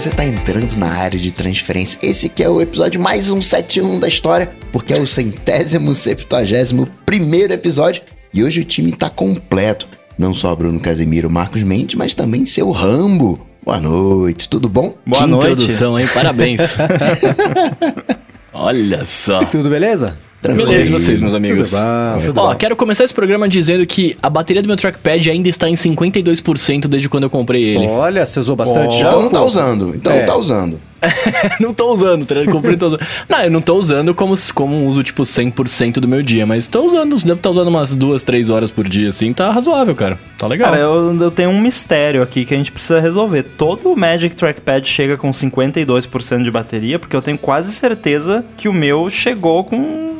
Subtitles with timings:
[0.00, 1.98] você tá entrando na área de transferência.
[2.02, 7.54] Esse que é o episódio mais 171 da história, porque é o centésimo, septuagésimo primeiro
[7.54, 8.02] episódio.
[8.32, 9.88] E hoje o time tá completo.
[10.18, 13.40] Não só Bruno Casemiro, Marcos Mendes, mas também seu Rambo.
[13.64, 14.94] Boa noite, tudo bom?
[15.06, 15.46] Boa que noite.
[15.52, 16.06] introdução, hein?
[16.12, 16.60] Parabéns.
[18.52, 19.38] Olha só.
[19.46, 20.18] Tudo beleza?
[20.54, 21.70] Beleza, e vocês, meus amigos?
[21.70, 22.54] Tudo bom, tudo Ó, bom.
[22.56, 26.86] quero começar esse programa dizendo que a bateria do meu trackpad ainda está em 52%
[26.86, 27.86] desde quando eu comprei ele.
[27.86, 29.06] Olha, você usou bastante já?
[29.06, 30.18] Então não tá usando, então É.
[30.18, 30.80] não tá usando.
[31.60, 32.34] não tô usando, tá?
[32.50, 33.00] Comprei tô usando.
[33.28, 36.66] Não, eu não tô usando como, como um uso, tipo, 100% do meu dia, mas
[36.66, 40.18] tô usando, devo estar usando umas duas, três horas por dia, assim, tá razoável, cara.
[40.38, 40.70] Tá legal.
[40.70, 43.42] Cara, eu, eu tenho um mistério aqui que a gente precisa resolver.
[43.42, 48.68] Todo o Magic Trackpad chega com 52% de bateria, porque eu tenho quase certeza que
[48.68, 50.15] o meu chegou com.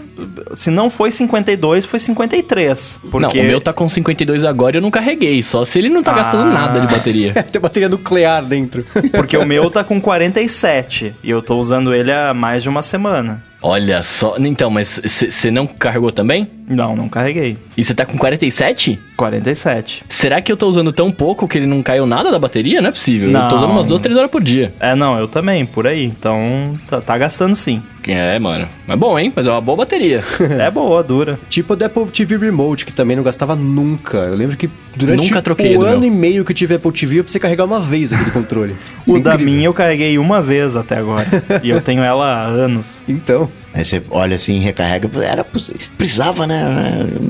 [0.55, 3.01] Se não foi 52, foi 53.
[3.11, 5.89] Porque Não, o meu tá com 52 agora e eu não carreguei, só se ele
[5.89, 6.17] não tá Ah.
[6.17, 7.33] gastando nada de bateria.
[7.53, 8.85] Tem bateria nuclear dentro.
[9.13, 12.83] Porque o meu tá com 47 e eu tô usando ele há mais de uma
[12.83, 13.43] semana.
[13.63, 14.37] Olha só.
[14.39, 16.49] Então, mas você não carregou também?
[16.69, 17.59] Não, não carreguei.
[17.77, 18.99] E você tá com 47?
[19.17, 20.03] 47.
[20.09, 22.81] Será que eu tô usando tão pouco que ele não caiu nada da bateria?
[22.81, 23.29] Não é possível.
[23.29, 23.57] Eu tô Não.
[23.57, 24.73] usando umas duas, três horas por dia.
[24.79, 26.05] É, não, eu também, por aí.
[26.05, 27.83] Então, tá, tá gastando sim.
[28.07, 28.69] É, mano.
[28.87, 29.33] Mas bom, hein?
[29.35, 30.23] Mas é uma boa bateria.
[30.61, 31.39] é boa, dura.
[31.49, 34.19] Tipo o da Apple TV Remote, que também não gastava nunca.
[34.19, 36.09] Eu lembro que durante Nunca troquei o do ano meu.
[36.09, 38.77] e meio que eu tive Apple TV, eu precisei carregar uma vez aquele controle.
[39.07, 39.55] O da Incrível.
[39.55, 41.25] minha eu carreguei uma vez até agora.
[41.63, 43.05] e eu tenho ela há anos.
[43.09, 45.07] Então, Aí você olha assim, recarrega.
[45.23, 45.45] Era,
[45.99, 46.65] precisava, né?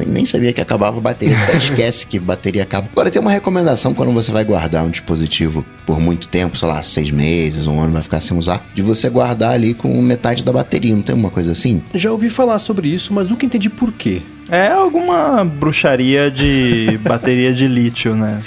[0.07, 1.37] Nem- sabia que acabava a bateria.
[1.43, 2.89] Até esquece que bateria acaba.
[2.93, 6.81] Agora tem uma recomendação quando você vai guardar um dispositivo por muito tempo, sei lá,
[6.85, 10.53] seis meses, um ano, vai ficar sem usar, de você guardar ali com metade da
[10.53, 10.95] bateria.
[10.95, 11.83] Não tem uma coisa assim?
[11.95, 14.23] já ouvi falar sobre isso, mas nunca entendi por quê.
[14.49, 18.41] É alguma bruxaria de bateria de lítio, né?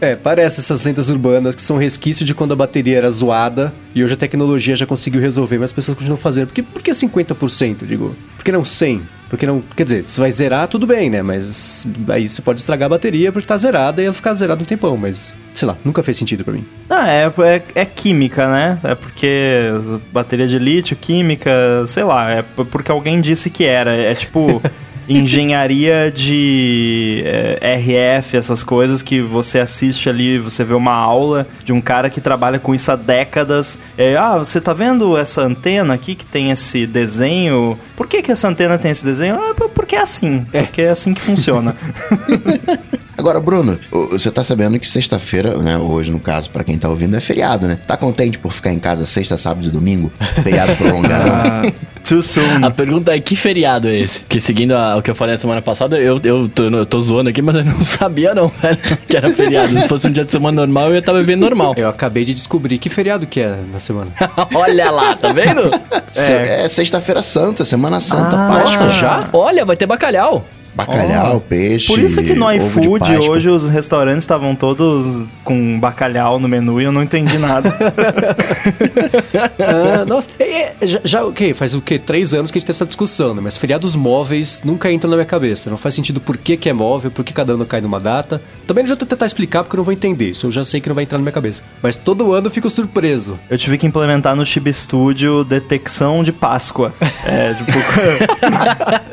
[0.00, 4.02] É, parece essas lendas urbanas que são resquício de quando a bateria era zoada e
[4.02, 6.48] hoje a tecnologia já conseguiu resolver, mas as pessoas continuam fazendo.
[6.48, 8.16] Por que, por que 50%, digo?
[8.36, 9.19] Por que não 100%?
[9.30, 9.62] Porque não.
[9.76, 11.22] Quer dizer, se vai zerar, tudo bem, né?
[11.22, 14.66] Mas aí você pode estragar a bateria porque tá zerada e ela ficar zerada um
[14.66, 16.66] tempão, mas sei lá, nunca fez sentido pra mim.
[16.90, 18.80] Ah, é, é, é química, né?
[18.82, 19.70] É porque
[20.12, 21.50] bateria de lítio, química,
[21.86, 23.94] sei lá, é porque alguém disse que era.
[23.94, 24.60] É tipo.
[25.12, 31.72] Engenharia de é, RF, essas coisas que você assiste ali, você vê uma aula de
[31.72, 33.76] um cara que trabalha com isso há décadas.
[33.98, 37.76] É, ah, você tá vendo essa antena aqui que tem esse desenho?
[37.96, 39.34] Por que, que essa antena tem esse desenho?
[39.34, 40.46] Ah, porque é assim.
[40.48, 41.74] Porque é assim que funciona.
[43.18, 43.78] Agora, Bruno,
[44.10, 45.76] você tá sabendo que sexta-feira, né?
[45.76, 47.78] Hoje, no caso, pra quem tá ouvindo, é feriado, né?
[47.84, 50.10] Tá contente por ficar em casa sexta, sábado e domingo?
[50.42, 51.70] Feriado prolongadão?
[52.10, 52.64] Too soon.
[52.64, 54.18] A pergunta é que feriado é esse?
[54.20, 57.00] Porque seguindo a- o que eu falei na semana passada, eu, eu, tô, eu tô
[57.00, 58.76] zoando aqui, mas eu não sabia não, velho,
[59.06, 59.78] que era feriado.
[59.78, 61.72] Se fosse um dia de semana normal, eu ia estar vivendo normal.
[61.76, 64.10] Eu acabei de descobrir que feriado que é na semana.
[64.54, 65.70] Olha lá, tá vendo?
[66.10, 68.48] Se- É, sexta-feira santa, Semana Santa, Ah.
[68.48, 68.86] Páscoa.
[68.86, 69.28] Nossa, já?
[69.32, 70.44] Olha, vai ter bacalhau.
[70.86, 71.86] Bacalhau, peixe.
[71.86, 76.84] Por isso que no iFood hoje os restaurantes estavam todos com bacalhau no menu e
[76.84, 77.70] eu não entendi nada.
[79.60, 81.98] Ah, nossa, é, já, já, ok, faz o quê?
[81.98, 83.40] Três anos que a gente tem essa discussão, né?
[83.42, 85.70] Mas feriados móveis nunca entram na minha cabeça.
[85.70, 88.40] Não faz sentido por que, que é móvel, por que cada ano cai numa data.
[88.66, 90.30] Também não adianta tentar explicar porque eu não vou entender.
[90.30, 91.62] Isso eu já sei que não vai entrar na minha cabeça.
[91.82, 93.38] Mas todo ano eu fico surpreso.
[93.48, 96.92] Eu tive que implementar no Chibi Studio detecção de Páscoa.
[97.26, 97.78] É, tipo.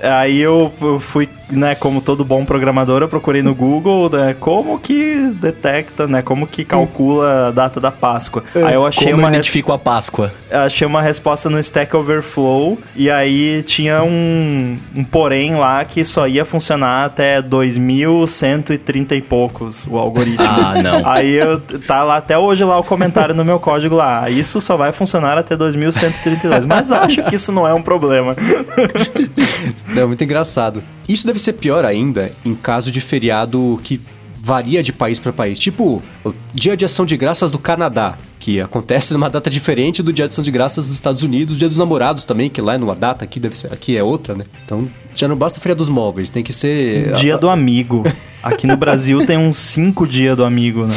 [0.01, 5.31] aí eu fui, né, como todo bom programador, eu procurei no Google, né, como que
[5.39, 8.43] detecta, né, como que calcula a data da Páscoa.
[8.55, 10.31] Aí eu achei Como uma identifico a Páscoa?
[10.51, 16.27] achei uma resposta no Stack Overflow e aí tinha um, um porém lá que só
[16.27, 20.45] ia funcionar até 2130 e poucos o algoritmo.
[20.47, 21.07] Ah, não.
[21.07, 24.23] Aí eu, tá lá até hoje lá o comentário no meu código lá.
[24.23, 26.65] "Ah, Isso só vai funcionar até 2132.
[26.65, 28.35] Mas acho que isso não é um problema.
[29.97, 30.83] Não, muito engraçado.
[31.09, 33.99] Isso deve ser pior ainda em caso de feriado que
[34.35, 35.59] varia de país para país.
[35.59, 40.13] Tipo, o Dia de Ação de Graças do Canadá, que acontece numa data diferente do
[40.13, 42.77] Dia de Ação de Graças dos Estados Unidos, Dia dos Namorados também, que lá é
[42.77, 44.45] numa data, aqui deve ser, aqui é outra, né?
[44.63, 48.03] Então, já não basta feriados móveis, tem que ser Dia do amigo.
[48.41, 50.95] Aqui no Brasil tem uns cinco dias do amigo, né?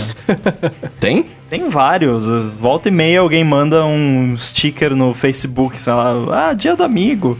[1.00, 1.26] Tem?
[1.50, 2.28] Tem vários.
[2.60, 7.36] Volta e meia alguém manda um sticker no Facebook, sei lá, ah, dia do amigo.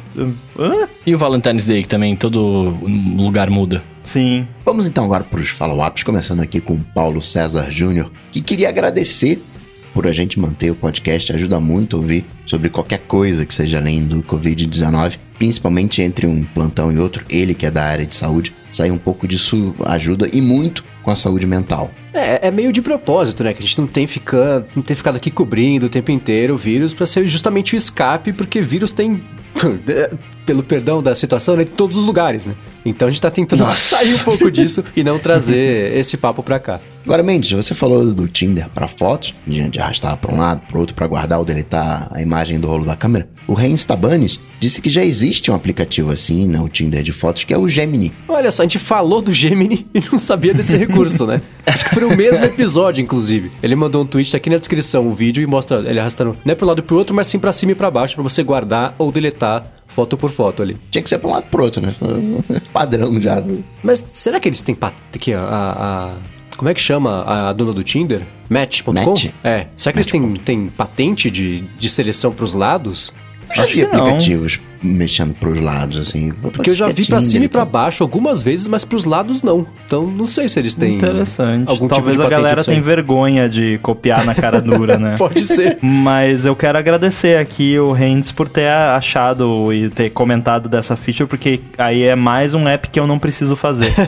[0.59, 0.89] Hã?
[1.07, 2.77] E o Valentine's Day, que também todo
[3.17, 3.81] lugar muda.
[4.03, 4.49] Sim.
[4.65, 8.69] Vamos então agora para os follow-ups, começando aqui com o Paulo César Júnior, que queria
[8.69, 9.51] agradecer por
[9.93, 13.79] por a gente manter o podcast, ajuda muito a ouvir sobre qualquer coisa que seja
[13.79, 17.25] além do Covid-19, principalmente entre um plantão e outro.
[17.29, 21.11] Ele que é da área de saúde, sair um pouco disso ajuda e muito com
[21.11, 21.91] a saúde mental.
[22.13, 23.53] É, é meio de propósito, né?
[23.53, 26.59] Que a gente não tem, ficar, não tem ficado aqui cobrindo o tempo inteiro o
[26.59, 29.23] vírus para ser justamente o escape, porque vírus tem,
[30.45, 32.55] pelo perdão da situação, né, em todos os lugares, né?
[32.85, 33.97] Então a gente tá tentando Nossa.
[33.97, 36.81] sair um pouco disso e não trazer esse papo pra cá.
[37.05, 40.79] Agora, Mendes, você falou do Tinder para fotos, de de arrastar para um lado, para
[40.79, 43.29] outro, para guardar ou deletar a imagem do rolo da câmera.
[43.50, 47.43] O Reins Tabanes disse que já existe um aplicativo assim, né, o Tinder de fotos,
[47.43, 48.12] que é o Gemini.
[48.29, 51.43] Olha só, a gente falou do Gemini e não sabia desse recurso, né?
[51.67, 53.50] Acho que foi o mesmo episódio, inclusive.
[53.61, 56.52] Ele mandou um tweet tá aqui na descrição, o vídeo, e mostra ele arrastando não
[56.52, 58.41] é pro lado e pro outro, mas sim pra cima e pra baixo, pra você
[58.44, 60.76] guardar ou deletar foto por foto ali.
[60.88, 61.93] Tinha que ser para um lado pro outro, né?
[62.73, 63.43] Padrão já.
[63.82, 64.94] Mas será que eles têm pat...
[65.19, 66.14] que a, a-
[66.56, 68.20] como é que chama a dona do Tinder?
[68.49, 68.93] Match.com?
[68.93, 69.26] Match?
[69.43, 69.67] É.
[69.76, 73.12] Será que eles têm, têm patente de, de seleção pros lados?
[73.55, 76.32] Já Acho aplicativos mexendo pros lados, assim.
[76.32, 79.67] Porque eu já vi pra cima e pra baixo algumas vezes, mas pros lados não.
[79.87, 81.69] Então não sei se eles têm Interessante.
[81.69, 85.17] algum Talvez tipo de a galera tenha vergonha de copiar na cara dura, né?
[85.19, 85.79] Pode ser.
[85.82, 91.29] Mas eu quero agradecer aqui o Hands por ter achado e ter comentado dessa feature,
[91.29, 93.93] porque aí é mais um app que eu não preciso fazer.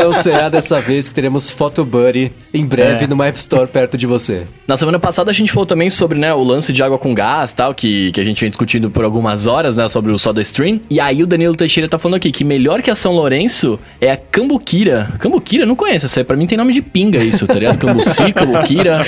[0.00, 3.06] Não será dessa vez que teremos Photo Buddy em breve É.
[3.06, 4.46] numa App Store perto de você.
[4.66, 7.52] Na semana passada a gente falou também sobre, né, o lance de água com gás
[7.52, 10.80] tal, que, que a gente vem discutindo por algumas horas, né, sobre o SodaStream.
[10.88, 14.10] E aí o Danilo Teixeira tá falando aqui que melhor que a São Lourenço é
[14.10, 15.12] a Cambuquira.
[15.18, 15.66] Cambuquira?
[15.66, 17.78] Não conheço, isso aí pra mim tem nome de pinga isso, tá ligado?
[17.78, 19.00] Cambuci, Cambuquira.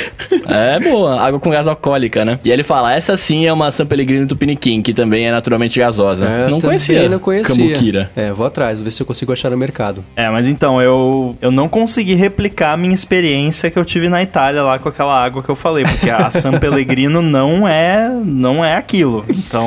[0.48, 2.38] É boa, água com gás alcoólica, né?
[2.44, 5.78] E aí ele fala, essa sim é uma San Pellegrino Tupiniquim, que também é naturalmente
[5.78, 6.26] gasosa.
[6.26, 7.08] É, não também conhecia.
[7.08, 7.54] Não conhecia.
[7.54, 8.10] Cambuquira.
[8.16, 10.04] É, vou atrás, vou ver se eu consigo achar no mercado.
[10.16, 14.22] É, mas então, eu, eu não consegui replicar a minha experiência que eu tive na
[14.22, 18.64] Itália lá com aquela água que eu falei, porque a San Pellegrino não é, não
[18.64, 19.24] é aquilo.
[19.28, 19.61] Então,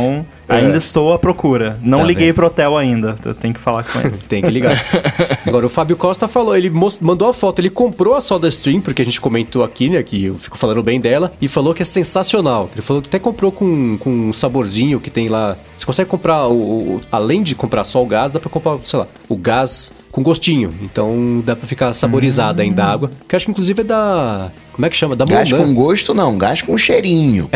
[0.47, 0.55] É.
[0.57, 1.79] ainda estou à procura.
[1.81, 2.35] Não Tá liguei vendo.
[2.35, 4.27] pro hotel ainda, eu tenho que falar com eles.
[4.27, 4.83] Tem que ligar.
[5.45, 6.69] Agora, o Fábio Costa falou, ele
[7.01, 10.35] mandou a foto, ele comprou a SodaStream, porque a gente comentou aqui, né, que eu
[10.35, 12.69] fico falando bem dela, e falou que é sensacional.
[12.73, 15.57] Ele falou que até comprou com, com um saborzinho que tem lá.
[15.77, 16.53] Você consegue comprar, o,
[16.97, 20.23] o- além de comprar só o gás, dá pra comprar, sei lá, o gás com
[20.23, 20.73] gostinho.
[20.81, 23.11] Então dá pra ficar saborizada ainda a água.
[23.27, 24.49] Que eu acho que inclusive é da.
[24.71, 25.13] Como é que chama?
[25.15, 27.49] Da Gás com gosto, não, gás com cheirinho.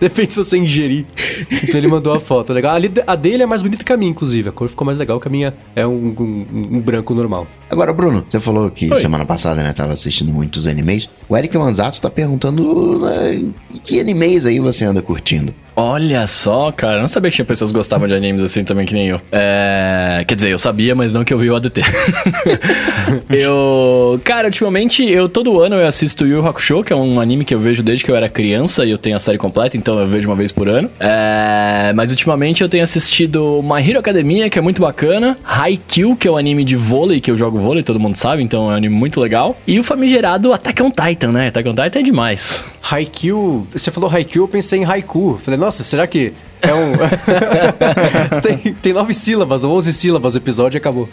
[0.00, 1.04] Depende se você ingerir.
[1.50, 2.52] Então ele mandou a foto.
[2.52, 2.74] Legal.
[2.74, 4.48] Ali- A dele é mais bonita que a minha, inclusive.
[4.48, 6.46] A cor ficou mais legal que a minha é um, um-
[6.76, 7.46] um branco normal.
[7.70, 11.08] Agora, Bruno, você falou que semana passada, né, tava assistindo muitos animes.
[11.28, 13.44] O Eric Manzato tá perguntando né,
[13.84, 15.54] que animes aí você anda curtindo.
[15.74, 18.86] Olha só, cara, eu não sabia que tinha pessoas que gostavam de animes assim também
[18.86, 19.20] que nem eu.
[19.32, 21.80] É, quer dizer, eu sabia, mas não que eu vi o ADT.
[23.30, 27.54] eu, cara, ultimamente eu todo ano eu assisto Yu Hakusho, que é um anime que
[27.54, 30.06] eu vejo desde que eu era criança e eu tenho a série completa, então eu
[30.06, 30.90] vejo uma vez por ano.
[30.98, 36.28] É, mas ultimamente eu tenho assistido My Hero Academia, que é muito bacana, Haikyuu, que
[36.28, 38.76] é o anime de vôlei, que eu jogo vôlei, todo mundo sabe, então é um
[38.76, 41.48] anime muito legal, e o famigerado Attack on Titan, né?
[41.48, 42.62] Attack on Titan é demais.
[42.82, 45.40] Haikyuu, você falou Haikyuu, eu pensei em Haiku.
[45.42, 46.92] Falei, nossa, será que é um.
[48.40, 51.08] tem, tem nove sílabas, ou onze sílabas o episódio e acabou.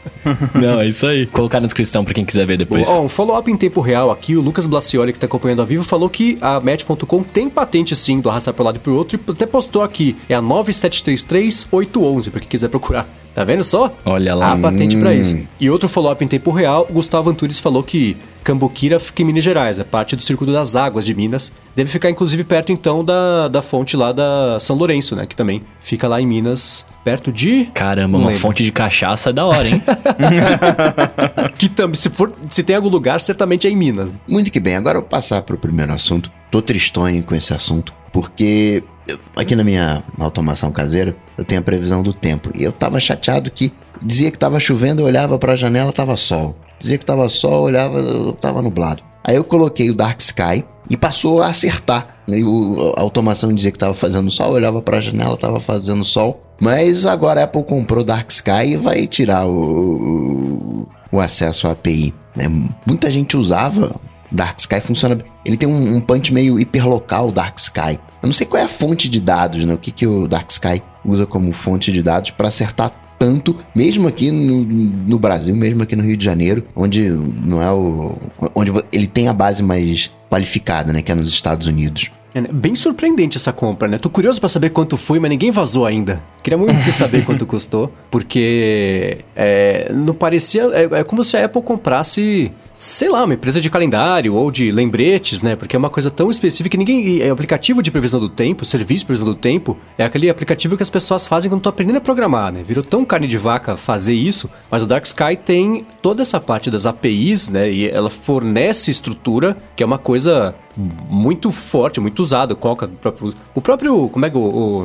[0.54, 1.26] Não, é isso aí.
[1.26, 2.88] Colocar na descrição pra quem quiser ver depois.
[2.88, 5.84] Ó, um follow-up em tempo real aqui, o Lucas Blacioli, que tá acompanhando ao vivo,
[5.84, 9.30] falou que a Match.com tem patente sim do arrastar pro lado e pro outro, e
[9.30, 13.06] até postou aqui, é a 9733811, pra quem quiser procurar.
[13.36, 13.94] Tá vendo só?
[14.02, 14.54] Olha lá.
[14.54, 15.38] A patente pra isso.
[15.60, 19.44] E outro follow-up em tempo real, o Gustavo Antunes falou que Cambuquira fica em Minas
[19.44, 21.52] Gerais, é parte do Círculo das Águas de Minas.
[21.74, 24.85] Deve ficar inclusive perto então da, da fonte lá da São Lourenço,
[25.16, 25.26] né?
[25.26, 27.66] Que também fica lá em Minas, perto de.
[27.74, 28.40] Caramba, Não uma lembro.
[28.42, 29.82] fonte de cachaça é da hora, hein?
[31.56, 34.10] Que também, se, for, se tem algum lugar, certamente é em Minas.
[34.28, 36.30] Muito que bem, agora eu vou passar pro primeiro assunto.
[36.50, 41.64] Tô tristonho com esse assunto, porque eu- aqui na minha automação caseira, eu tenho a
[41.64, 42.50] previsão do tempo.
[42.54, 46.56] E eu tava chateado que dizia que tava chovendo, eu olhava pra janela, tava sol.
[46.78, 49.02] Dizia que tava sol, eu olhava, eu tava nublado.
[49.26, 52.16] Aí eu coloquei o Dark Sky e passou a acertar.
[52.28, 56.04] E o- a automação dizia que tava fazendo sol, eu olhava pra janela, tava fazendo
[56.04, 56.42] sol.
[56.60, 61.72] Mas agora a Apple comprou Dark Sky e vai tirar o, o, o acesso à
[61.72, 62.14] API.
[62.36, 62.44] né?
[62.86, 63.94] Muita gente usava
[64.30, 65.18] Dark Sky, funciona.
[65.44, 67.98] Ele tem um, um punch meio hiperlocal Dark Sky.
[68.22, 69.74] Eu não sei qual é a fonte de dados, né?
[69.74, 74.06] O que, que o Dark Sky usa como fonte de dados para acertar tanto, mesmo
[74.08, 78.16] aqui no, no Brasil, mesmo aqui no Rio de Janeiro, onde não é o.
[78.54, 81.02] onde ele tem a base mais qualificada, né?
[81.02, 82.10] Que é nos Estados Unidos.
[82.34, 82.48] É, né?
[82.52, 83.96] Bem surpreendente essa compra, né?
[83.96, 86.22] Tô curioso pra saber quanto foi, mas ninguém vazou ainda.
[86.42, 90.64] Queria muito saber quanto custou, porque é, não parecia.
[90.72, 94.70] É, é como se a Apple comprasse sei lá, uma empresa de calendário ou de
[94.70, 95.56] lembretes, né?
[95.56, 97.22] Porque é uma coisa tão específica que ninguém.
[97.22, 100.82] É aplicativo de previsão do tempo, serviço de previsão do tempo, é aquele aplicativo que
[100.82, 102.62] as pessoas fazem quando estão aprendendo a programar, né?
[102.62, 106.70] Virou tão carne de vaca fazer isso, mas o Dark Sky tem toda essa parte
[106.70, 107.70] das APIs, né?
[107.70, 112.54] E ela fornece estrutura, que é uma coisa muito forte, muito usado.
[112.54, 114.40] Qual, o próprio, o próprio como é que o,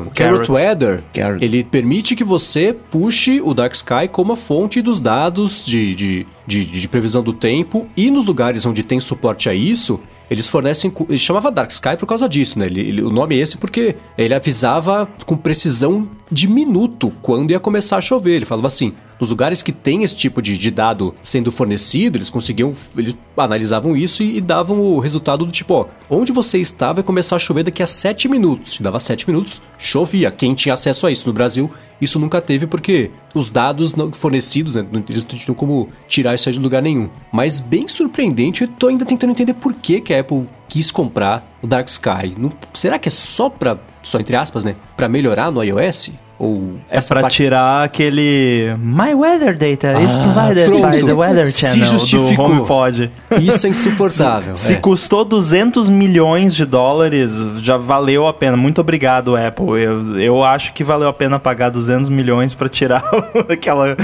[0.06, 1.44] o Carrot Weather, Carrot.
[1.44, 6.26] ele permite que você puxe o Dark Sky como a fonte dos dados de, de,
[6.46, 10.92] de, de previsão do tempo e nos lugares onde tem suporte a isso, eles fornecem.
[11.08, 12.66] Ele chamava Dark Sky por causa disso, né?
[12.66, 17.60] Ele, ele, o nome é esse porque ele avisava com precisão de minuto quando ia
[17.60, 18.36] começar a chover.
[18.36, 22.28] Ele falava assim: nos lugares que tem esse tipo de, de dado sendo fornecido, eles
[22.28, 26.92] conseguiam, eles analisavam isso e, e, davam o resultado do tipo, ó, onde você está
[26.92, 28.72] vai começar a chover daqui a 7 minutos.
[28.72, 30.28] Te dava 7 minutos, chovia.
[30.32, 34.74] Quem tinha acesso a isso no Brasil, isso nunca teve porque os dados não fornecidos,
[34.74, 37.08] né, eles não tinham como tirar isso aí de lugar nenhum.
[37.30, 41.48] Mas bem surpreendente, eu tô ainda tentando entender por que, que a Apple quis comprar
[41.62, 42.34] o Dark Sky.
[42.36, 46.10] Não, será que é só pra, só entre aspas, né, para melhorar no iOS?
[46.44, 47.36] Ou é pra parte...
[47.36, 50.90] tirar aquele My Weather Data is Ah, provided pronto.
[50.90, 52.48] by the Weather Se Channel justificou.
[52.48, 53.12] do HomePod.
[53.40, 54.56] Isso é insuportável.
[54.56, 54.76] Se é.
[54.76, 58.56] custou 200 milhões de dólares, já valeu a pena.
[58.56, 59.80] Muito obrigado, Apple.
[59.80, 63.04] Eu, eu acho que valeu a pena pagar 200 milhões pra tirar
[63.48, 63.96] aquela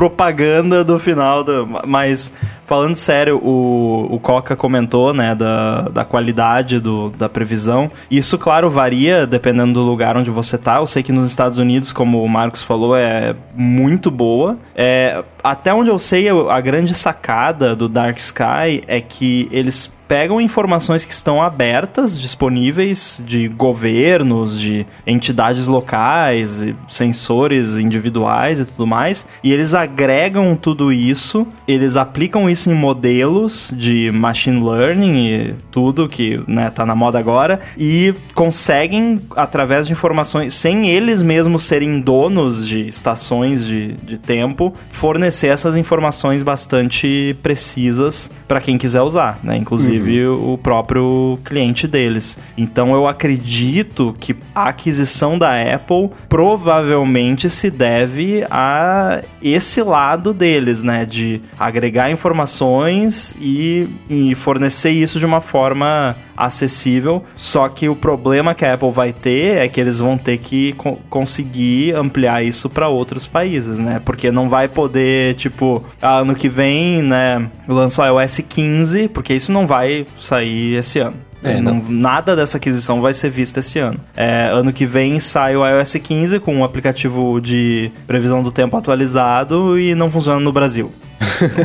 [0.00, 1.44] propaganda do final.
[1.44, 2.32] Do, mas,
[2.64, 7.90] falando sério, o, o Coca comentou, né, da, da qualidade do, da previsão.
[8.10, 10.76] Isso, claro, varia dependendo do lugar onde você tá.
[10.76, 14.58] Eu sei que nos Estados Unidos, como o Marcos falou, é muito boa.
[14.74, 20.40] É, até onde eu sei, a grande sacada do Dark Sky é que eles pegam
[20.40, 29.24] informações que estão abertas, disponíveis de governos, de entidades locais, sensores individuais e tudo mais,
[29.44, 36.08] e eles agregam tudo isso, eles aplicam isso em modelos de machine learning e tudo
[36.08, 42.00] que né, tá na moda agora, e conseguem, através de informações, sem eles mesmos serem
[42.00, 49.38] donos de estações de, de tempo, fornecer essas informações bastante precisas para quem quiser usar,
[49.44, 49.56] né?
[49.56, 52.38] Inclusive o próprio cliente deles.
[52.56, 60.84] Então eu acredito que a aquisição da Apple provavelmente se deve a esse lado deles,
[60.84, 61.04] né?
[61.04, 67.22] De agregar informações e, e fornecer isso de uma forma acessível.
[67.36, 70.72] Só que o problema que a Apple vai ter é que eles vão ter que
[70.72, 74.00] co conseguir ampliar isso para outros países, né?
[74.04, 79.34] Porque não vai poder, tipo, ah, ano que vem, né, lança o iOS 15, porque
[79.34, 81.16] isso não vai sair esse ano.
[81.42, 83.98] É, não- nada dessa aquisição vai ser vista esse ano.
[84.14, 88.76] É, ano que vem sai o iOS 15 com um aplicativo de previsão do tempo
[88.76, 90.92] atualizado e não funciona no Brasil.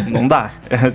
[0.09, 0.51] não, não dá.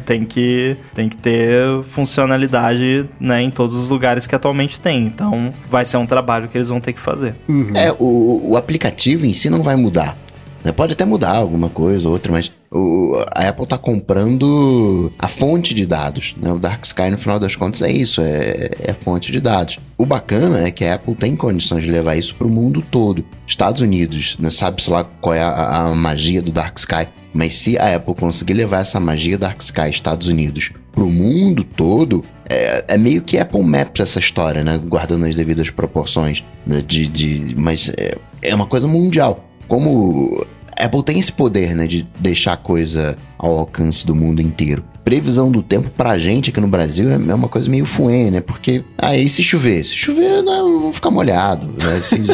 [0.07, 5.05] tem, que, tem que ter funcionalidade né, em todos os lugares que atualmente tem.
[5.07, 7.35] Então vai ser um trabalho que eles vão ter que fazer.
[7.75, 10.17] É, o, o aplicativo em si não vai mudar.
[10.65, 10.73] Né?
[10.73, 15.75] Pode até mudar alguma coisa ou outra, mas o- a Apple tá comprando a fonte
[15.75, 16.35] de dados.
[16.41, 16.53] Né?
[16.53, 19.79] O Dark Sky, no final das contas, é isso, é, é fonte de dados.
[19.99, 23.25] O bacana é que a Apple tem condições de levar isso pro mundo todo.
[23.47, 24.51] Estados Unidos, né?
[24.51, 28.55] sabe-se lá qual é a, a magia do Dark Sky, mas se a Apple conseguir
[28.55, 33.63] levar essa magia Dark Sky Estados Unidos pro mundo todo, é, é meio que Apple
[33.63, 34.77] Maps essa história, né?
[34.79, 36.43] Guardando as devidas proporções.
[36.67, 36.83] né?
[36.85, 39.45] De, de, mas é, é uma coisa mundial.
[39.71, 40.45] Como
[40.77, 41.87] Apple tem esse poder, né?
[41.87, 44.85] De deixar a coisa ao alcance do mundo inteiro.
[45.05, 48.41] Previsão do tempo pra gente aqui no Brasil é é uma coisa meio fuê, né?
[48.41, 49.83] Porque, aí se chover?
[49.85, 51.67] Se chover, né, eu vou ficar molhado.
[51.67, 52.01] Né?
[52.01, 52.17] Se,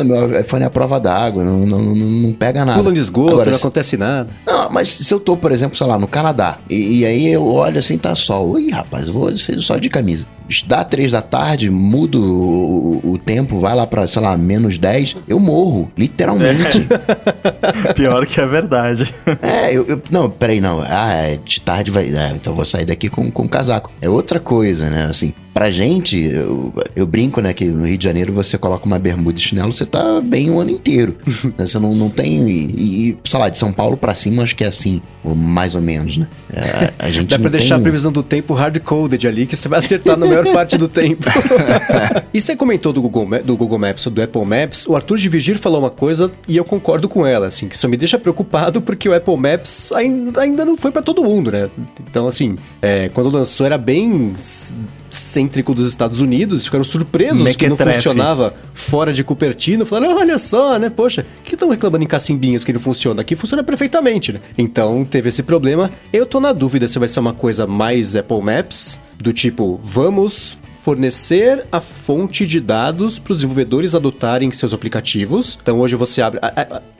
[0.00, 2.78] é, meu iPhone é a prova d'água, não, não, não, não pega nada.
[2.82, 4.28] Pula de esgoto, Agora, não se- acontece nada.
[4.46, 7.44] não, mas se eu tô, por exemplo, sei lá, no Canadá, e, e aí eu
[7.46, 8.58] olho assim, tá sol.
[8.58, 10.26] Ih, rapaz, vou ser só de camisa.
[10.64, 14.78] Dá três da tarde, mudo o, o- o tempo, vai lá pra, sei lá, menos
[14.78, 16.86] 10, eu morro, literalmente.
[17.96, 19.12] Pior que é verdade.
[19.42, 20.82] É, eu, eu- Não, peraí, não.
[20.82, 22.04] Ah, é, de tarde vai.
[22.04, 23.90] É, então vou sair daqui com, com casaco.
[24.00, 25.06] É outra coisa, né?
[25.06, 27.54] Assim, pra gente, eu, eu brinco, né?
[27.54, 30.60] Que no Rio de Janeiro você coloca uma bermuda e chinelo, você tá bem o
[30.60, 31.16] ano inteiro.
[31.56, 31.64] né?
[31.64, 32.46] Você não, não tem.
[32.46, 35.74] E, e, sei lá, de São Paulo pra cima, acho que é assim, ou mais
[35.74, 36.28] ou menos, né?
[36.52, 37.84] É, a gente Dá pra deixar a tem...
[37.84, 41.24] previsão do tempo hard-coded ali, que você vai acertar no maior parte do tempo.
[42.34, 45.30] e você comentou do Google, do Google Maps ou do Apple Maps, o Arthur de
[45.30, 48.82] Vigir falou uma coisa e eu concordo com ela, assim, que isso me deixa preocupado
[48.82, 51.70] porque o Apple Maps ainda, ainda não foi pra todo mundo, né?
[52.10, 54.34] Então, assim, é, quando lançou era bem
[55.10, 60.78] cêntrico dos Estados Unidos, ficaram surpresos que não funcionava fora de Cupertino, falaram, olha só,
[60.78, 63.22] né, poxa, que estão reclamando em cacimbinhas que não funciona?
[63.22, 64.40] Aqui funciona perfeitamente, né?
[64.56, 65.90] Então, teve esse problema.
[66.12, 70.58] Eu tô na dúvida se vai ser uma coisa mais Apple Maps, do tipo, vamos
[70.86, 75.58] fornecer a fonte de dados para os desenvolvedores adotarem seus aplicativos.
[75.60, 76.38] Então hoje você abre.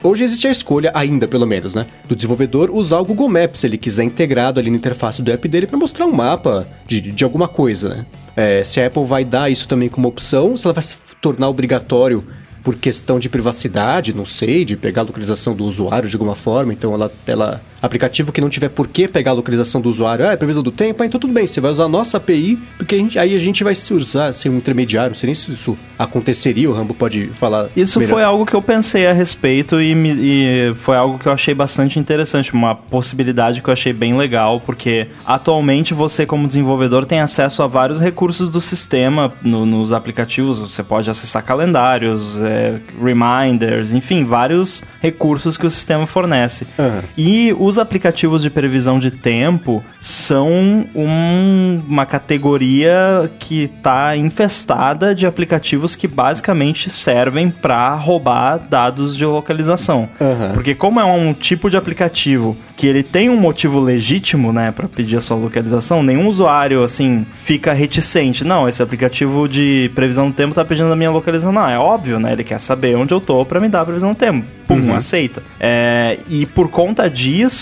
[0.03, 1.87] Hoje existe a escolha, ainda pelo menos, né?
[2.05, 5.47] Do desenvolvedor usar o Google Maps, se ele quiser integrado ali na interface do app
[5.47, 8.05] dele para mostrar um mapa de, de alguma coisa, né?
[8.35, 11.47] É, se a Apple vai dar isso também como opção, se ela vai se tornar
[11.47, 12.25] obrigatório
[12.67, 16.73] por questão de privacidade, não sei, de pegar a localização do usuário de alguma forma.
[16.73, 20.31] Então, ela, ela aplicativo que não tiver por que pegar a localização do usuário, ah,
[20.33, 22.95] é previsão do tempo, ah, então tudo bem, você vai usar a nossa API, porque
[22.95, 25.09] a gente- aí a gente vai se usar, ser um intermediário.
[25.11, 27.69] Não sei nem se isso aconteceria, o Rambo pode falar.
[27.75, 28.13] Isso melhor.
[28.13, 31.53] foi algo que eu pensei a respeito e, me- e foi algo que eu achei
[31.53, 37.19] bastante interessante, uma possibilidade que eu achei bem legal, porque atualmente você, como desenvolvedor, tem
[37.19, 40.61] acesso a vários recursos do sistema no- nos aplicativos.
[40.61, 46.67] Você pode acessar calendários, é, reminders, enfim, vários recursos que o sistema fornece.
[46.79, 47.03] Aham.
[47.17, 50.49] E os aplicativos de previsão de tempo são
[50.95, 59.25] um- uma categoria que está infestada de aplicativos que basicamente servem para roubar dados de
[59.25, 60.07] localização.
[60.19, 60.51] Aham.
[60.53, 64.87] Porque como é um tipo de aplicativo que ele tem um motivo legítimo, né, para
[64.87, 68.43] pedir a sua localização, nenhum usuário assim fica reticente.
[68.43, 71.51] Não, esse aplicativo de previsão do tempo tá pedindo a minha localização.
[71.51, 72.31] Não, é óbvio, né?
[72.31, 74.45] Ele quer saber onde eu tô para me dar a previsão do tempo.
[74.67, 75.41] Pum, aceita.
[75.59, 77.56] É, e por conta disso,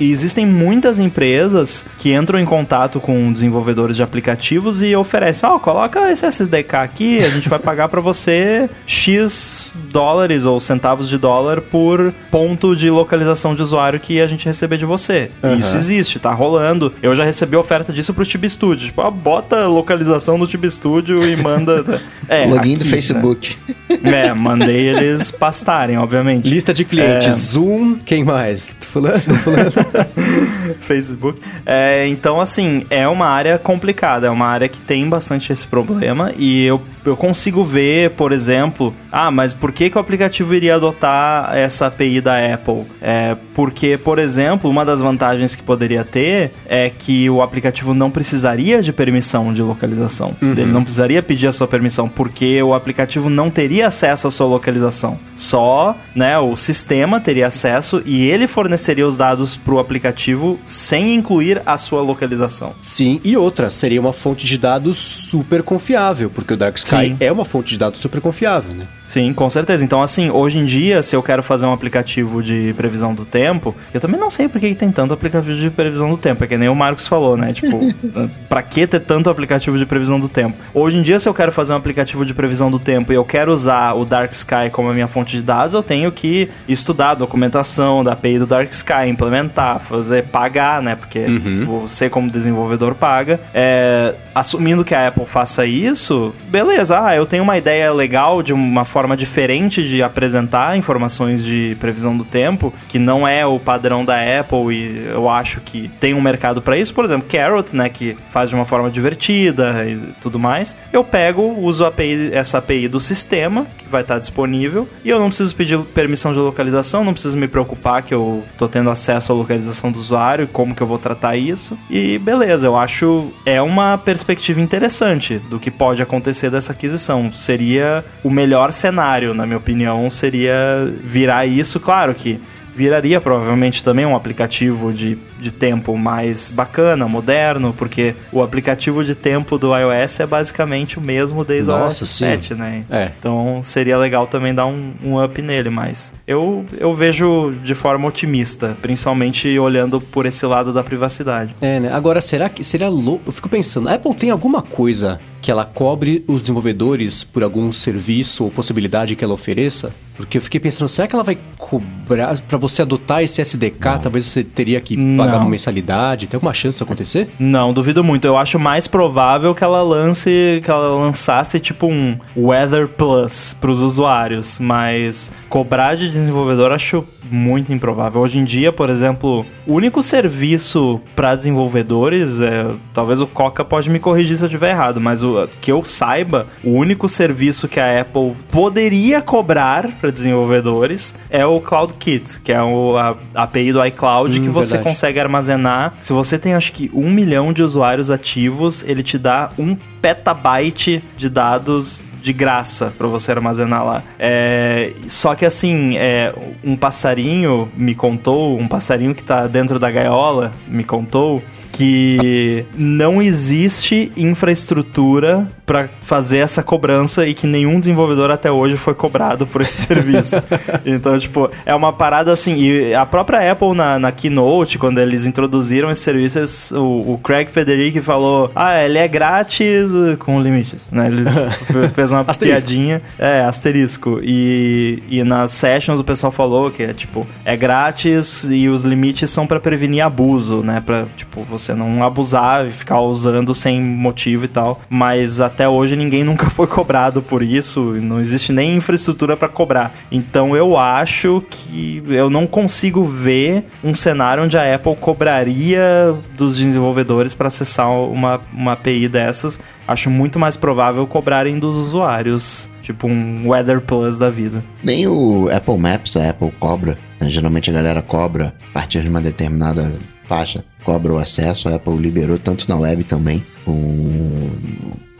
[0.00, 6.10] existem muitas empresas que entram em contato com desenvolvedores de aplicativos e oferecem, ó, coloca
[6.10, 11.60] esse SDK aqui, a gente vai pagar para você X dólares ou centavos de dólar
[11.60, 15.30] por ponto de localização de usuário que a gente receber de você.
[15.56, 16.92] Isso existe, tá rolando.
[17.02, 18.86] Eu já recebi oferta disso pro Tib Studio.
[18.86, 21.78] Tipo, ah, bota a localização do Tib Studio e manda.
[22.28, 23.56] É, Login do aqui, Facebook.
[24.02, 24.26] Né?
[24.26, 26.46] É, mandei eles pastarem, obviamente.
[26.48, 27.30] Lista de clientes, É.
[27.30, 28.76] Zoom, quem mais?
[28.92, 29.00] Tô
[30.80, 31.40] Facebook.
[31.64, 36.32] É, então, assim, é uma área complicada, é uma área que tem bastante esse problema
[36.36, 40.74] e eu, eu consigo ver, por exemplo, ah, mas por que, que o aplicativo iria
[40.74, 42.84] adotar essa API da Apple?
[43.00, 48.10] É, porque, por exemplo, uma das vantagens que poderia ter é que o aplicativo não
[48.10, 50.34] precisaria de permissão de localização.
[50.40, 54.46] Ele não precisaria pedir a sua permissão, porque o aplicativo não teria acesso à sua
[54.46, 55.18] localização.
[55.34, 61.14] Só, né, o sistema teria acesso e ele forneceria os dados para o aplicativo sem
[61.14, 62.74] incluir a sua localização.
[62.78, 67.16] Sim, e outra, seria uma fonte de dados super confiável, porque o Dark Sky Sim.
[67.20, 68.86] é uma fonte de dados super confiável, né?
[69.08, 69.82] Sim, com certeza.
[69.82, 73.74] Então, assim, hoje em dia, se eu quero fazer um aplicativo de previsão do tempo,
[73.94, 76.44] eu também não sei por que tem tanto aplicativo de previsão do tempo.
[76.44, 77.54] É que nem o Marcos falou, né?
[77.54, 77.80] Tipo,
[78.50, 80.58] pra que ter tanto aplicativo de previsão do tempo?
[80.74, 83.24] Hoje em dia, se eu quero fazer um aplicativo de previsão do tempo e eu
[83.24, 87.12] quero usar o Dark Sky como a minha fonte de dados, eu tenho que estudar
[87.12, 90.94] a documentação da API do Dark Sky, implementar, fazer, pagar, né?
[90.94, 91.24] Porque
[91.64, 93.40] você, como desenvolvedor, paga.
[93.54, 97.02] É, assumindo que a Apple faça isso, beleza.
[97.02, 102.16] Ah, eu tenho uma ideia legal de uma forma diferente de apresentar informações de previsão
[102.16, 106.20] do tempo, que não é o padrão da Apple e eu acho que tem um
[106.20, 106.92] mercado para isso.
[106.92, 110.76] Por exemplo, Carrot, né, que faz de uma forma divertida e tudo mais.
[110.92, 115.28] Eu pego, uso API, essa API do sistema, que vai estar disponível, e eu não
[115.28, 119.34] preciso pedir permissão de localização, não preciso me preocupar que eu tô tendo acesso à
[119.36, 121.78] localização do usuário, como que eu vou tratar isso.
[121.88, 127.32] E beleza, eu acho é uma perspectiva interessante do que pode acontecer dessa aquisição.
[127.32, 128.87] Seria o melhor cenário,
[129.34, 130.54] na minha opinião, seria
[131.02, 132.40] virar isso, claro que
[132.74, 139.14] viraria provavelmente também um aplicativo de, de tempo mais bacana, moderno, porque o aplicativo de
[139.14, 142.04] tempo do iOS é basicamente o mesmo desde o iOS sim.
[142.04, 142.84] 7, né?
[142.90, 143.10] É.
[143.18, 148.08] Então seria legal também dar um, um up nele, mas eu, eu vejo de forma
[148.08, 151.54] otimista, principalmente olhando por esse lado da privacidade.
[151.60, 151.90] É, né?
[151.92, 153.24] Agora, será que seria louco?
[153.26, 157.70] Eu fico pensando, a Apple tem alguma coisa que ela cobre os desenvolvedores por algum
[157.72, 159.92] serviço ou possibilidade que ela ofereça?
[160.16, 164.00] Porque eu fiquei pensando, será que ela vai cobrar pra você adotar esse SDK?
[164.02, 166.26] Talvez você teria que Não pagar uma mensalidade?
[166.26, 167.28] Tem alguma chance disso acontecer?
[167.38, 168.24] Não, duvido muito.
[168.26, 173.82] Eu acho mais provável que ela lance, que ela lançasse tipo um Weather Plus pros
[173.82, 178.22] usuários, mas cobrar de desenvolvedor acho muito improvável.
[178.22, 183.90] Hoje em dia, por exemplo, o único serviço para desenvolvedores, é, talvez o Coca pode
[183.90, 187.78] me corrigir se eu estiver errado, mas o que eu saiba, o único serviço que
[187.78, 193.72] a Apple poderia cobrar para desenvolvedores é o CloudKit, que é o, a, a API
[193.72, 194.88] do iCloud Hum, que você verdade.
[194.88, 195.94] consegue armazenar.
[196.00, 201.02] Se você tem acho que um milhão de usuários ativos, ele te dá um petabyte
[201.16, 204.02] de dados de graça pra você armazenar lá.
[204.18, 209.90] É, só que assim, é, um passarinho me contou, um passarinho que tá dentro da
[209.90, 218.30] gaiola me contou que não existe infraestrutura pra fazer essa cobrança e que nenhum desenvolvedor
[218.30, 220.36] até hoje foi cobrado por esse serviço.
[220.84, 222.56] Então, tipo, é uma parada assim.
[222.56, 227.20] E a própria Apple na, na Keynote, quando eles introduziram esse serviço, eles- o, o
[227.22, 231.06] Craig Federici falou: Ah, ele é grátis com limites, né?
[231.08, 233.02] Ele fe- fez uma piadinha.
[233.18, 234.20] É, asterisco.
[234.22, 239.28] E, e nas sessions o pessoal falou que é tipo, é grátis e os limites
[239.28, 240.82] são pra prevenir abuso, né?
[240.84, 244.80] Pra, tipo, você não abusar e ficar usando sem motivo e tal.
[244.88, 247.80] Mas até hoje ninguém nunca foi cobrado por isso.
[248.00, 249.92] Não existe nem infraestrutura pra cobrar.
[250.10, 256.56] Então eu acho que eu não consigo ver um cenário onde a Apple cobraria dos
[256.56, 259.60] desenvolvedores pra acessar uma, uma API dessas.
[259.86, 262.68] Acho muito mais provável cobrarem dos usuários.
[262.82, 264.64] Tipo um Weather Plus da vida.
[264.82, 266.96] Nem o Apple Maps, a Apple cobra.
[267.20, 267.30] né?
[267.30, 269.94] Geralmente a galera cobra a partir de uma determinada
[270.28, 271.68] faixa, cobra o acesso.
[271.68, 273.42] A Apple liberou tanto na web também.
[273.66, 274.50] O...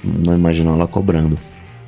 [0.05, 1.39] Não imagino ela cobrando.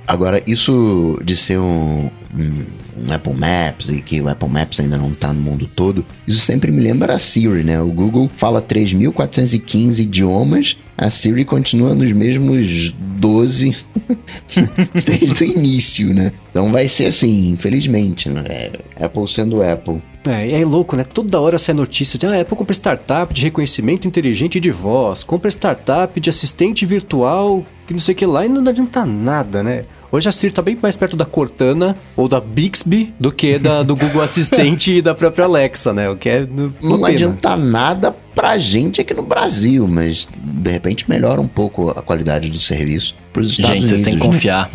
[0.06, 4.98] Agora, isso de ser um, um- um Apple Maps e que o Apple Maps ainda
[4.98, 7.80] não tá no mundo todo, isso sempre me lembra a Siri, né?
[7.80, 13.76] O Google fala 3.415 idiomas, a Siri continua nos mesmos 12
[15.06, 16.32] desde o início, né?
[16.50, 18.42] Então vai ser assim, infelizmente, né?
[18.96, 20.02] É Apple sendo Apple.
[20.28, 21.04] É, e é louco, né?
[21.04, 25.48] Toda hora sai notícia de ah, Apple compra startup de reconhecimento inteligente de voz, compra
[25.48, 29.84] startup de assistente virtual, que não sei o que lá, e não adianta nada, né?
[30.12, 33.82] Hoje a Siri tá bem mais perto da Cortana ou da Bixby do que da,
[33.84, 36.10] do Google Assistente e da própria Alexa, né?
[36.10, 37.08] O que é Não pena.
[37.08, 42.50] adianta nada pra gente aqui no Brasil, mas de repente melhora um pouco a qualidade
[42.50, 43.90] do serviço pros Estados Gente, Unidos.
[43.90, 44.34] vocês têm que né?
[44.34, 44.70] confiar.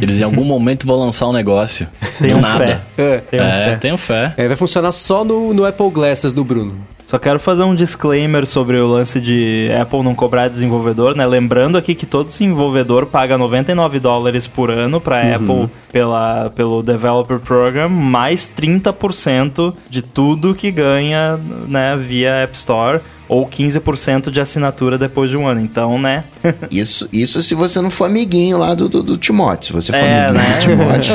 [0.00, 1.86] Eles em algum momento vão lançar um negócio.
[2.18, 2.82] Tenham Do nada.
[2.96, 3.18] fé.
[3.30, 3.76] Tenham É, fé.
[3.76, 4.34] tenho fé.
[4.36, 6.74] É, vai funcionar só no, no Apple Glasses do Bruno.
[7.04, 11.26] Só quero fazer um disclaimer sobre o lance de Apple não cobrar desenvolvedor, né?
[11.26, 17.38] Lembrando aqui que todo desenvolvedor paga 99 dólares por ano para Apple pela, pelo Developer
[17.40, 24.98] Program, mais 30% de tudo que ganha né, via App Store, ou 15% de assinatura
[24.98, 25.60] depois de um ano.
[25.60, 26.24] Então, né?
[26.70, 29.80] Isso, isso se você não for amiguinho lá do, do, do Timóteo.
[29.80, 30.54] Se você for É, amiguinho né?
[30.54, 31.12] do Timóteo,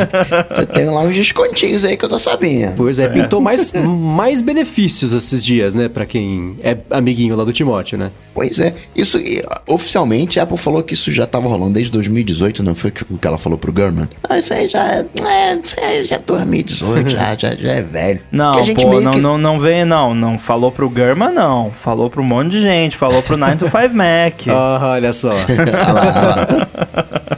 [0.55, 2.75] você tem lá uns descontinhos aí que eu tô sabendo.
[2.77, 5.89] Pois é, pintou mais, mais benefícios esses dias, né?
[5.89, 8.11] Pra quem é amiguinho lá do Timóteo, né?
[8.33, 9.19] Pois é, isso
[9.67, 13.27] oficialmente a Apple falou que isso já tava rolando desde 2018, não foi o que
[13.27, 14.07] ela falou pro Gurman?
[14.29, 17.81] Ah, isso aí já é, é, isso aí já é 2018, já, já, já é
[17.81, 18.21] velho.
[18.31, 20.13] Não, pô, não, que- não, não vem, não.
[20.13, 21.71] Não falou pro Gurman, não.
[21.71, 22.95] Falou pro um monte de gente.
[22.95, 24.47] Falou pro 9 to 5 Mac.
[24.49, 25.31] Ah, olha só.
[25.49, 27.37] Olha lá, olha lá.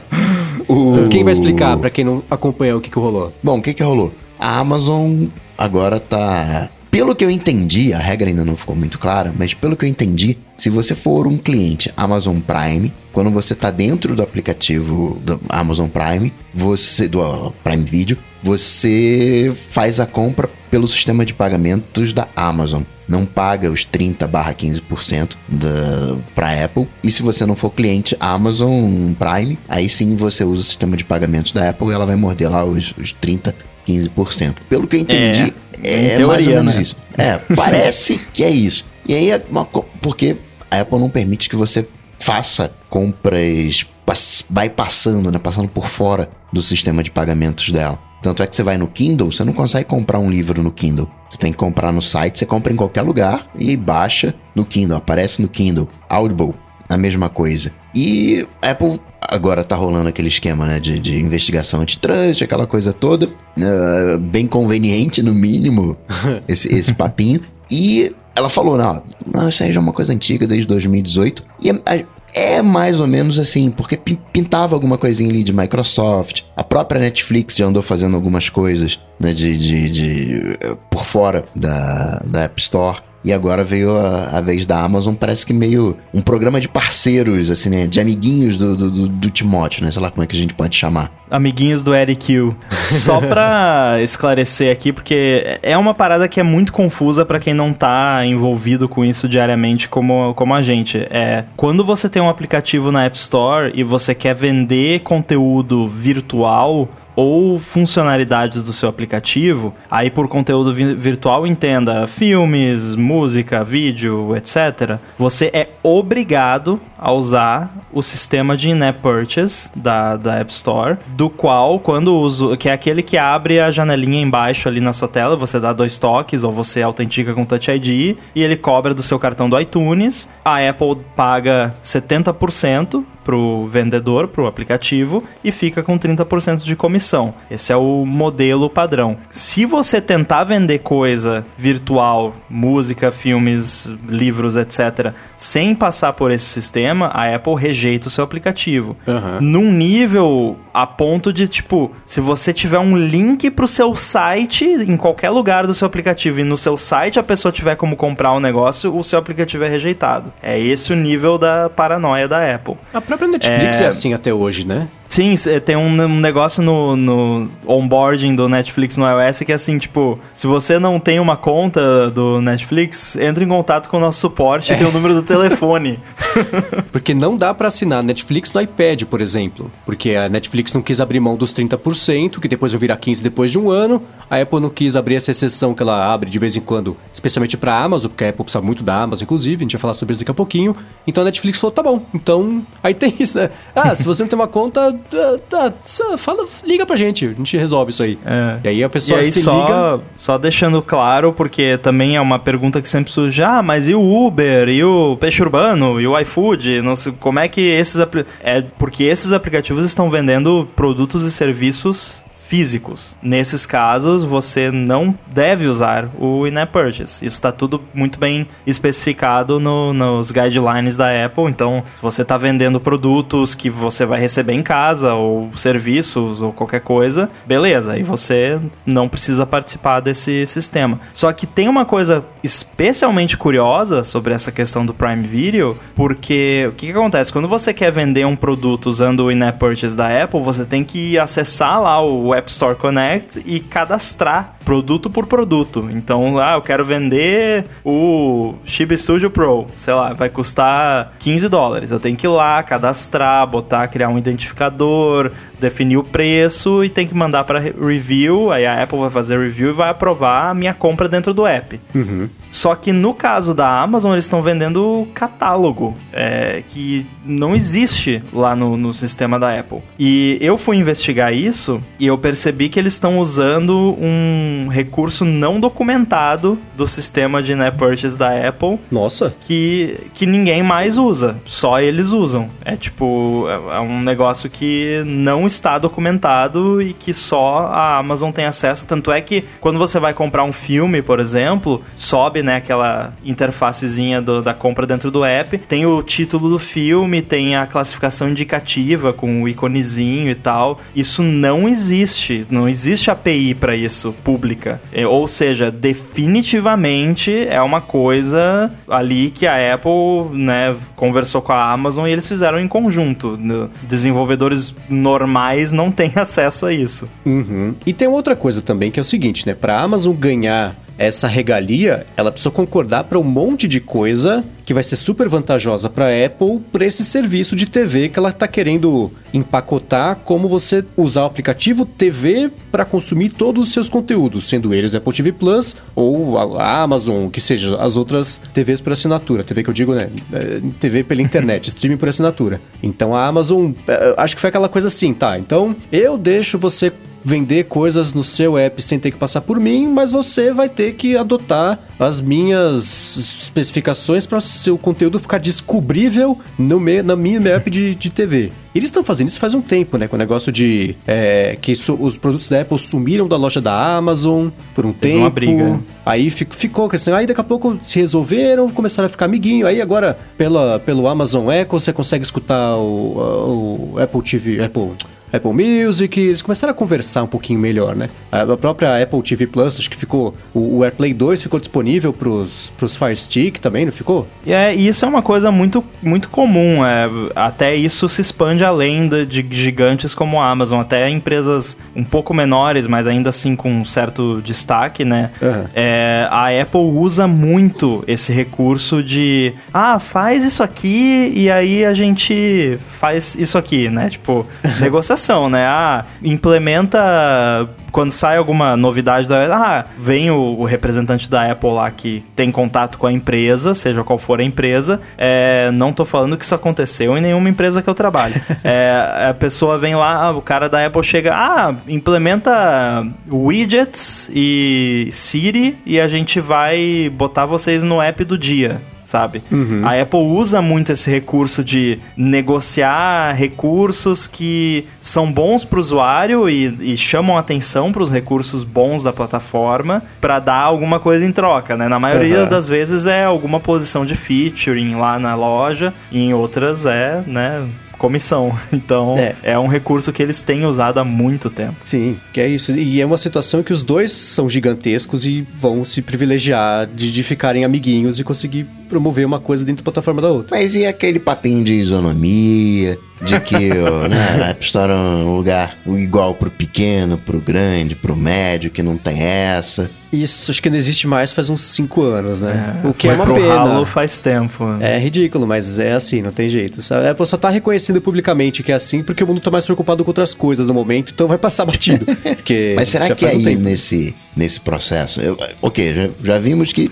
[0.68, 3.32] O- Quem vai explicar pra quem não acompanhou o que, que rolou?
[3.42, 4.12] Bom, o que que rolou?
[4.38, 5.24] A Amazon
[5.58, 6.68] agora tá.
[6.90, 9.88] Pelo que eu entendi, a regra ainda não ficou muito clara, mas pelo que eu
[9.88, 15.40] entendi, se você for um cliente Amazon Prime, quando você tá dentro do aplicativo do
[15.48, 22.26] Amazon Prime, você do Prime Video, você faz a compra pelo sistema de pagamentos da
[22.34, 22.82] Amazon.
[23.10, 26.88] Não paga os 30/15% da para Apple.
[27.02, 31.04] E se você não for cliente Amazon Prime, aí sim você usa o sistema de
[31.04, 33.54] pagamentos da Apple e ela vai morder lá os, os 30
[33.86, 34.56] 15%.
[34.68, 36.82] Pelo que eu entendi, é, em mais ou teoria, menos né?
[36.82, 36.96] isso.
[37.18, 38.84] É, parece que é isso.
[39.08, 40.36] E aí é uma porque
[40.70, 41.86] a Apple não permite que você
[42.18, 47.98] faça compras pass- bypassando, né, passando por fora do sistema de pagamentos dela.
[48.22, 51.10] Tanto é que você vai no Kindle, você não consegue comprar um livro no Kindle.
[51.30, 54.96] Você tem que comprar no site, você compra em qualquer lugar e baixa no Kindle,
[54.96, 55.88] aparece no Kindle.
[56.08, 56.54] Audible,
[56.88, 57.72] a mesma coisa.
[57.94, 63.28] E Apple agora tá rolando aquele esquema, né, de, de investigação antitrust, aquela coisa toda.
[63.58, 65.96] ah, bem conveniente, no mínimo,
[66.48, 67.40] esse, esse papinho.
[67.70, 71.44] E ela falou, não, não, isso aí já é uma coisa antiga, desde 2018.
[71.62, 76.42] E é, é mais ou menos assim, porque pin- pintava alguma coisinha ali de Microsoft.
[76.56, 81.44] A própria Netflix já andou fazendo algumas coisas, né, de, de, de- eh, por fora
[81.54, 82.98] da, da App Store.
[83.22, 87.50] E agora veio a, a vez da Amazon, parece que meio um programa de parceiros,
[87.50, 87.86] assim, né?
[87.86, 89.90] De amiguinhos do, do, do, Timóteo, né?
[89.90, 91.12] Sei lá como é que a gente pode chamar.
[91.30, 92.56] Amiguinhos do Eric Q.
[92.70, 97.72] Só pra esclarecer aqui, porque é uma parada que é muito confusa para quem não
[97.72, 100.98] tá envolvido com isso diariamente como, como a gente.
[101.10, 106.88] É, quando você tem um aplicativo na App Store e você quer vender conteúdo virtual,
[107.14, 114.98] ou funcionalidades do seu aplicativo, aí por conteúdo vi virtual entenda filmes, música, vídeo, etc.
[115.18, 121.30] Você é obrigado a usar o sistema de in-app purchase da, da App Store, do
[121.30, 125.36] qual quando uso, que é aquele que abre a janelinha embaixo ali na sua tela,
[125.36, 129.18] você dá dois toques ou você autentica com Touch ID e ele cobra do seu
[129.18, 130.28] cartão do iTunes.
[130.44, 137.32] A Apple paga 70% pro vendedor, pro aplicativo, e fica com 30% de comissão.
[137.48, 139.16] Esse é o modelo padrão.
[139.30, 147.06] Se você tentar vender coisa virtual, música, filmes, livros, etc., sem passar por esse sistema,
[147.14, 148.96] a Apple rejeita o seu aplicativo.
[149.06, 149.40] Uhum.
[149.40, 154.96] Num nível a ponto de, tipo, se você tiver um link pro seu site em
[154.96, 158.40] qualquer lugar do seu aplicativo e no seu site a pessoa tiver como comprar um
[158.40, 160.32] negócio, o seu aplicativo é rejeitado.
[160.42, 162.76] É esse o nível da paranoia da Apple.
[162.92, 164.88] A própria Netflix é, é assim até hoje, né?
[165.10, 170.16] Sim, tem um, negócio no, no onboarding do Netflix no iOS que é assim, tipo,
[170.32, 174.72] se você não tem uma conta do Netflix, entre em contato com o nosso suporte
[174.72, 175.98] e tem o número do telefone.
[176.92, 179.68] Porque não dá para assinar Netflix no iPad, por exemplo.
[179.84, 183.50] Porque a Netflix não quis abrir mão dos 30%, que depois vai virar 15% depois
[183.50, 184.00] de um ano.
[184.30, 187.56] A Apple não quis abrir essa exceção que ela abre de vez em quando, especialmente
[187.56, 189.56] para a Amazon, porque a Apple precisa muito da Amazon, inclusive.
[189.56, 190.76] A gente vai falar sobre isso daqui a pouquinho.
[191.04, 192.00] Então a Netflix falou, tá bom.
[192.14, 193.50] Então, aí tem isso, né?
[193.74, 195.72] Ah, se você não tem uma conta, tá, tá,
[196.16, 198.18] fala, liga pra gente, a gente resolve isso aí.
[198.24, 198.60] É.
[198.64, 200.04] E aí a pessoa e aí se só, liga.
[200.16, 204.26] Só deixando claro, porque também é uma pergunta que sempre surge: ah, mas e o
[204.26, 206.82] Uber, e o Peixe Urbano, e o iFood?
[206.82, 208.00] Não sei, como é que esses.
[208.42, 213.16] É porque esses aplicativos estão vendendo produtos e serviços físicos.
[213.22, 217.24] Nesses casos, você não deve usar o in-app purchase.
[217.24, 221.44] Isso está tudo muito bem especificado no, nos guidelines da Apple.
[221.44, 226.52] Então, se você está vendendo produtos que você vai receber em casa, ou serviços, ou
[226.52, 227.96] qualquer coisa, beleza.
[227.96, 230.98] E você não precisa participar desse sistema.
[231.12, 236.72] Só que tem uma coisa especialmente curiosa sobre essa questão do Prime Video, porque o
[236.72, 237.32] que, que acontece?
[237.32, 241.16] Quando você quer vender um produto usando o in-app purchase da Apple, você tem que
[241.16, 245.88] acessar lá o App Store Connect e cadastrar produto por produto.
[245.90, 251.90] Então, ah, eu quero vender o Chib Studio Pro, sei lá, vai custar 15 dólares.
[251.90, 257.06] Eu tenho que ir lá, cadastrar, botar, criar um identificador, definir o preço e tem
[257.06, 258.50] que mandar para review.
[258.52, 261.80] Aí a Apple vai fazer review e vai aprovar a minha compra dentro do app.
[261.94, 262.28] Uhum.
[262.50, 268.56] Só que no caso da Amazon, eles estão vendendo catálogo, é, que não existe lá
[268.56, 269.78] no, no, sistema da Apple.
[269.98, 275.60] E eu fui investigar isso e eu percebi que eles estão usando um recurso não
[275.60, 278.78] documentado do sistema de net purchase da Apple.
[278.90, 279.34] Nossa!
[279.40, 282.50] Que, que ninguém mais usa, só eles usam.
[282.64, 288.30] É tipo, é, é um negócio que não está documentado e que só a Amazon
[288.30, 288.86] tem acesso.
[288.86, 294.20] Tanto é que quando você vai comprar um filme, por exemplo, sobe né, aquela interfacezinha
[294.20, 295.58] do, da compra dentro do app.
[295.58, 300.80] Tem o título do filme, tem a classificação indicativa com o iconezinho e tal.
[300.94, 304.80] Isso não existe, não existe API para isso pública.
[304.90, 311.70] É, ou seja, definitivamente é uma coisa ali que a Apple, né, conversou com a
[311.70, 313.38] Amazon e eles fizeram em conjunto.
[313.82, 317.08] Desenvolvedores normais não têm acesso a isso.
[317.26, 317.74] Uhum.
[317.84, 319.54] E tem outra coisa também que é o seguinte, né?
[319.54, 324.74] Para a Amazon ganhar essa regalia, ela precisa concordar para um monte de coisa que
[324.74, 328.46] vai ser super vantajosa para a Apple por esse serviço de TV que ela está
[328.46, 334.74] querendo empacotar, como você usar o aplicativo TV para consumir todos os seus conteúdos, sendo
[334.74, 339.64] eles Apple TV Plus ou a Amazon, que seja as outras TVs por assinatura, TV
[339.64, 342.60] que eu digo, né, é, TV pela internet, streaming por assinatura.
[342.82, 345.38] Então a Amazon, é, acho que foi aquela coisa assim, tá?
[345.38, 349.88] Então eu deixo você vender coisas no seu app sem ter que passar por mim,
[349.88, 356.38] mas você vai ter que adotar as minhas especificações para o seu conteúdo ficar descobrível
[356.58, 358.52] no me, na minha app de, de TV.
[358.74, 360.06] Eles estão fazendo isso faz um tempo, né?
[360.06, 364.48] Com o negócio de é, que os produtos da Apple sumiram da loja da Amazon
[364.74, 365.18] por um Teve tempo.
[365.18, 365.80] Uma briga.
[366.06, 367.16] Aí fico, ficou crescendo.
[367.16, 369.66] Aí daqui a pouco se resolveram, começaram a ficar amiguinho.
[369.66, 374.62] Aí agora, pela, pelo Amazon Echo, você consegue escutar o, o Apple TV.
[374.62, 374.92] Apple
[375.32, 378.10] Apple Music, eles começaram a conversar um pouquinho melhor, né?
[378.30, 380.34] A própria Apple TV Plus, acho que ficou.
[380.54, 384.26] O, AirPlay 2 ficou disponível pros, pros Fire Stick também, não ficou?
[384.44, 386.84] E é, isso é uma coisa muito, muito comum.
[386.84, 392.04] É, até isso se expande além de, de gigantes como a Amazon, até empresas um
[392.04, 395.30] pouco menores, mas ainda assim com um certo destaque, né?
[395.40, 395.64] Uhum.
[395.74, 401.94] É, a Apple usa muito esse recurso de ah, faz isso aqui e aí a
[401.94, 404.08] gente faz isso aqui, né?
[404.10, 404.46] Tipo,
[404.80, 405.66] negociação, né?
[405.66, 411.90] Ah, implementa quando sai alguma novidade da ah, vem o, o, representante da Apple lá
[411.90, 415.00] que tem contato com a empresa, seja qual for a empresa.
[415.18, 418.40] É, não tô falando que isso aconteceu em nenhuma empresa que eu trabalho.
[418.62, 425.76] é, a pessoa vem lá, o cara da Apple chega, ah, implementa widgets e Siri
[425.84, 429.42] e a gente vai botar vocês no app do dia sabe?
[429.50, 429.82] Uhum.
[429.84, 436.48] A Apple usa muito esse recurso de negociar recursos que são bons para o usuário
[436.48, 441.32] e, e, chamam atenção para os recursos bons da plataforma para dar alguma coisa em
[441.32, 441.88] troca, né?
[441.88, 442.48] Na maioria uhum.
[442.48, 447.66] das vezes é alguma posição de featuring lá na loja, e em outras é, né?
[448.00, 448.58] comissão.
[448.72, 449.34] Então, é.
[449.42, 449.58] é.
[449.58, 451.76] um recurso que eles têm usado há muito tempo.
[451.84, 452.72] Sim, que é isso.
[452.72, 457.22] E é uma situação que os dois são gigantescos e vão se privilegiar de, de
[457.22, 460.56] ficarem amiguinhos e conseguir promover uma coisa dentro da plataforma da outra.
[460.56, 463.68] Mas e aquele papinho de isonomia, de que
[464.08, 468.82] né, a App Store é um lugar igual pro pequeno, pro grande, pro médio, que
[468.82, 469.90] não tem essa.
[470.12, 472.80] Isso, acho que não existe mais faz uns 5 anos, né?
[472.82, 473.54] É, o que é uma pena.
[473.54, 474.64] Ralo faz tempo.
[474.80, 476.80] É ridículo, mas é assim, não tem jeito.
[476.92, 480.02] A Apple só tá reconhecendo publicamente que é assim porque o mundo tá mais preocupado
[480.02, 482.04] com outras coisas no momento, então vai passar batido.
[482.40, 485.20] Porque mas será que aí um nesse, nesse processo...
[485.20, 486.90] Eu, ok, já, já vimos que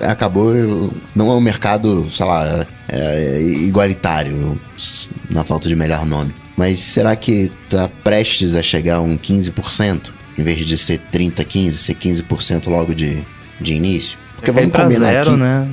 [0.00, 0.52] acabou,
[1.14, 4.60] não é um mercado, sei lá, é, igualitário,
[5.30, 6.34] na falta de melhor nome.
[6.56, 10.12] Mas será que tá prestes a chegar a um 15%?
[10.36, 13.22] Em vez de ser 30, 15, ser 15% logo de,
[13.60, 14.18] de início?
[14.38, 15.68] Porque vamos combinar zero, aqui, né?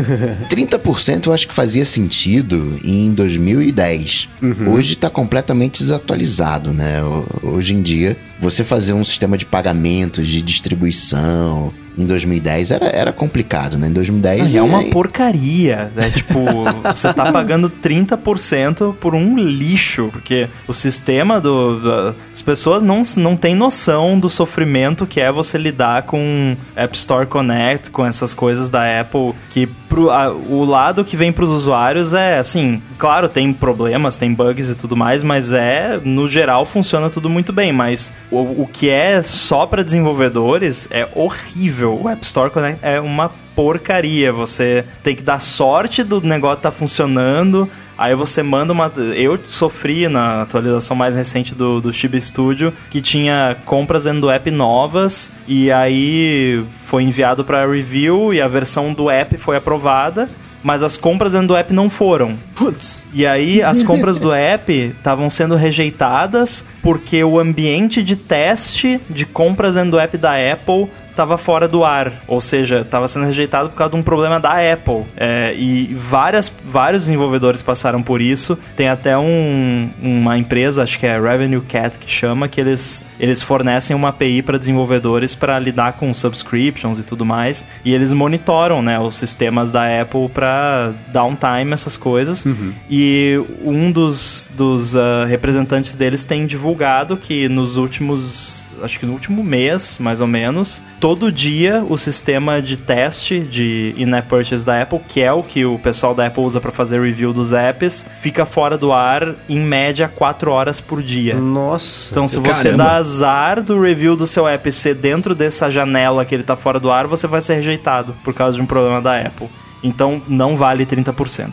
[0.50, 4.28] 30% eu acho que fazia sentido em 2010.
[4.42, 4.72] Uhum.
[4.72, 6.98] Hoje está completamente desatualizado, né?
[7.42, 13.12] Hoje em dia, você fazer um sistema de pagamentos, de distribuição, em 2010 era, era
[13.12, 13.88] complicado, né?
[13.88, 16.10] Em 2010 é uma porcaria, né?
[16.20, 16.40] Tipo,
[16.84, 23.02] você tá pagando 30% por um lixo, porque o sistema do, do, as pessoas não,
[23.16, 28.34] não têm noção do sofrimento que é você lidar com App Store Connect, com essas
[28.34, 32.80] coisas da Apple que pro, a, o lado que vem para os usuários é assim,
[32.96, 37.52] claro, tem problemas, tem bugs e tudo mais, mas é, no geral, funciona tudo muito
[37.52, 37.72] bem.
[37.72, 42.00] Mas o, o que é só para desenvolvedores é horrível.
[42.00, 44.32] O App Store Connect é uma porcaria.
[44.32, 47.68] Você tem que dar sorte do negócio tá funcionando.
[48.00, 48.90] Aí você manda uma.
[49.14, 54.30] Eu sofri na atualização mais recente do, do Chibi Studio que tinha compras dentro do
[54.30, 60.30] app novas e aí foi enviado para review e a versão do app foi aprovada
[60.62, 62.38] mas as compras dentro do app não foram.
[62.54, 63.02] Putz.
[63.12, 69.24] E aí as compras do app estavam sendo rejeitadas porque o ambiente de teste de
[69.26, 70.88] compras dentro do app da Apple
[71.20, 74.54] estava fora do ar, ou seja, estava sendo rejeitado por causa de um problema da
[74.72, 75.04] Apple.
[75.14, 78.58] É, e várias, vários desenvolvedores passaram por isso.
[78.74, 83.42] Tem até um, uma empresa, acho que é Revenue Cat que chama, que eles, eles
[83.42, 87.66] fornecem uma API para desenvolvedores para lidar com subscriptions e tudo mais.
[87.84, 92.46] E eles monitoram né, os sistemas da Apple para downtime, essas coisas.
[92.46, 92.72] Uhum.
[92.88, 99.12] E um dos, dos uh, representantes deles tem divulgado que nos últimos acho que no
[99.12, 104.82] último mês, mais ou menos, todo dia o sistema de teste de in-app purchase da
[104.82, 108.06] Apple, que é o que o pessoal da Apple usa para fazer review dos apps,
[108.20, 111.34] fica fora do ar em média 4 horas por dia.
[111.34, 112.12] Nossa.
[112.12, 112.84] Então, se você caramba.
[112.84, 116.78] dá azar do review do seu app ser dentro dessa janela que ele tá fora
[116.78, 119.48] do ar, você vai ser rejeitado por causa de um problema da Apple.
[119.82, 121.50] Então não vale 30%.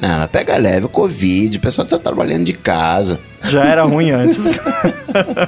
[0.00, 3.18] não, pega leve o Covid, o pessoal tá trabalhando de casa.
[3.48, 4.60] Já era ruim antes.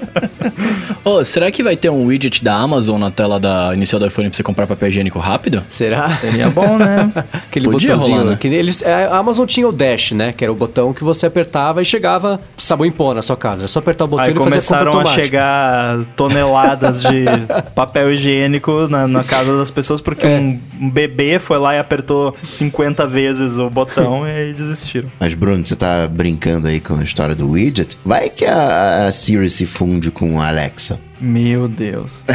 [1.05, 4.29] oh, será que vai ter um widget da Amazon na tela da inicial do iPhone
[4.29, 5.63] pra você comprar papel higiênico rápido?
[5.69, 6.09] Será?
[6.11, 7.13] Seria bom, né?
[7.33, 8.19] Aquele Podia botãozinho.
[8.19, 8.37] Rolar, né?
[8.41, 10.33] que eles, é, a Amazon tinha o Dash, né?
[10.33, 13.63] Que era o botão que você apertava e chegava sabão em pó na sua casa.
[13.63, 17.25] Era só apertar o botão Aí e fazer começaram a chegar toneladas de
[17.75, 20.31] papel higiênico na, na, casa das pessoas porque é.
[20.31, 25.09] um, um, bebê foi lá e apertou 50 vezes o botão e desistiram.
[25.19, 27.88] Mas Bruno, você tá brincando aí com a história do widget?
[28.05, 30.99] Vai que a, a Siri se funde com a Alexa.
[31.21, 32.25] Meu Deus.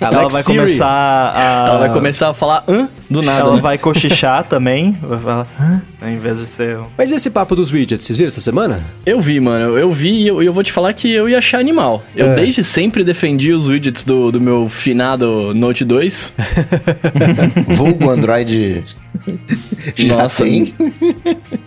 [0.00, 0.56] ela Alex vai Siri.
[0.58, 1.66] começar a.
[1.68, 3.40] Ela vai começar a falar hã do nada.
[3.40, 3.60] Ela né?
[3.62, 4.92] vai cochichar também.
[5.02, 5.46] Vai falar.
[5.60, 6.78] "Hã?" Em vez de ser.
[6.78, 8.80] um- Mas esse papo dos widgets, vocês viram essa semana?
[9.06, 9.78] Eu vi, mano.
[9.78, 12.02] Eu vi e eu, eu vou te falar que eu ia achar animal.
[12.16, 12.34] Eu É.
[12.34, 16.34] desde sempre defendi os widgets do, do meu finado Note 2.
[17.68, 18.84] Vulgo Android.
[19.96, 20.44] Já Nossa.
[20.44, 20.74] tem.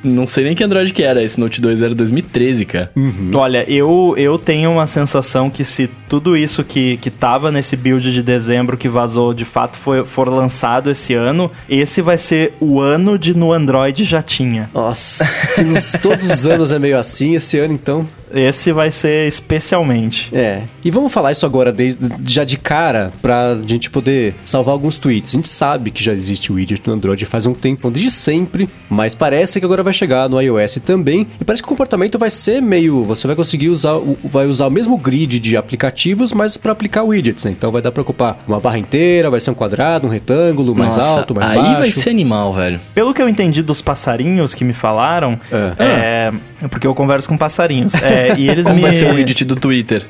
[0.04, 1.24] Não sei nem que Android que era.
[1.24, 2.92] Esse Note 2 era 2013, cara.
[3.34, 8.12] Olha, eu, eu tenho uma sensação que se tudo isso que, que tava nesse build
[8.12, 12.80] de dezembro que vazou de fato foi, for lançado esse ano, esse vai ser o
[12.80, 14.70] ano de no Android já tinha.
[14.74, 18.08] Nossa, se nos- todos os anos é meio assim, esse ano então.
[18.36, 20.30] Esse vai ser especialmente.
[20.36, 20.64] É.
[20.84, 25.34] E vamos falar isso agora, desde, já de cara, pra gente poder salvar alguns tweets.
[25.34, 28.70] A gente sabe que já existe o widget no Android faz um tempo, desde sempre,
[28.90, 31.26] mas parece que agora vai chegar no iOS também.
[31.40, 33.04] E parece que o comportamento vai ser meio.
[33.06, 37.04] Você vai conseguir usar o, vai usar o mesmo grid de aplicativos, mas pra aplicar
[37.04, 37.52] widgets, né?
[37.52, 40.98] Então vai dar pra ocupar uma barra inteira, vai ser um quadrado, um retângulo, mais
[40.98, 41.80] Nossa, alto, mais aí baixo.
[41.80, 42.80] vai ser animal, velho.
[42.94, 45.40] Pelo que eu entendi dos passarinhos que me falaram,
[45.80, 46.32] é.
[46.70, 47.96] porque eu converso com passarinhos.
[47.96, 48.82] é, e eles Como me.
[48.82, 50.04] vai ser o widget do Twitter?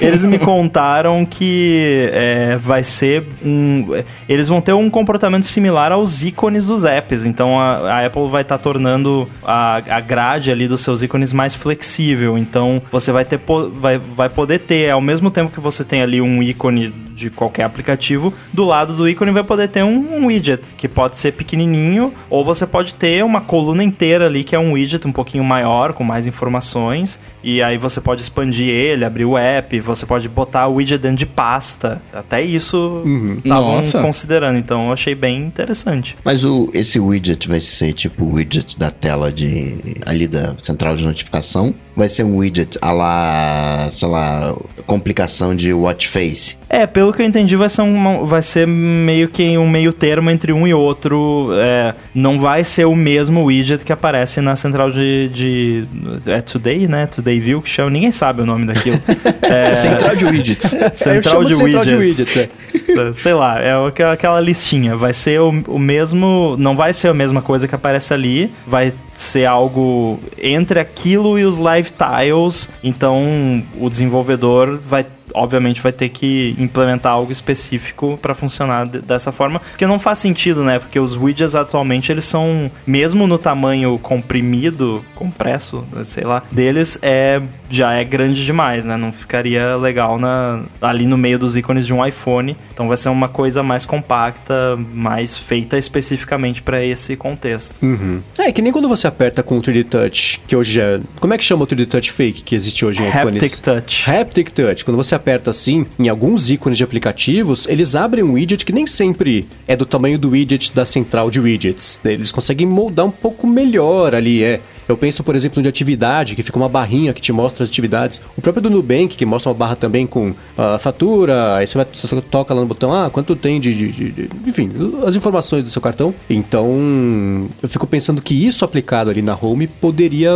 [0.00, 3.86] Eles me contaram que é, vai ser um.
[4.28, 7.26] Eles vão ter um comportamento similar aos ícones dos apps.
[7.26, 11.54] Então a, a Apple vai estar tornando a, a grade ali dos seus ícones mais
[11.54, 12.38] flexível.
[12.38, 13.40] Então você vai ter
[13.80, 17.64] vai, vai poder ter, ao mesmo tempo que você tem ali um ícone de qualquer
[17.64, 22.14] aplicativo, do lado do ícone vai poder ter um, um widget, que pode ser pequenininho,
[22.30, 25.92] ou você pode ter uma coluna inteira ali que é um widget um pouquinho maior,
[25.92, 29.47] com mais informações, e aí você pode expandir ele, abrir o app,
[29.82, 32.00] você pode botar o widget dentro de pasta.
[32.12, 33.02] Até isso
[33.44, 34.00] estavam Nossa.
[34.00, 36.16] considerando, então eu achei bem interessante.
[36.24, 40.96] Mas o, esse widget vai ser tipo o widget da tela de ali da central
[40.96, 41.74] de notificação?
[41.96, 44.54] Vai ser um widget a lá, sei lá,
[44.86, 46.56] complicação de watch face?
[46.68, 50.30] É, pelo que eu entendi, vai ser, uma, vai ser meio que um meio termo
[50.30, 51.48] entre um e outro.
[51.54, 55.28] É, não vai ser o mesmo widget que aparece na central de.
[55.30, 55.88] de
[56.26, 57.06] é Today, né?
[57.06, 57.90] Today View que chama.
[57.90, 59.00] Ninguém sabe o nome daquilo.
[59.42, 60.70] É, Central de widgets.
[60.94, 62.36] Central de, central de widgets.
[62.36, 62.50] widgets,
[62.96, 63.12] é.
[63.12, 64.96] Sei lá, é aquela- aquela listinha.
[64.96, 66.56] Vai ser o, o mesmo.
[66.58, 68.52] Não vai ser a mesma coisa que aparece ali.
[68.66, 72.68] Vai ser algo entre aquilo e os live tiles.
[72.82, 75.06] Então o desenvolvedor vai.
[75.34, 80.18] Obviamente vai ter que implementar algo específico para funcionar de- dessa forma, porque não faz
[80.18, 80.78] sentido, né?
[80.78, 87.40] Porque os widgets atualmente eles são, mesmo no tamanho comprimido, compresso, sei lá, deles é
[87.70, 88.96] já é grande demais, né?
[88.96, 92.56] Não ficaria legal na, ali no meio dos ícones de um iPhone.
[92.72, 97.76] Então vai ser uma coisa mais compacta, mais feita especificamente para esse contexto.
[97.84, 98.20] Uhum.
[98.38, 100.98] É, que nem quando você aperta com o 3D Touch, que hoje é...
[101.20, 103.42] Como é que chama o 3D Touch fake que existe hoje em iPhones?
[103.42, 104.10] Haptic Touch.
[104.10, 104.84] Haptic Touch.
[104.84, 108.86] Quando você aperta assim, em alguns ícones de aplicativos, eles abrem um widget que nem
[108.86, 112.00] sempre é do tamanho do widget da central de widgets.
[112.04, 114.60] Eles conseguem moldar um pouco melhor ali, é.
[114.88, 118.22] Eu penso, por exemplo, de atividade, que fica uma barrinha que te mostra as atividades.
[118.34, 121.56] O próprio do Nubank, que mostra uma barra também com a fatura.
[121.56, 124.30] Aí você, vai, você toca lá no botão, ah, quanto tem de, de- de- de-
[124.46, 124.70] Enfim,
[125.04, 126.14] as informações do seu cartão.
[126.30, 130.30] Então, eu fico pensando que isso aplicado ali na home poderia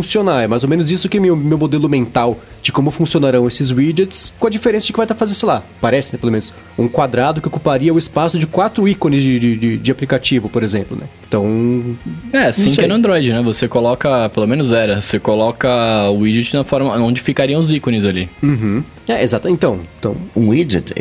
[0.00, 0.42] funcionar.
[0.42, 3.70] É mais ou menos isso que é meu, meu modelo mental de como funcionarão esses
[3.70, 6.52] widgets, com a diferença de que vai estar fazendo, sei lá, parece, né, pelo menos,
[6.76, 10.62] um quadrado que ocuparia o espaço de quatro ícones de, de, de- de aplicativo, por
[10.62, 11.06] exemplo, né?
[11.28, 11.96] Então,
[12.32, 13.40] É, assim que é no Android, né?
[13.42, 15.68] Você coloca, pelo menos era, você coloca
[16.10, 18.28] o widget na forma onde ficariam os ícones ali.
[18.42, 18.82] uhum.
[19.08, 19.48] É, exato.
[19.48, 20.92] Então, então Um widget,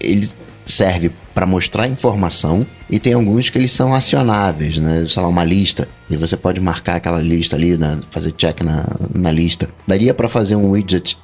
[0.00, 0.28] ele
[0.64, 5.06] serve para mostrar informação e tem alguns que eles são acionáveis, né?
[5.08, 5.88] Sei lá, uma lista.
[6.10, 7.96] E você pode marcar aquela lista ali, né?
[8.10, 8.84] fazer check na,
[9.14, 9.68] na lista.
[9.86, 11.16] Daria para fazer um widget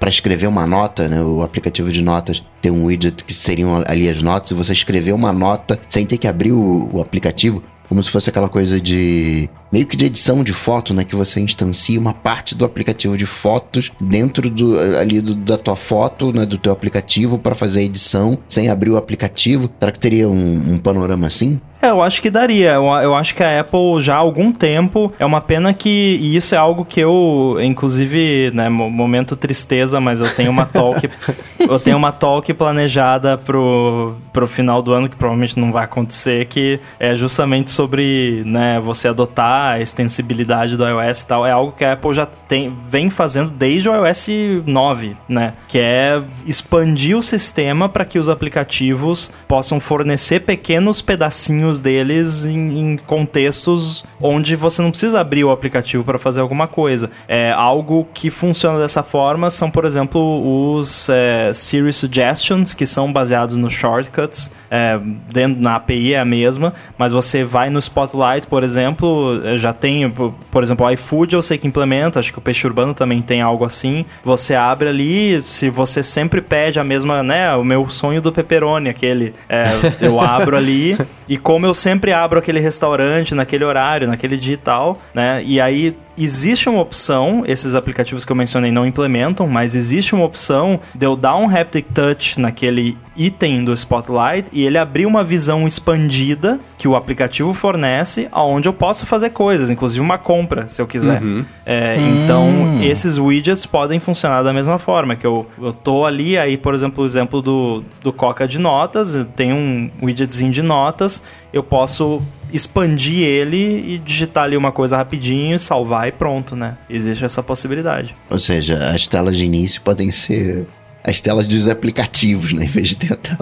[0.00, 1.22] para escrever uma nota, né?
[1.22, 5.12] O aplicativo de notas tem um widget que seriam ali as notas e você escrever
[5.12, 7.62] uma nota sem ter que abrir o, o aplicativo.
[7.88, 9.48] Como se fosse aquela coisa de.
[9.72, 11.04] Meio que de edição de foto, né?
[11.04, 15.76] Que você instancia uma parte do aplicativo de fotos dentro do, ali do- da tua
[15.76, 16.44] foto, né?
[16.46, 19.70] Do teu aplicativo para fazer a edição sem abrir o aplicativo.
[19.78, 21.60] Será que teria um, um panorama assim?
[21.82, 22.72] É, eu acho que daria.
[22.72, 25.10] Eu, eu acho que a Apple já há algum tempo.
[25.18, 26.18] É uma pena que.
[26.20, 30.66] E isso é algo que eu, inclusive, né, mo- momento tristeza, mas eu tenho uma
[30.66, 31.08] talk.
[31.58, 36.44] eu tenho uma talk planejada pro, pro final do ano, que provavelmente não vai acontecer,
[36.46, 41.46] que é justamente sobre né, você adotar a extensibilidade do iOS e tal.
[41.46, 44.28] É algo que a Apple já tem, vem fazendo desde o iOS
[44.66, 45.54] 9, né?
[45.68, 52.78] Que é expandir o sistema para que os aplicativos possam fornecer pequenos pedacinhos deles em,
[52.78, 57.10] em contextos onde você não precisa abrir o aplicativo para fazer alguma coisa.
[57.26, 63.12] É algo que funciona dessa forma são, por exemplo, os é, Siri Suggestions, que são
[63.12, 64.50] baseados nos shortcuts.
[64.70, 64.98] É,
[65.32, 70.10] dentro na API é a mesma, mas você vai no Spotlight, por exemplo, já tem,
[70.10, 73.40] por exemplo, o iFood eu sei que implementa, acho que o Peixe Urbano também tem
[73.40, 74.04] algo assim.
[74.24, 78.88] Você abre ali, se você sempre pede a mesma, né, o meu sonho do pepperoni,
[78.88, 79.64] aquele, é,
[80.00, 80.96] eu abro ali
[81.28, 85.60] e como eu sempre abro aquele restaurante naquele horário, naquele dia e tal, né, e
[85.60, 90.80] aí existe uma opção, esses aplicativos que eu mencionei não implementam, mas existe uma opção
[90.94, 95.66] de eu dar um haptic touch naquele item do Spotlight e ele abrir uma visão
[95.66, 100.86] expandida que o aplicativo fornece, aonde eu posso fazer coisas, inclusive uma compra, se eu
[100.86, 101.22] quiser.
[101.22, 101.44] Uhum.
[101.66, 102.24] É, hum.
[102.24, 106.72] Então, esses widgets podem funcionar da mesma forma, que eu, eu tô ali, aí, por
[106.72, 112.22] exemplo, o exemplo do, do Coca de notas, tem um widgetzinho de notas, eu posso
[112.52, 116.76] expandir ele e digitar ali uma coisa rapidinho, salvar e pronto, né?
[116.88, 118.14] Existe essa possibilidade.
[118.28, 120.66] Ou seja, as telas de início podem ser
[121.04, 122.64] as telas dos aplicativos, né?
[122.66, 123.38] Em vez de ter a tela.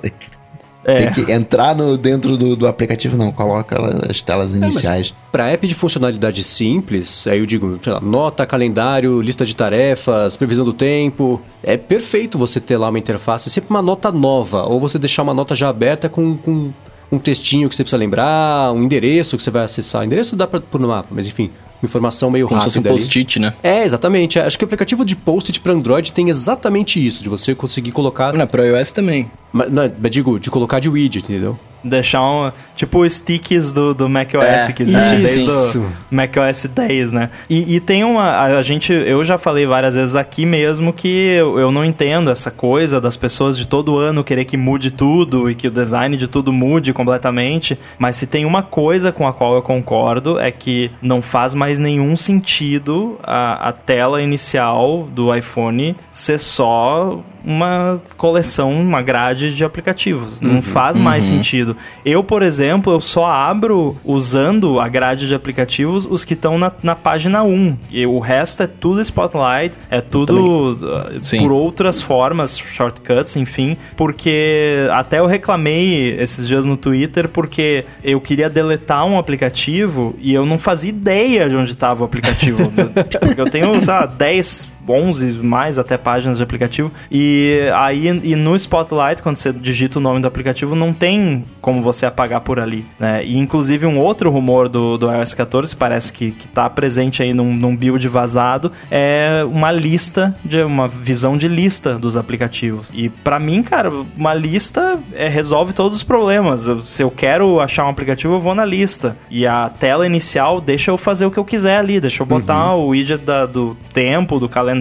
[0.85, 0.97] É.
[0.97, 3.31] Tem que entrar no, dentro do, do aplicativo, não.
[3.31, 3.77] Coloca
[4.09, 5.15] as telas é, iniciais.
[5.15, 10.35] É, Para app de funcionalidade simples, aí eu digo, lá, nota, calendário, lista de tarefas,
[10.37, 11.43] previsão do tempo.
[11.63, 14.63] É perfeito você ter lá uma interface, sempre uma nota nova.
[14.65, 16.73] Ou você deixar uma nota já aberta com, com
[17.11, 20.03] um textinho que você precisa lembrar, um endereço que você vai acessar.
[20.03, 21.51] O endereço dá para pôr no mapa, mas enfim,
[21.83, 22.75] informação meio Como rápida.
[22.75, 23.55] Como se fosse um post-it, né?
[23.63, 24.39] É, exatamente.
[24.39, 28.33] Acho que o aplicativo de post-it para Android tem exatamente isso, de você conseguir colocar.
[28.33, 29.31] Na Pro iOS também.
[29.53, 31.59] Mas, não, digo, de colocar de widget, entendeu?
[31.83, 32.51] Deixar um.
[32.75, 37.31] Tipo os sticks do, do macOS é, que existe desde o macOS 10, né?
[37.49, 38.41] E, e, tem uma.
[38.41, 38.93] A gente.
[38.93, 43.17] Eu já falei várias vezes aqui mesmo que eu, eu não entendo essa coisa das
[43.17, 46.93] pessoas de todo ano querer que mude tudo e que o design de tudo mude
[46.93, 47.79] completamente.
[47.97, 51.79] Mas se tem uma coisa com a qual eu concordo é que não faz mais
[51.79, 59.65] nenhum sentido a, a tela inicial do iPhone ser só uma coleção, uma grade de
[59.65, 60.43] aplicativos.
[60.43, 61.37] Não uhum, faz mais uhum.
[61.37, 61.77] sentido.
[62.05, 66.71] Eu, por exemplo, eu só abro usando a grade de aplicativos os que estão na,
[66.83, 67.79] na página 1.
[67.91, 73.79] E o resto é tudo Spotlight, é tudo uh, por outras formas, shortcuts, enfim.
[73.97, 80.35] Porque até eu reclamei esses dias no Twitter porque eu queria deletar um aplicativo e
[80.35, 82.71] eu não fazia ideia de onde estava o aplicativo.
[83.39, 86.91] eu tenho, sei lá, 10 11 mais até páginas de aplicativo.
[87.11, 91.83] E aí e no Spotlight, quando você digita o nome do aplicativo, não tem como
[91.83, 92.87] você apagar por ali.
[92.99, 93.25] Né?
[93.25, 97.35] E inclusive um outro rumor do, do iOS 14, parece que, que tá presente aí
[97.35, 102.91] num, num build vazado, é uma lista, de uma visão de lista dos aplicativos.
[102.95, 106.69] E para mim, cara, uma lista é, resolve todos os problemas.
[106.85, 109.17] Se eu quero achar um aplicativo, eu vou na lista.
[109.31, 112.75] E a tela inicial deixa eu fazer o que eu quiser ali, deixa eu botar
[112.75, 112.85] uhum.
[112.85, 114.78] o widget da, do tempo, do calendário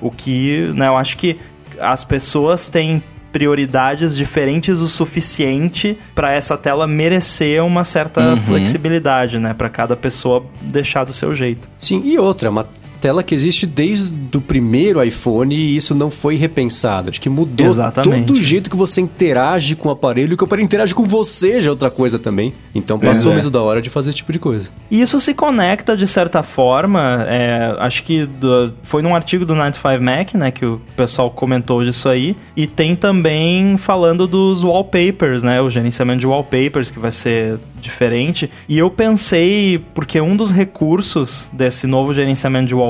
[0.00, 1.38] o que, né, eu acho que
[1.78, 3.02] as pessoas têm
[3.32, 8.36] prioridades diferentes o suficiente para essa tela merecer uma certa uhum.
[8.36, 11.68] flexibilidade, né, para cada pessoa deixar do seu jeito.
[11.76, 12.66] Sim, e outra, uma
[13.00, 17.10] tela que existe desde o primeiro iPhone e isso não foi repensado.
[17.10, 18.26] Acho que mudou Exatamente.
[18.26, 21.04] todo o jeito que você interage com o aparelho e que o aparelho interage com
[21.04, 22.52] você já é outra coisa também.
[22.74, 23.36] Então passou é.
[23.36, 24.68] mesmo da hora de fazer esse tipo de coisa.
[24.90, 29.54] E isso se conecta de certa forma, é, acho que do, foi num artigo do
[29.54, 35.42] 95 Mac, né, que o pessoal comentou disso aí, e tem também falando dos wallpapers,
[35.42, 38.50] né, o gerenciamento de wallpapers que vai ser diferente.
[38.68, 42.89] E eu pensei, porque um dos recursos desse novo gerenciamento de wallpapers,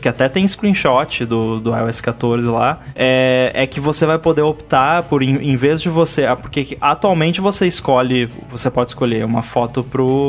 [0.00, 4.42] que até tem screenshot do, do iOS 14 lá, é, é que você vai poder
[4.42, 6.26] optar por, em, em vez de você.
[6.26, 9.84] Ah, porque atualmente você escolhe, você pode escolher uma foto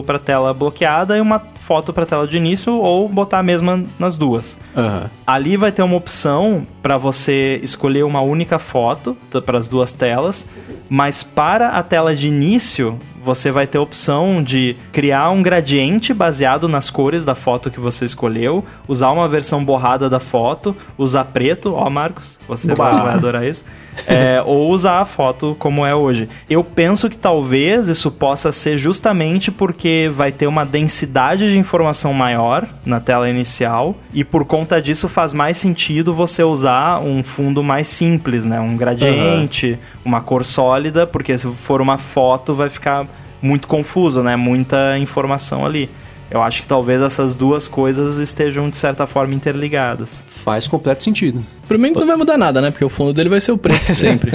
[0.05, 4.15] para tela bloqueada e uma foto para tela de início ou botar a mesma nas
[4.15, 4.57] duas.
[4.73, 5.09] Uhum.
[5.27, 10.47] Ali vai ter uma opção para você escolher uma única foto para as duas telas,
[10.89, 12.97] mas para a tela de início
[13.27, 17.77] você vai ter a opção de criar um gradiente baseado nas cores da foto que
[17.77, 23.15] você escolheu, usar uma versão borrada da foto, usar preto, ó Marcos, você vai, vai,
[23.15, 23.65] adorar isso,
[24.07, 26.29] é, ou usar a foto como é hoje.
[26.49, 32.13] Eu penso que talvez isso possa ser justamente porque vai ter uma densidade de informação
[32.13, 37.63] maior na tela inicial e por conta disso faz mais sentido você usar um fundo
[37.63, 38.59] mais simples, né?
[38.59, 39.77] Um gradiente, uhum.
[40.05, 43.05] uma cor sólida, porque se for uma foto vai ficar
[43.41, 44.35] muito confuso, né?
[44.35, 45.89] Muita informação ali.
[46.29, 50.25] Eu acho que talvez essas duas coisas estejam, de certa forma, interligadas.
[50.27, 51.45] Faz completo sentido.
[51.67, 52.71] Pro menos não vai mudar nada, né?
[52.71, 54.31] Porque o fundo dele vai ser o preto sempre.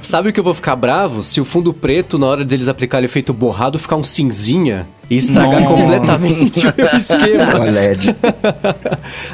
[0.00, 1.22] Sabe o que eu vou ficar bravo?
[1.22, 5.60] Se o fundo preto, na hora deles aplicar efeito borrado, ficar um cinzinha e estragar
[5.60, 5.74] Nossa.
[5.74, 7.60] completamente o esquema.
[7.60, 8.16] O LED.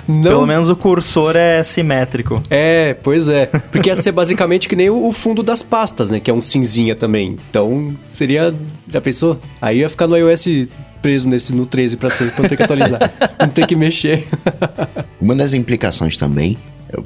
[0.06, 2.42] Não Pelo menos o cursor é simétrico.
[2.50, 3.46] É, pois é.
[3.46, 6.20] Porque ia ser basicamente que nem o o fundo das pastas, né?
[6.20, 7.38] Que é um cinzinha também.
[7.48, 8.54] Então, seria...
[8.90, 9.38] Já pensou?
[9.62, 10.46] Aí ia ficar no iOS
[11.08, 13.12] preso nesse, no 13 pra sempre, pra não ter que atualizar.
[13.40, 14.26] não ter que mexer.
[15.18, 16.58] Uma das implicações também,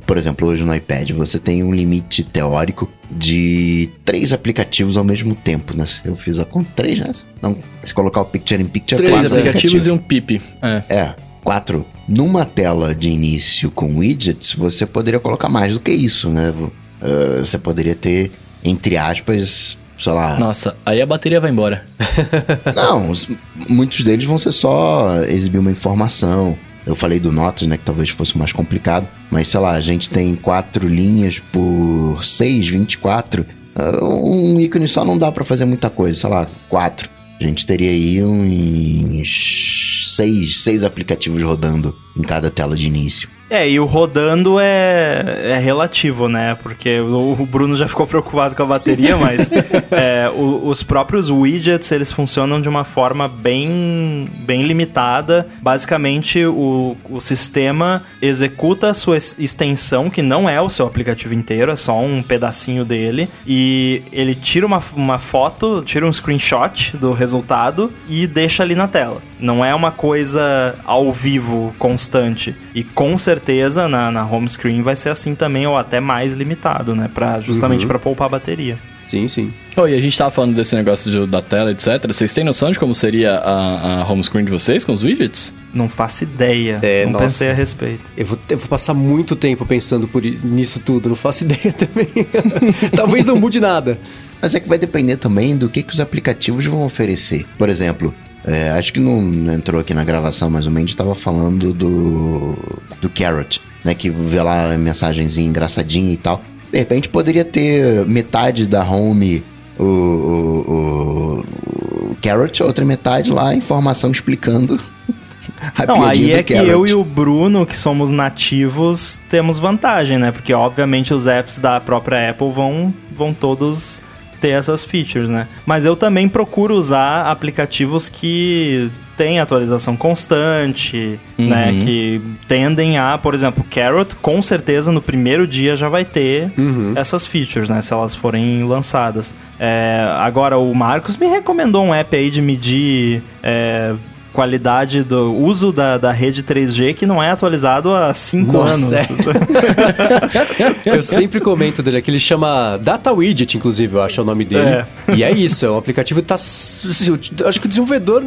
[0.05, 5.37] por exemplo, hoje no iPad, você tem um limite teórico de três aplicativos ao mesmo
[5.37, 5.85] tempo, né?
[6.05, 7.13] Eu fiz a conta, três, né?
[7.41, 10.43] Não, se colocar o Picture in Picture, Três quatro aplicativos e um pip.
[10.61, 10.83] É.
[10.89, 11.87] É, quatro.
[12.09, 16.53] Numa tela de início com widgets, você poderia colocar mais do que isso, né?
[17.01, 18.33] Eh, você poderia ter,
[18.65, 20.39] entre aspas, sei lá.
[20.39, 21.87] Nossa, aí a bateria vai embora.
[22.75, 23.27] Não, os-
[23.69, 26.57] muitos deles vão ser só exibir uma informação.
[26.85, 30.11] Eu falei do Notas, né, que talvez fosse mais complicado, mas sei lá, a gente
[30.11, 33.47] tem quatro linhas por 6, 24.
[33.77, 37.09] Ah, Um ícone só não dá pra fazer muita coisa, sei lá, quatro.
[37.41, 43.29] A gente teria aí uns seis, seis aplicativos rodando em cada tela de início.
[43.55, 46.57] É, e o rodando é, é relativo, né?
[46.63, 49.51] Porque o, o Bruno já ficou preocupado com a bateria, mas
[49.93, 55.47] é, o- os próprios widgets, eles funcionam de uma forma bem, bem limitada.
[55.61, 61.35] Basicamente, o, o sistema executa a sua ex- extensão, que não é o seu aplicativo
[61.35, 66.97] inteiro, é só um pedacinho dele, e ele tira uma, uma foto, tira um screenshot
[66.97, 69.21] do resultado e deixa ali na tela.
[69.39, 72.55] Não é uma coisa ao vivo constante.
[72.75, 73.42] E com certeza
[73.89, 77.11] na, na home screen vai ser assim também, ou até mais limitado, né?
[77.13, 78.79] Pra, justamente pra poupar a bateria.
[79.03, 79.53] Sim, sim.
[79.77, 82.07] Oh, e a gente tava falando desse negócio de- da tela, etc.
[82.07, 85.53] Vocês têm noção de como seria a, a home screen de vocês com os widgets?
[85.75, 86.79] Não faço ideia.
[86.83, 87.25] É, não nossa.
[87.25, 88.13] pensei a respeito.
[88.17, 92.09] Eu vou, eu vou passar muito tempo pensando por, nisso tudo, não faço ideia também.
[92.95, 93.99] Talvez não mude nada.
[94.41, 97.45] Mas é que vai depender também do que, que os aplicativos vão oferecer.
[97.59, 98.15] Por exemplo,
[98.45, 99.21] é, acho que não
[99.53, 102.57] entrou aqui na gravação, mas o Mendes estava falando do,
[103.01, 103.95] do Carrot, né?
[103.95, 106.43] Que vê lá a mensagenzinha engraçadinha e tal.
[106.71, 109.45] De repente poderia ter metade da home
[109.79, 114.81] o, o, o, o Carrot, outra metade lá, informação explicando
[115.77, 116.69] a Não, aí é que Carrot.
[116.69, 120.33] eu e o Bruno, que somos nativos, temos vantagem, né?
[120.33, 124.03] Porque obviamente os apps da própria Apple vão, vão todos
[124.43, 125.47] ter essas features, né?
[125.65, 131.71] Mas eu também procuro usar aplicativos que têm atualização constante, né?
[131.71, 131.81] Uhum.
[131.85, 136.51] Que tendem a, por exemplo, Carrot, com certeza no primeiro dia já vai ter
[136.97, 137.81] essas features, né?
[137.81, 139.37] Se elas forem lançadas.
[139.61, 143.95] É, agora, o Marcos me recomendou um app aí de medir é,
[144.33, 149.09] qualidade do uso da, da rede 3G que não é atualizado há 5 Nossa, anos.
[150.85, 154.45] Eu sempre comento dele, que ele chama Data Widget, inclusive, eu acho é o nome
[154.45, 154.63] dele.
[154.63, 154.87] É.
[155.15, 156.35] E é isso, é um aplicativo tá.
[156.35, 158.23] Acho que o desenvolvedor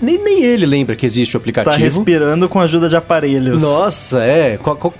[0.00, 1.84] nem, nem ele lembra que existe o tá aplicativo.
[1.84, 3.62] respirando com a ajuda de aparelhos.
[3.62, 4.58] Nossa, é.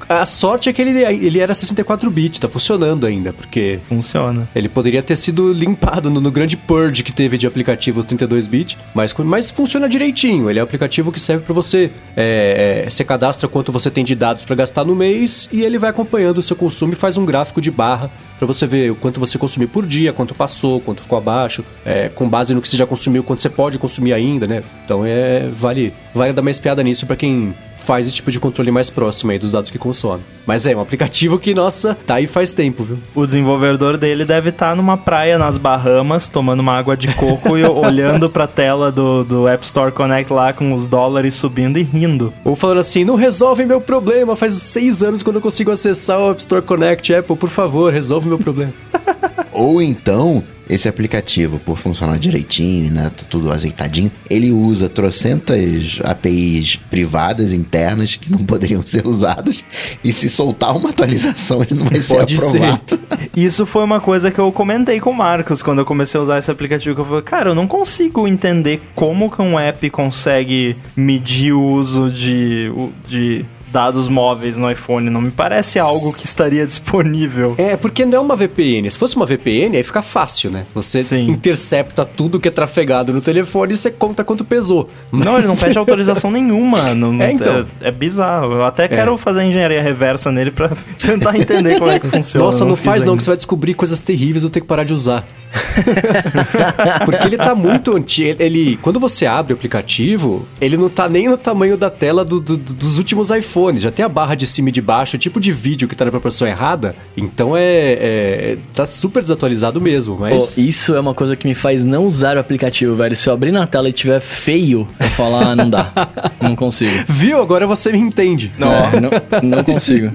[0.08, 4.48] A sorte é que ele, ele era 64-bit, tá funcionando ainda, porque Funciona.
[4.54, 9.14] ele poderia ter sido limpado no, no grande purge que teve de aplicativos 32-bit, mas,
[9.14, 10.23] mas funciona direitinho.
[10.28, 11.90] Ele é um aplicativo que serve pra você.
[12.16, 15.78] É, é, você cadastra quanto você tem de dados pra gastar no mês e ele
[15.78, 18.94] vai acompanhando o seu consumo e faz um gráfico de barra pra você ver o
[18.94, 22.68] quanto você consumiu por dia, quanto passou, quanto ficou abaixo, é, com base no que
[22.68, 24.62] você já consumiu, quanto você pode consumir ainda, né?
[24.84, 27.54] Então é vale, vale dar uma espiada nisso pra quem
[27.84, 30.22] faz esse tipo de controle mais próximo aí dos dados que consome.
[30.46, 32.98] Mas é um aplicativo que, nossa, tá aí faz tempo, viu?
[33.14, 37.64] O desenvolvedor dele deve estar numa praia nas Bahamas, tomando uma água de coco e
[37.64, 42.32] olhando pra tela do, do App Store Connect lá com os dólares subindo e rindo.
[42.44, 46.18] Ou falando assim, não resolve meu problema, faz seis anos que eu não consigo acessar
[46.20, 48.72] o App Store Connect, Apple, por favor, resolve meu problema.
[49.52, 56.76] Ou então, esse aplicativo, por funcionar direitinho, né, tá tudo azeitadinho, ele usa trocentas APIs
[56.90, 59.64] privadas internas que não poderiam ser usadas
[60.02, 62.62] e se soltar uma atualização ele não vai ser Pode ser.
[62.62, 63.00] aprovado.
[63.36, 66.38] Isso foi uma coisa que eu comentei com o Marcos quando eu comecei a usar
[66.38, 66.94] esse aplicativo.
[66.94, 71.62] Que eu falei, cara, eu não consigo entender como que um app consegue medir o
[71.62, 72.70] uso de,
[73.08, 73.44] de
[73.74, 75.10] dados móveis no iPhone.
[75.10, 77.56] Não me parece algo que estaria disponível.
[77.58, 78.88] É, porque não é uma VPN.
[78.88, 80.64] Se fosse uma VPN, aí fica fácil, né?
[80.72, 81.28] Você Sim.
[81.28, 84.88] intercepta tudo que é trafegado no telefone e você conta quanto pesou.
[85.10, 86.94] Não, ele não pede autorização nenhuma.
[86.94, 87.66] Não, É, então.
[87.82, 88.52] é, é bizarro.
[88.52, 90.70] Eu até quero fazer engenharia reversa nele pra
[91.04, 92.46] tentar entender como é que funciona.
[92.46, 93.16] Nossa, não, fiz faz não, ainda.
[93.16, 95.26] que você vai descobrir coisas terríveis e eu tenho que parar de usar.
[97.04, 98.42] Porque ele tá muito antigo.
[98.42, 102.40] Ele, quando você abre o aplicativo, ele não tá nem no tamanho da tela do-
[102.40, 103.82] do- dos últimos iPhones.
[103.82, 106.04] Já tem a barra de cima e de baixo, o tipo de vídeo que tá
[106.04, 106.94] na proporção errada.
[107.16, 111.54] Então é, é- tá super desatualizado mesmo, mas Pô, isso é uma coisa que me
[111.54, 113.16] faz não usar o aplicativo, velho.
[113.16, 115.90] Se eu abrir na tela e tiver feio, eu falar, ah, não dá.
[116.40, 116.92] Não consigo.
[117.08, 117.40] viu?
[117.40, 118.52] Agora você me entende.
[118.60, 119.10] É, não,
[119.56, 120.10] não consigo.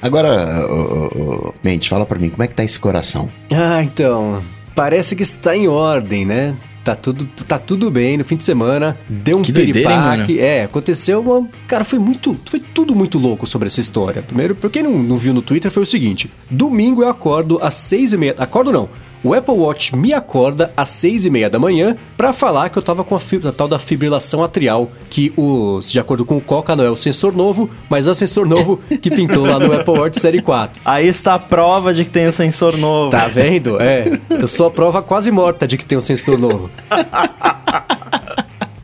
[0.00, 3.28] Agora, ô, ô, Mendes, fala pra mim, como é que tá esse coração?
[3.50, 4.40] Ah, então.
[4.74, 6.54] Parece que está em ordem, né?
[6.84, 8.94] Tá tudo, tá tudo bem no fim de semana.
[9.08, 10.38] Deu um Que doideira, piripaque.
[10.38, 11.48] É, aconteceu uma.
[11.66, 12.36] Cara, foi muito.
[12.44, 14.20] Foi tudo muito louco sobre essa história.
[14.20, 17.72] Primeiro, pra quem não, não viu no Twitter, foi o seguinte: domingo eu acordo às
[17.72, 18.34] seis e meia.
[18.36, 18.90] Acordo não.
[19.24, 22.82] O Apple Watch me acorda às seis e meia da manhã pra falar que eu
[22.82, 26.42] tava com a, fibra, a tal da fibrilação atrial, que o, de acordo com o
[26.42, 29.72] Coca não é o sensor novo, mas é o sensor novo que pintou lá no
[29.72, 30.82] Apple Watch Série 4.
[30.84, 33.12] Aí está a prova de que tem o sensor novo.
[33.12, 33.80] Tá vendo?
[33.80, 34.20] É.
[34.28, 36.70] Eu sou a prova quase morta de que tem um sensor novo.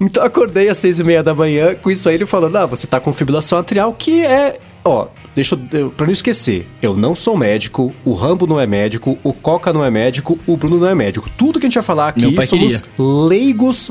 [0.02, 2.86] Então acordei às seis e meia da manhã com isso aí ele falando, ah, você
[2.86, 4.58] tá com fibrilação atrial, que é...
[4.90, 5.90] Ó, deixa eu...
[5.90, 9.84] Pra não esquecer, eu não sou médico, o Rambo não é médico, o Coca não
[9.84, 11.30] é médico, o Bruno não é médico.
[11.38, 13.88] Tudo que a gente vai falar aqui somos leigos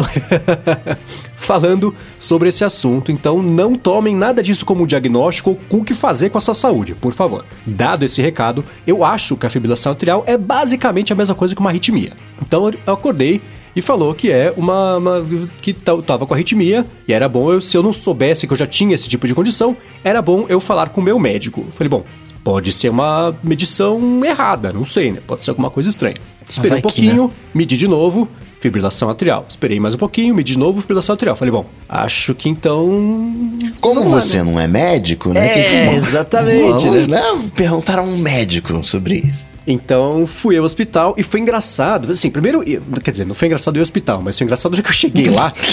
[1.37, 3.13] falando sobre esse assunto.
[3.13, 6.53] Então não tomem nada disso como diagnóstico ou com o que fazer com a sua
[6.53, 7.45] saúde, por favor.
[7.65, 11.61] Dado esse recado, eu acho que a fibrilação atrial é basicamente a mesma coisa que
[11.61, 12.11] uma arritmia.
[12.41, 13.39] Então eu acordei
[13.75, 15.25] e falou que é uma, uma-
[15.61, 18.57] que ta- tava com arritmia e era bom eu, se eu não soubesse que eu
[18.57, 21.61] já tinha esse tipo de condição, era bom eu falar com o meu médico.
[21.67, 22.03] Eu falei, bom,
[22.43, 25.19] pode ser uma medição errada, não sei, né?
[25.25, 26.15] Pode ser alguma coisa estranha.
[26.47, 28.27] Esperei um que, pouquinho, medi de novo,
[28.59, 29.45] fibrilação atrial.
[29.47, 31.35] Esperei mais um pouquinho, medi de novo, fibrilação atrial.
[31.35, 33.53] Falei, bom, acho que então.
[33.79, 34.43] Como lá, você né?
[34.51, 35.47] não é médico, né?
[35.89, 37.21] É, exatamente, Vamos, né?
[37.55, 39.47] Perguntar a um médico sobre isso.
[39.71, 42.11] Então fui ao hospital e foi engraçado.
[42.11, 44.89] Assim, primeiro, eu- quer dizer, não foi engraçado ir ao hospital, mas foi engraçado que
[44.89, 45.53] eu cheguei lá.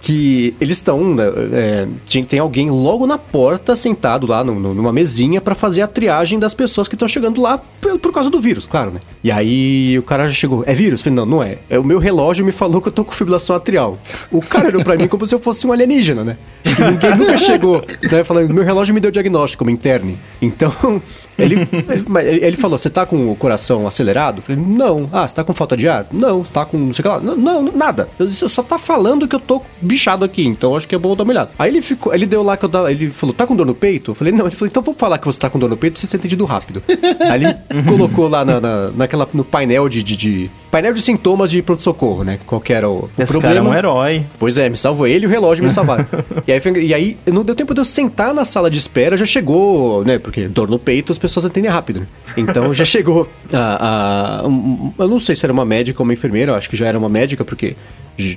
[0.00, 1.88] Que eles estão, né, é,
[2.28, 6.38] tem alguém logo na porta sentado lá no- no- numa mesinha pra fazer a triagem
[6.38, 9.00] das pessoas que estão chegando lá por, por causa do vírus, claro, né?
[9.24, 11.00] E aí o cara já chegou, é vírus?
[11.00, 11.58] Eu falei, não, não é.
[11.68, 11.80] é.
[11.80, 13.98] O meu relógio me falou que eu tô com fibrilação atrial.
[14.30, 16.36] O cara olhou pra mim como se eu fosse um alienígena, né?
[16.64, 18.22] E ninguém nunca chegou, né?
[18.22, 20.16] Falando, meu relógio me deu diagnóstico, uma interne.
[20.40, 21.02] Então,
[21.38, 21.54] ele,
[22.24, 24.38] ele, ele- falou, você tá com o coração acelerado?
[24.38, 25.08] Eu falei, não.
[25.12, 26.06] Ah, você tá com falta de ar?
[26.12, 26.44] Não.
[26.44, 27.20] Você tá com não sei o que lá?
[27.20, 28.08] Não, não, nada.
[28.18, 31.14] Eu disse, só tá falando que eu tô bichado aqui, então acho que é bom
[31.14, 31.50] dar uma olhada.
[31.58, 33.74] Aí ele ficou, ele deu lá que eu dava, ele falou, tá com dor no
[33.74, 34.10] peito?
[34.10, 34.46] Eu falei, não.
[34.46, 36.16] Ele falou, então vou falar que você tá com dor no peito pra você ser
[36.16, 36.82] entendido rápido.
[37.30, 37.56] Aí ele
[37.88, 42.24] colocou lá na, na- naquela, no painel de, de, de- Painel de sintomas de pronto-socorro,
[42.24, 42.38] né?
[42.46, 43.54] Qual que era o, o Esse problema.
[43.54, 44.26] cara é um herói.
[44.38, 46.06] Pois é, me salvou ele e o relógio me salvaram.
[46.46, 49.24] e, aí, e aí não deu tempo de eu sentar na sala de espera, já
[49.24, 50.18] chegou, né?
[50.18, 52.06] Porque dor no peito as pessoas atendem rápido?
[52.36, 54.40] Então já chegou a.
[54.42, 56.86] a- um- eu não sei se era uma médica ou uma enfermeira, acho que já
[56.86, 57.76] era uma médica, porque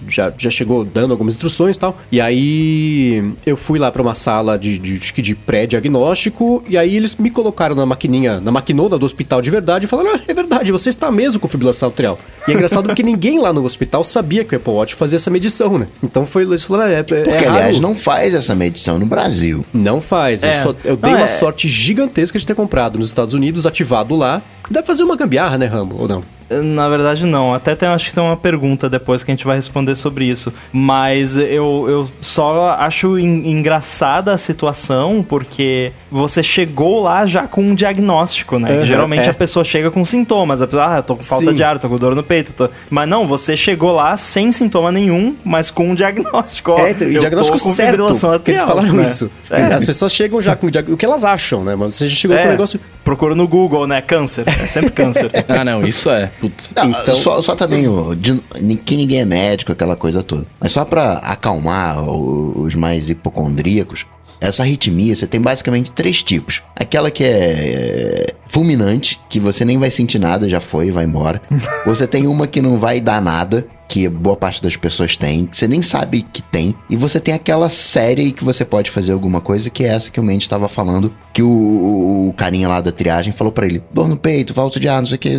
[0.08, 1.98] já, já chegou dando algumas instruções e tal.
[2.12, 6.96] E aí eu fui lá pra uma sala de, de, que de pré-diagnóstico, e aí
[6.96, 10.34] eles me colocaram na maquininha, na maquinona do hospital de verdade e falaram: ah, é
[10.34, 12.18] verdade, você está mesmo com fibrilação atrial.
[12.48, 15.30] E é engraçado porque ninguém lá no hospital sabia que o Apple Watch fazia essa
[15.32, 15.88] medição, né?
[16.04, 17.50] Então foi, eles falaram: ah, é, é Porque, raro.
[17.50, 19.66] aliás, não faz essa medição no Brasil.
[19.74, 20.44] Não faz.
[20.44, 20.54] Eu, É.
[20.54, 24.16] só- eu dei Não, uma é- sorte gigantesca de ter comprado nos Estados Unidos, ativado
[24.16, 24.42] lá.
[24.70, 25.96] Dá pra fazer uma gambiarra, né, Rambo?
[26.00, 26.24] Ou não?
[26.64, 27.54] Na verdade, não.
[27.54, 30.52] Até tem, acho que tem uma pergunta depois que a gente vai responder sobre isso.
[30.74, 37.62] Mas eu, eu só acho en- engraçada a situação porque você chegou lá já com
[37.62, 38.70] um diagnóstico, né?
[38.80, 39.32] Aham, Geralmente é.
[39.32, 40.62] a pessoa chega com sintomas.
[40.62, 41.54] A pessoa, ah, eu tô com falta Sim.
[41.54, 42.54] de ar, tô com dor no peito.
[42.54, 46.72] tô- Mas não, você chegou lá sem sintoma nenhum, mas com um diagnóstico.
[46.72, 49.04] É, então, eu diagnóstico tô com certo, fibrilação porque eles falaram né?
[49.04, 49.32] isso.
[49.50, 49.74] É.
[49.74, 51.78] As pessoas chegam já com o que elas acham, né?
[51.78, 52.78] Mas você já chegou com É, o negócio...
[53.06, 54.02] procura no Google, né?
[54.02, 54.44] Câncer.
[54.62, 55.32] É sempre câncer.
[55.48, 56.28] Ah, não, isso é.
[56.40, 56.72] Putz.
[56.76, 58.42] Não, Então- só, só também o, de-
[58.86, 60.46] que ninguém é médico, aquela coisa toda.
[60.60, 64.06] Mas só pra acalmar o- os mais hipocondríacos,
[64.40, 66.62] essa arritmia você tem basicamente três tipos.
[66.76, 71.42] Aquela que é, é, fulminante, que você nem vai sentir nada, já foi, vai embora.
[71.86, 75.58] você tem uma que não vai dar nada, que boa parte das pessoas tem, que
[75.58, 76.74] você nem sabe que tem.
[76.90, 80.18] E você tem aquela série que você pode fazer alguma coisa, que é essa que
[80.18, 83.84] o Mendes estava falando, que o, o- o carinha lá da triagem falou pra ele:
[83.94, 85.38] dor no peito, falta de ar, não sei o que.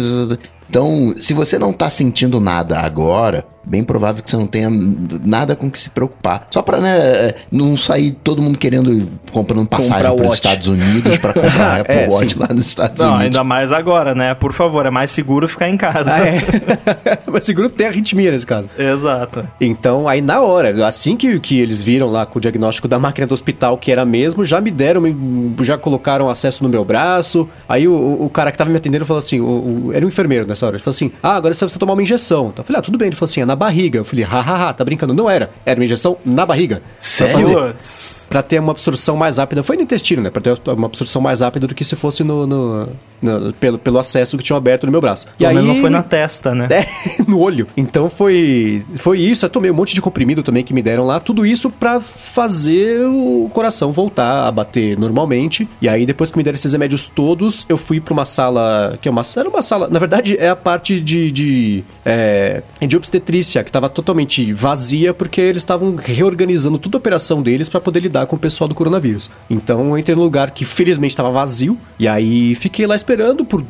[0.69, 5.55] Então, se você não tá sentindo nada agora, bem provável que você não tenha nada
[5.55, 6.47] com que se preocupar.
[6.51, 10.33] Só pra, né, não sair todo mundo querendo comprando passagem para os.
[10.35, 12.39] Estados Unidos pra pra comprar Apple É, Watch sim.
[12.39, 13.25] lá nos Estados Não, Unidos.
[13.27, 14.33] ainda mais agora, né?
[14.33, 16.15] Por favor, é mais seguro ficar em casa.
[16.15, 16.43] Ah, é.
[17.31, 18.69] Mas seguro tem arritmia nesse caso.
[18.79, 19.47] Exato.
[19.61, 23.27] Então, aí na hora, assim que, que eles viram lá com o diagnóstico da máquina
[23.27, 27.49] do hospital que era mesmo, já me deram, me- já colocaram acesso no meu braço.
[27.69, 27.93] Aí o,
[28.25, 29.45] o- cara que tava me atendendo falou assim: o-
[29.89, 30.77] o- era um enfermeiro nessa hora.
[30.77, 32.49] Ele falou assim: Ah, agora você precisa tomar uma injeção.
[32.53, 33.09] Então, eu falei: Ah, tudo bem.
[33.09, 33.99] Ele falou assim: É na barriga.
[33.99, 35.15] Eu falei: Hahaha, tá brincando?
[35.15, 35.51] Não era.
[35.65, 36.77] Era uma injeção na barriga.
[36.77, 37.33] Pra Sério?
[37.35, 38.27] fazer- Putz.
[38.31, 39.63] Pra ter uma absorção mais rápida.
[39.63, 40.31] Foi no intestino, né?
[40.31, 42.89] Pra ter uma absorção mais rápida do que se fosse no, no-
[43.21, 45.27] no- pelo, pelo acesso que tinham aberto no meu braço.
[45.39, 46.69] Pelo menos não foi na testa, né?
[46.73, 46.85] É,
[47.29, 47.67] no olho.
[47.77, 48.32] Então foi
[48.97, 49.45] foi isso.
[49.45, 51.21] Eu tomei um monte de comprimido também que me deram lá.
[51.21, 55.69] Tudo isso pra fazer o coração voltar a bater normalmente.
[55.81, 58.99] E aí, depois que me deram esses remédios todos, eu fui pra uma sala.
[59.01, 59.89] Que é uma, era uma sala.
[59.89, 61.31] Na verdade, é a parte de.
[61.31, 67.43] de, é, de obstetrícia, que tava totalmente vazia, porque eles estavam reorganizando toda a operação
[67.43, 69.31] deles pra poder lidar com o pessoal do coronavírus.
[69.49, 71.79] Então eu entrei num lugar que felizmente tava vazio.
[71.99, 73.65] E aí fiquei lá esperando por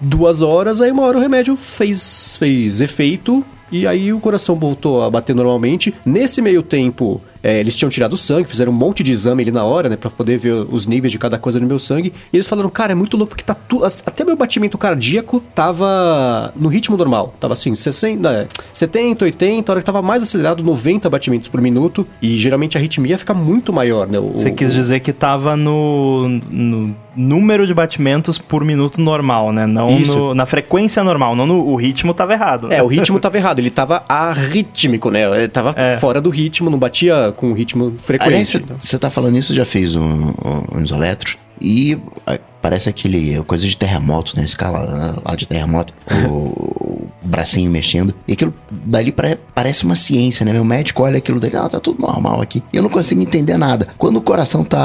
[0.00, 0.80] duas horas.
[0.80, 3.44] Aí uma hora o remédio fez, fez efeito.
[3.70, 5.94] E aí o coração voltou a bater normalmente.
[6.04, 9.52] Nesse meio tempo, é, eles tinham tirado o sangue, fizeram um monte de exame ali
[9.52, 9.96] na hora, né?
[9.96, 12.12] Pra poder ver os níveis de cada coisa no meu sangue.
[12.32, 13.84] E eles falaram, cara, é muito louco porque tá tudo.
[13.84, 17.34] Até meu batimento cardíaco tava no ritmo normal.
[17.38, 21.60] Tava assim, 60, é, 70, 80, a hora que tava mais acelerado, 90 batimentos por
[21.60, 22.06] minuto.
[22.20, 24.18] E geralmente a arritmia fica muito maior, né?
[24.18, 29.52] O- Você o- quis dizer que tava no, no número de batimentos por minuto normal,
[29.52, 29.66] né?
[29.66, 32.72] Não no- na frequência normal, não no o ritmo tava errado.
[32.72, 35.22] É, o ritmo tava errado, ele tava arrítmico, né?
[35.38, 35.96] Ele tava É.
[35.96, 38.64] fora do ritmo, não batia com o ritmo frequente.
[38.78, 41.36] você tá falando isso, já fez um, um, uns eletros.
[41.60, 41.98] E
[42.60, 44.44] parece aquele coisa de terremoto, né?
[44.44, 45.94] Escala lá de terremoto,
[46.28, 48.14] o, bracinho mexendo.
[48.26, 50.52] E aquilo dali pare- parece uma ciência, né?
[50.52, 52.62] Meu médico olha aquilo dele, ah, tá tudo normal aqui.
[52.72, 53.88] E eu não consigo entender nada.
[53.98, 54.82] Quando o coração tá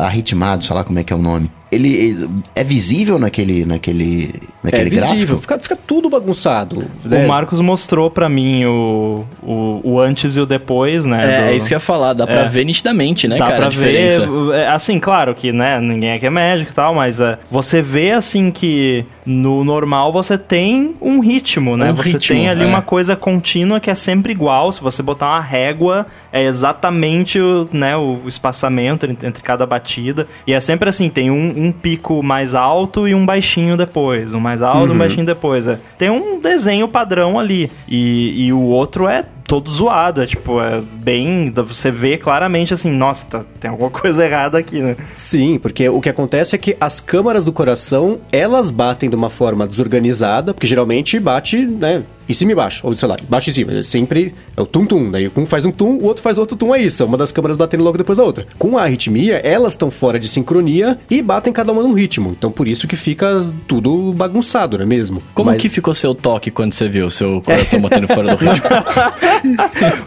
[0.00, 4.40] arritmado, sei lá como é que é o nome, ele é visível naquele, naquele, É
[4.64, 5.38] naquele visível, gráfico?
[5.40, 6.84] fica, fica tudo bagunçado.
[7.04, 7.24] né?
[7.24, 11.20] O Marcos mostrou pra mim o, o, o antes e o depois, né?
[11.22, 12.48] É, do- é isso que eu ia falar, dá pra É.
[12.48, 14.20] ver nitidamente, né, Dá cara, pra ver,
[14.54, 18.12] é, assim, claro que, né, ninguém aqui é médico e tal, mas é, você vê,
[18.12, 21.90] assim, que no normal você tem um ritmo, né?
[21.90, 22.66] Um você ritmo, tem ali é.
[22.66, 24.70] uma coisa contínua que é sempre igual.
[24.70, 30.26] Se você botar uma régua, é exatamente o, né, o espaçamento entre, entre cada batida.
[30.46, 34.34] E é sempre assim, tem um, um pico mais alto e um baixinho depois.
[34.34, 34.94] Um mais alto e Uhum.
[34.94, 35.66] um baixinho depois.
[35.68, 35.78] É.
[35.98, 37.70] Tem um desenho padrão ali.
[37.88, 40.22] E, e o outro é todo zoado.
[40.22, 41.52] É tipo, é bem.
[41.54, 44.96] Você vê claramente assim, nossa, tá- tem alguma coisa errada aqui, né?
[45.16, 49.30] Sim, porque o que acontece é que as câmaras do coração, elas batem de uma
[49.30, 53.52] forma desorganizada, porque geralmente bate, né, em cima e baixo, ou sei lá, baixo e
[53.52, 56.56] cima, é sempre é o tum-tum, daí um faz um tum, o outro faz outro
[56.56, 58.46] tum, é isso, é uma das câmaras batendo logo depois da outra.
[58.58, 62.50] Com a arritmia, elas estão fora de sincronia e batem cada uma num ritmo, então
[62.50, 65.22] por isso que fica tudo bagunçado, não é mesmo?
[65.34, 68.68] Como Mas que ficou seu toque quando você viu seu coração batendo fora do ritmo?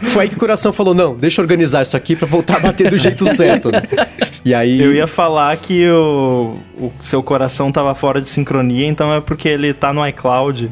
[0.02, 2.60] Foi aí que o coração falou, não, deixa eu organizar isso aqui pra voltar a
[2.60, 3.70] bater do jeito certo.
[3.70, 3.82] né?
[4.44, 4.80] E aí...
[4.80, 9.48] Eu ia falar que o, o seu coração tava fora de sincronia, então é porque
[9.48, 10.70] ele tá no iCloud.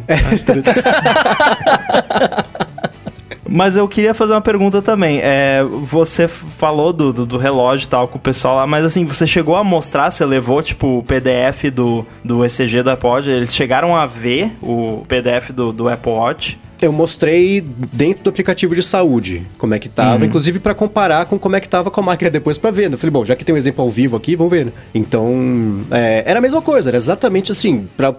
[3.49, 5.21] Mas eu queria fazer uma pergunta também.
[5.23, 9.05] É, você falou do, do, do relógio e tal com o pessoal lá, mas assim,
[9.05, 13.31] você chegou a mostrar, você levou, tipo, o PDF do, do ECG do Apple Watch?
[13.31, 16.59] Eles chegaram a ver o PDF do, do Apple Watch?
[16.81, 21.39] Eu mostrei dentro do aplicativo de saúde como é que tava, inclusive pra comparar com
[21.39, 22.89] como é que tava com a máquina depois pra ver.
[22.91, 22.95] né?
[22.95, 24.67] Eu falei, bom, já que tem um exemplo ao vivo aqui, vamos ver.
[24.67, 24.73] né?
[24.95, 27.89] Então, é, era a mesma coisa, era exatamente assim.
[27.97, 28.13] Pra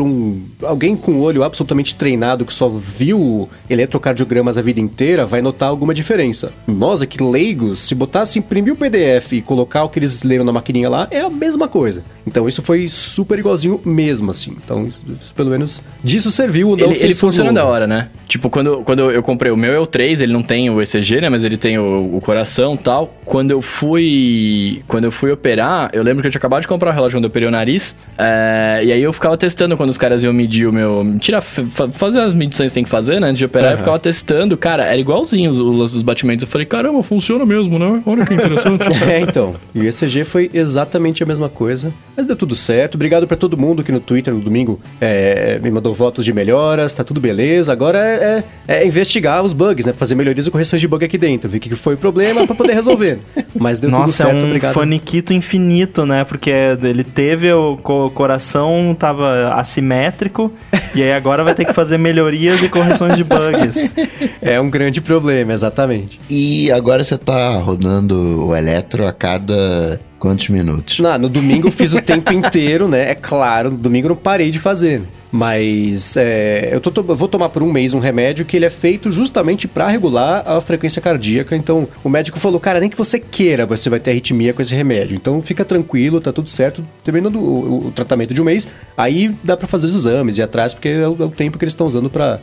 [0.00, 5.42] um, alguém com o olho absolutamente treinado que só viu eletrocardiogramas a vida inteira, vai
[5.42, 6.52] notar alguma diferença.
[6.66, 10.52] Nós aqui, leigos, se botasse imprimir o PDF e colocar o que eles leram na
[10.52, 12.04] maquininha lá, é a mesma coisa.
[12.26, 14.56] Então, isso foi super igualzinho mesmo, assim.
[14.64, 16.76] Então, isso, pelo menos disso serviu.
[16.76, 17.63] Não ele se ele funciona.
[17.64, 18.08] Da hora, né?
[18.28, 21.20] Tipo, quando, quando eu comprei o meu é o 3, ele não tem o ECG,
[21.20, 21.28] né?
[21.28, 23.14] Mas ele tem o, o coração e tal.
[23.24, 23.60] Quando eu
[24.08, 24.82] fui.
[24.88, 27.24] Quando eu fui operar, eu lembro que eu tinha acabado de comprar o relógio quando
[27.24, 27.94] eu operei o nariz.
[28.18, 31.14] é, e aí eu ficava testando quando os caras iam medir o meu.
[31.18, 33.28] Tirar, fa- fazer as medições que tem que fazer, né?
[33.28, 34.56] Antes de operar, eu ficava testando.
[34.56, 36.42] Cara, era igualzinho os, os, os batimentos.
[36.42, 38.02] Eu falei, caramba, funciona mesmo, né?
[38.06, 38.84] Olha que interessante.
[39.04, 39.54] É, então.
[39.74, 41.92] E o ECG foi exatamente a mesma coisa.
[42.16, 42.94] Mas deu tudo certo.
[42.94, 46.94] Obrigado pra todo mundo que no Twitter no domingo é, me mandou votos de melhoras.
[46.94, 47.53] Tá tudo beleza.
[47.54, 49.92] Beleza, agora é, é- é investigar os bugs, né?
[49.96, 52.46] Fazer melhorias e correções de bug aqui dentro, ver o que que foi o problema
[52.46, 53.18] pra poder resolver.
[53.54, 54.74] Mas deu tudo Nossa, certo, é um obrigado.
[54.74, 56.24] faniquito infinito, né?
[56.24, 56.50] Porque
[56.82, 60.52] ele teve o co- coração tava assimétrico
[60.94, 63.94] e aí agora vai ter que fazer melhorias e correções de bugs.
[64.46, 66.20] É um grande problema, exatamente.
[66.28, 70.98] E agora você tá rodando o Eletro a cada quantos minutos?
[70.98, 73.10] Não, no domingo eu fiz o tempo inteiro, né?
[73.10, 75.02] É claro, no domingo eu não parei de fazer.
[75.36, 79.10] Mas é, eu, tô vou tomar por um mês um remédio que ele é feito
[79.10, 81.56] justamente pra regular a frequência cardíaca.
[81.56, 84.72] Então o médico falou, cara, nem que você queira, você vai ter arritmia com esse
[84.72, 85.16] remédio.
[85.16, 86.86] Então fica tranquilo, tá tudo certo.
[87.02, 90.72] Terminando o, o tratamento de um mês, aí dá pra fazer os exames e atrás,
[90.72, 92.38] porque é o, é o tempo que eles estão usando pra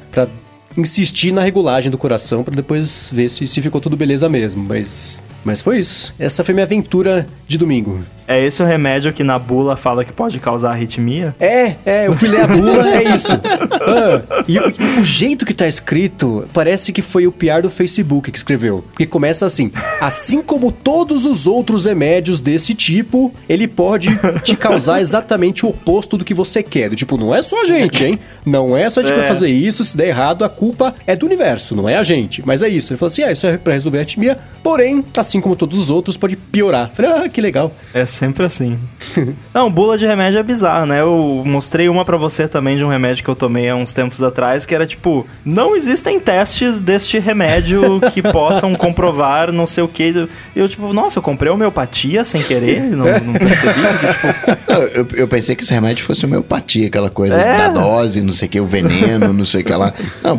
[0.78, 4.63] insistir na regulagem do coração pra depois ver se, se ficou tudo beleza mesmo.
[4.63, 6.13] Mas, mas foi isso.
[6.19, 8.03] Essa foi minha aventura de domingo.
[8.28, 11.36] É esse o remédio que na bula fala que pode causar arritmia?
[11.38, 13.32] É, é, eu fui ler a bula, é isso.
[13.84, 17.69] Ah, e, o- e o jeito que tá escrito, parece que foi o PR do
[17.69, 18.84] Facebook que escreveu.
[18.89, 24.09] Porque começa assim: assim como todos os outros remédios desse tipo, ele pode
[24.43, 26.93] te causar exatamente o oposto do que você quer.
[26.93, 28.19] Tipo, não é só a gente, hein?
[28.45, 29.30] Não é só a gente que vai É.
[29.30, 32.43] fazer isso, se der errado, a culpa é do universo, não é a gente.
[32.45, 32.93] Mas é isso.
[32.93, 35.89] Ele falou assim: ah, isso é pra resolver a arritmia, porém, assim como todos os
[35.89, 36.89] outros, pode piorar.
[36.91, 37.74] Eu Falei, ah, que legal.
[37.95, 38.78] É sempre assim.
[39.51, 41.01] Não, bula de remédio é bizarro, né?
[41.01, 44.22] Eu mostrei uma pra você também de um remédio que eu tomei há uns tempos
[44.22, 49.88] atrás, que era tipo, não existem testes deste remédio que possam comprovar não sei o
[49.88, 50.28] que.
[50.55, 53.74] E eu, tipo, nossa, eu comprei homeopatia sem querer, não, não percebi.
[53.74, 54.07] porque,
[54.53, 57.57] tipo, Não, eu, eu pensei que esse remédio fosse homeopatia, aquela coisa É.
[57.57, 59.91] da dose, não sei o que, o veneno, não sei o que lá.
[60.24, 60.38] Não,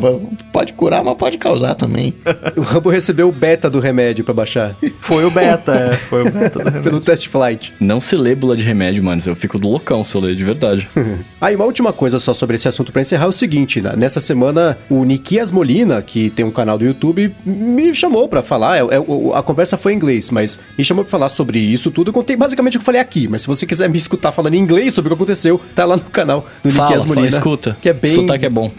[0.52, 2.14] pode curar, mas pode causar também.
[2.56, 4.74] O Rambo recebeu o beta do remédio pra baixar.
[5.00, 6.82] foi o beta, é, foi o beta do remédio.
[6.82, 7.72] Pelo test flight.
[7.80, 9.20] Não se lê bula de remédio, mano.
[9.24, 10.88] Eu fico do loucão se eu ler de verdade.
[11.40, 13.94] Aí, uma última coisa só sobre esse assunto pra encerrar é o seguinte, né?
[13.96, 18.76] Nessa semana, o Nikias Molina, que tem um canal do YouTube, me chamou pra falar.
[18.78, 22.08] é- é- a conversa foi em inglês, mas me chamou pra falar sobre isso tudo.
[22.08, 24.54] Eu contei basicamente o que eu falei aqui, mas se você quiser me escutar falando
[24.54, 27.36] em inglês sobre o que aconteceu, tá lá no canal do Fala, Nikias fala, Molina.
[27.36, 27.76] escuta.
[27.80, 28.10] Que é bem.
[28.14, 28.70] Sotaque é bom.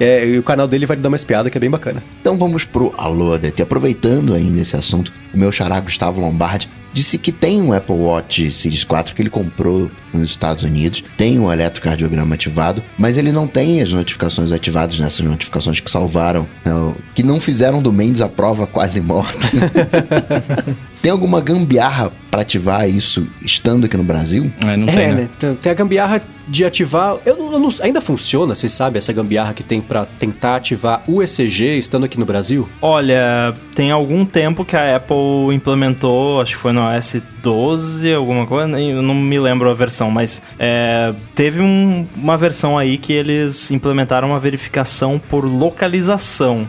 [0.00, 2.02] é, e o canal dele vai lhe dar uma espiada, que é bem bacana.
[2.20, 3.62] Então vamos pro Alô ADT.
[3.62, 8.52] Aproveitando ainda esse assunto, o meu xará Gustavo Lombardi disse que tem um Apple Watch
[8.52, 13.48] Series 4 que ele comprou nos Estados Unidos, tem o eletrocardiograma ativado, mas ele não
[13.48, 18.28] tem as notificações ativadas nessas notificações que salvaram, não, que não fizeram do Mendes a
[18.28, 19.48] prova quase morta.
[21.04, 24.50] tem alguma gambiarra para ativar isso estando aqui no Brasil?
[24.66, 25.14] É, não é, tem, né?
[25.14, 25.28] né?
[25.38, 27.18] Tem- Tem a gambiarra de ativar.
[27.26, 31.02] Eu, não- eu não- ainda funciona, vocês sabem, essa gambiarra que tem pra tentar ativar
[31.06, 32.66] o ECG estando aqui no Brasil?
[32.80, 38.46] Olha, tem algum tempo que a Apple implementou, acho que foi no OS 12, alguma
[38.46, 43.12] coisa, eu não me lembro a versão, mas é, teve um- uma versão aí que
[43.12, 46.66] eles implementaram uma verificação por localização.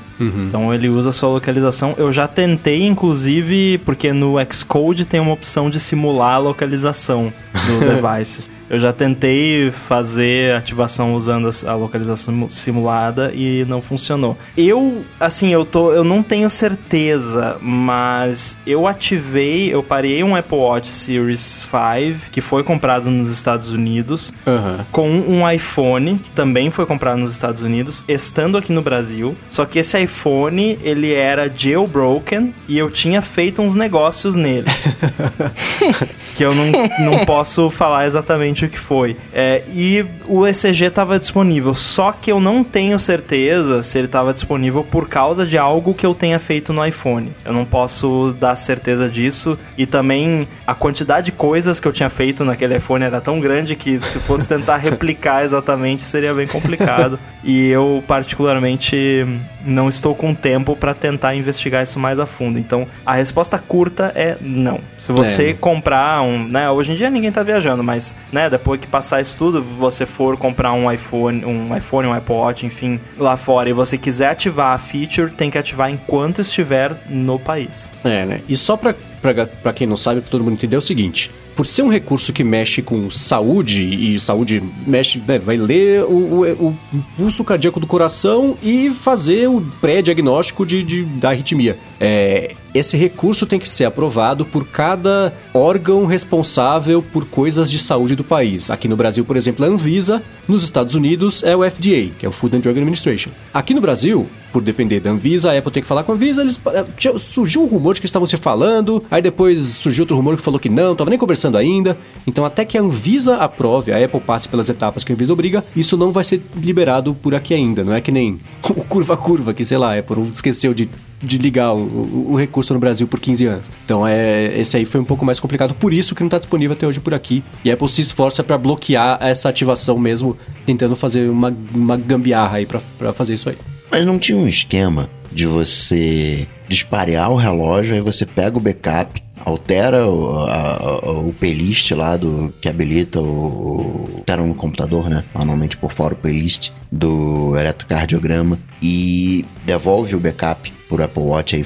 [0.47, 1.93] Então ele usa a sua localização.
[1.97, 7.79] Eu já tentei, inclusive, porque no Xcode tem uma opção de simular a localização do
[8.19, 8.43] device.
[8.69, 14.37] Eu já tentei fazer ativação usando a localização simu- simulada e não funcionou.
[14.57, 20.57] Eu, assim, eu tô, eu não tenho certeza, mas eu ativei, eu parei um Apple
[20.57, 24.85] Watch Series 5 que foi comprado nos Estados Unidos Aham.
[24.91, 29.35] com um iPhone que também foi comprado nos Estados Unidos, estando aqui no Brasil.
[29.49, 34.65] Só que esse iPhone, ele era jailbroken e eu tinha feito uns negócios nele.
[36.35, 36.65] que eu não,
[36.99, 39.17] não posso falar exatamente o que foi.
[39.33, 44.31] É, e o ECG estava disponível, só que eu não tenho certeza se ele estava
[44.31, 47.33] disponível por causa de algo que eu tenha feito no iPhone.
[47.43, 49.57] Eu não posso dar certeza disso.
[49.77, 53.75] E também a quantidade de coisas que eu tinha feito naquele iPhone era tão grande
[53.75, 57.19] que se fosse tentar replicar exatamente seria bem complicado.
[57.43, 59.25] e eu, particularmente,
[59.65, 62.59] não estou com tempo para tentar investigar isso mais a fundo.
[62.59, 64.79] Então, a resposta curta é não.
[64.97, 65.53] Se você É.
[65.53, 69.37] comprar um, né, hoje em dia ninguém tá viajando, mas, né, depois que passar isso
[69.37, 73.97] tudo, você for comprar um iPhone, um iPhone, um Watch, enfim, lá fora e você
[73.97, 77.93] quiser ativar a feature, tem que ativar enquanto estiver no país.
[78.03, 78.41] É, né?
[78.47, 78.95] E só pra,
[79.33, 81.31] pra quem não sabe, pra todo mundo entender, é o seguinte.
[81.55, 86.43] Por ser um recurso que mexe com saúde, e saúde mexe, né, vai ler o,
[86.43, 86.77] o, o
[87.15, 91.77] pulso cardíaco do coração e fazer o pré-diagnóstico de, de, da arritmia.
[91.99, 98.17] É, esse recurso tem que ser aprovado por cada órgão responsável por coisas de saúde
[98.17, 98.69] do país.
[98.69, 102.25] Aqui no Brasil, por exemplo, é a Anvisa, nos Estados Unidos é o FDA, que
[102.25, 103.29] é o Food and Drug Administration.
[103.53, 106.41] Aqui no Brasil, por depender da Anvisa, a Apple tem que falar com a Anvisa,
[106.41, 110.37] eles, eh, surgiu um rumor de que estavam se falando, aí depois surgiu outro rumor
[110.37, 111.97] que falou que não, tava nem conversando ainda.
[112.25, 115.65] Então, até que a Anvisa aprove, a Apple passe pelas etapas que a Anvisa obriga,
[115.75, 117.83] isso não vai ser liberado por aqui ainda.
[117.83, 120.87] Não é que nem o curva-curva, que sei lá, a Apple esqueceu de
[121.23, 123.71] de ligar o, o, o, recurso no Brasil por 15 anos.
[123.83, 126.75] Então é esse aí foi um pouco mais complicado, por isso que não está disponível
[126.75, 127.41] até hoje por aqui.
[127.63, 132.57] E a Apple se esforça para bloquear essa ativação mesmo, tentando fazer uma, uma gambiarra
[132.57, 133.57] aí para fazer isso aí.
[133.95, 139.23] Mas não tinha um esquema de você disparear o relógio, aí você pega o backup,
[139.39, 145.23] altera o, a, o playlist lá do que habilita o, altera no computador, né?
[145.33, 151.65] Normalmente por fora o playlist do eletrocardiograma e devolve o backup por Apple Watch, aí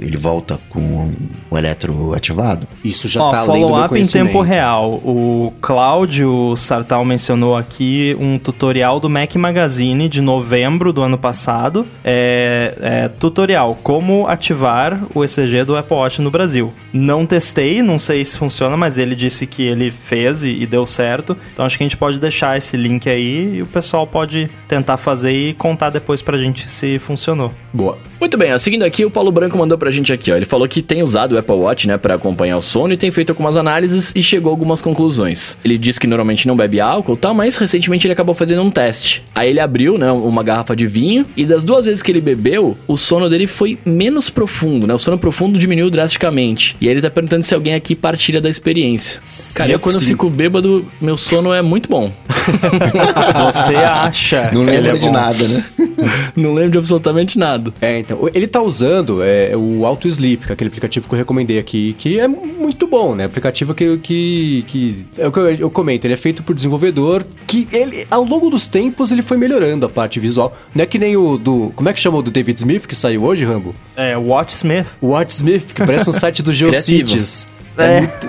[0.00, 1.12] ele volta com
[1.50, 2.66] o eletro ativado?
[2.84, 4.94] Isso já está além do follow-up em tempo real.
[5.04, 11.86] O Cláudio Sartal mencionou aqui um tutorial do Mac Magazine de novembro do ano passado.
[12.04, 16.72] É, é, tutorial, como ativar o ECG do Apple Watch no Brasil.
[16.92, 20.84] Não testei, não sei se funciona, mas ele disse que ele fez e, e deu
[20.84, 21.36] certo.
[21.52, 24.96] Então acho que a gente pode deixar esse link aí e o pessoal pode tentar
[24.96, 27.52] fazer e contar depois pra gente se funcionou.
[27.72, 27.98] Boa.
[28.20, 30.36] Muito bem, seguindo aqui, o Paulo Branco mandou pra gente aqui, ó.
[30.36, 33.10] Ele falou que tem usado o Apple Watch, né, para acompanhar o sono e tem
[33.10, 35.58] feito algumas análises e chegou a algumas conclusões.
[35.62, 39.22] Ele diz que normalmente não bebe álcool, tal, mas recentemente ele acabou fazendo um teste.
[39.34, 42.78] Aí ele abriu, né, uma garrafa de vinho e das duas vezes que ele bebeu,
[42.88, 44.94] o sono dele foi menos profundo, né?
[44.94, 46.76] O sono profundo diminuiu drasticamente.
[46.80, 49.20] E aí ele tá perguntando se alguém aqui partilha da experiência.
[49.54, 50.06] Cara, eu quando Sim.
[50.06, 52.10] fico bêbado, meu sono é muito bom.
[53.52, 54.50] Você acha?
[54.50, 55.64] Não lembro é de nada, né?
[56.34, 57.70] não lembro de absolutamente nada.
[57.82, 61.18] É, então, ele tá usando é, o Auto Sleep, que é aquele aplicativo que eu
[61.18, 63.24] recomendei aqui, que é muito bom, né?
[63.24, 67.24] Aplicativo que, que, que é o que eu, eu comento, ele é feito por desenvolvedor
[67.46, 70.56] que ele, ao longo dos tempos, ele foi melhorando a parte visual.
[70.74, 72.94] Não é que nem o do, como é que chama o do David Smith que
[72.94, 73.74] saiu hoje, Rambo?
[73.96, 74.86] É, Watch Smith.
[75.02, 77.46] Watch Smith, que parece um site do GeoCities.
[77.46, 77.60] É.
[77.80, 78.28] é muito...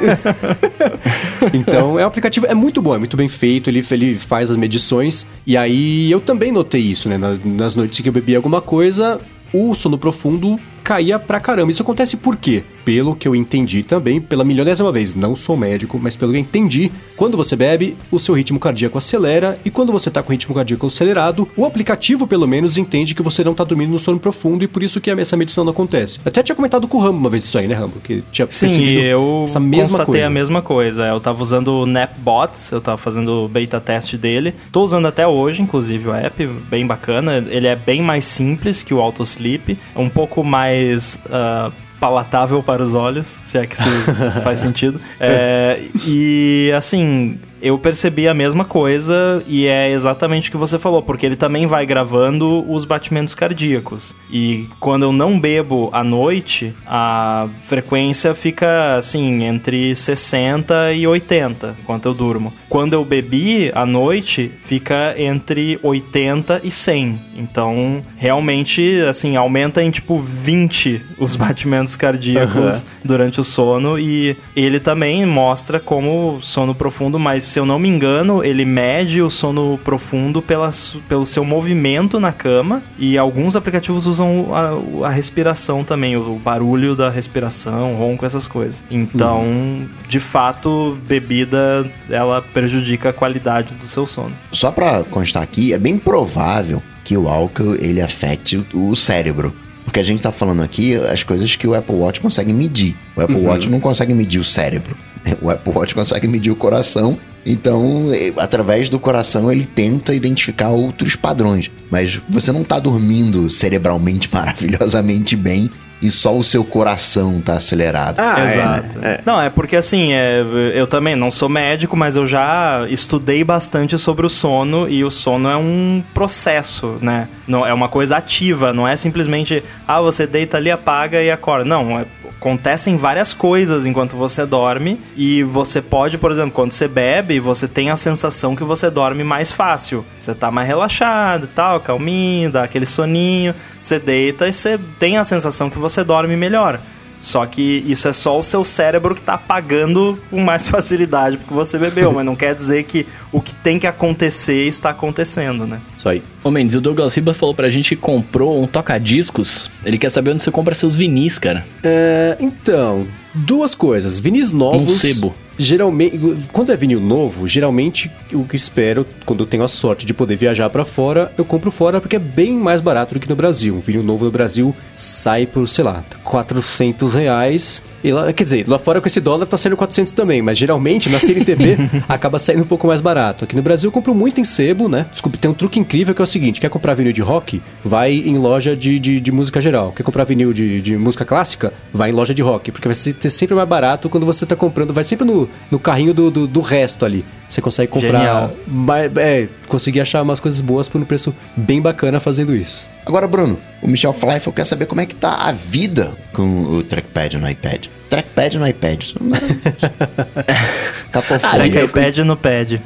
[1.54, 4.58] então, é um aplicativo, é muito bom, é muito bem feito, ele, ele faz as
[4.58, 5.26] medições.
[5.46, 7.18] E aí eu também notei isso, né?
[7.18, 9.20] Nas, nas noites que eu bebi alguma coisa,
[9.54, 11.72] o sono profundo caía pra caramba.
[11.72, 12.64] Isso acontece por quê?
[12.84, 16.42] Pelo que eu entendi também, pela milionésima vez, não sou médico, mas pelo que eu
[16.42, 20.32] entendi, quando você bebe, o seu ritmo cardíaco acelera e quando você tá com o
[20.32, 24.20] ritmo cardíaco acelerado, o aplicativo pelo menos entende que você não tá dormindo no sono
[24.20, 26.20] profundo e por isso que essa medição não acontece.
[26.26, 28.00] Eu até tinha comentado com o Rambo uma vez isso aí, né, Rambo?
[28.04, 30.28] Que tinha Sim, eu essa mesma constatei coisa.
[30.28, 31.06] a mesma coisa.
[31.06, 34.56] Eu tava usando o NapBots, eu tava fazendo o beta teste dele.
[34.72, 37.46] Tô usando até hoje, inclusive, o app, bem bacana.
[37.50, 42.82] Ele é bem mais simples que o AutoSleep, um pouco mais mais uh, palatável para
[42.82, 43.84] os olhos, se é que isso
[44.44, 45.00] faz sentido.
[45.20, 51.02] É, e assim, eu percebi a mesma coisa e é exatamente o que você falou,
[51.02, 54.16] porque ele também vai gravando os batimentos cardíacos.
[54.30, 61.76] E quando eu não bebo à noite, a frequência fica assim entre 60 e 80
[61.82, 62.54] enquanto eu durmo.
[62.68, 67.20] Quando eu bebi à noite, fica entre 80 e 100.
[67.38, 72.88] Então, realmente, assim, aumenta em tipo 20 os batimentos cardíacos uhum.
[73.04, 77.90] durante o sono e ele também mostra como sono profundo mais se eu não me
[77.90, 80.70] engano, ele mede o sono profundo pela,
[81.10, 86.96] pelo seu movimento na cama e alguns aplicativos usam a, a respiração também, o, barulho
[86.96, 88.86] da respiração, ronco, essas coisas.
[88.90, 89.90] Então, uhum.
[90.08, 94.32] de fato, bebida ela prejudica a qualidade do seu sono.
[94.54, 99.54] Só para constar aqui, é bem provável que o álcool ele afete o cérebro.
[99.84, 102.96] Porque a gente está falando aqui as coisas que o Apple Watch consegue medir.
[103.14, 103.48] O Apple uhum.
[103.48, 104.96] Watch não consegue medir o cérebro.
[105.40, 111.16] O Apple Watch consegue medir o coração então, através do coração, ele tenta identificar outros
[111.16, 111.72] padrões.
[111.90, 115.70] Mas você não está dormindo cerebralmente maravilhosamente bem
[116.02, 118.20] e só o seu coração tá acelerado.
[118.20, 118.98] Ah, exato.
[119.02, 119.22] É, é.
[119.24, 120.42] Não, é porque assim, é,
[120.74, 125.12] eu também não sou médico, mas eu já estudei bastante sobre o sono e o
[125.12, 127.28] sono é um processo, né?
[127.48, 131.66] Não, é uma coisa ativa, não é simplesmente, ah, você deita ali, apaga e acorda.
[131.66, 132.06] Não, é,
[132.38, 137.68] acontecem várias coisas enquanto você dorme e você pode, por exemplo, quando você bebe, você
[137.68, 140.06] tem a sensação que você dorme mais fácil.
[140.18, 145.18] Você tá mais relaxado e tal, calminho, dá aquele soninho, você deita e você tem
[145.18, 146.80] a sensação que você dorme melhor.
[147.22, 151.54] Só que isso é só o seu cérebro que tá apagando com mais facilidade porque
[151.54, 155.80] você bebeu, mas não quer dizer que o que tem que acontecer está acontecendo, né?
[155.96, 156.24] Isso aí.
[156.44, 159.70] Ô Mendes, o Douglas Ribas falou pra gente que comprou um toca-discos.
[159.86, 161.64] Ele quer saber onde você compra seus vinis, cara.
[161.84, 163.06] É, então,
[163.36, 164.18] duas coisas.
[164.18, 164.88] Vinis novos.
[164.88, 165.36] Num sebo.
[165.62, 166.20] Geralmente,
[166.52, 170.36] quando é vinil novo, geralmente o que espero, quando eu tenho a sorte de poder
[170.36, 173.76] viajar pra fora, eu compro fora porque é bem mais barato do que no Brasil.
[173.76, 177.84] Um vinil novo no Brasil sai por, sei lá, 400 reais.
[178.04, 181.10] E lá, quer dizer, lá fora com esse dólar tá saindo 400 também, mas geralmente
[181.10, 181.78] na CNTB
[182.10, 183.44] acaba saindo um pouco mais barato.
[183.44, 185.06] Aqui no Brasil eu compro muito em sebo, né?
[185.12, 187.62] Desculpe, tem um truque incrível que é o seguinte: quer comprar vinil de rock?
[187.84, 189.92] Vai em loja de, de, de música geral.
[189.96, 191.74] Quer comprar vinil de, de música clássica?
[191.94, 194.94] Vai em loja de rock, porque vai ser sempre mais barato quando você tá comprando,
[194.94, 197.24] vai sempre no, no carrinho do, do, do resto ali.
[197.52, 198.50] Você consegue comprar.
[198.66, 202.88] Mais- é, conseguir achar umas coisas boas por um preço bem bacana fazendo isso.
[203.06, 206.82] Agora, Bruno, o Michel Fleifel quer saber como é que tá a vida com o
[206.82, 207.88] trackpad no iPad.
[208.12, 209.02] Trackpad no iPad.
[209.02, 209.32] Isso não.
[211.12, 212.82] Track iPad no pad.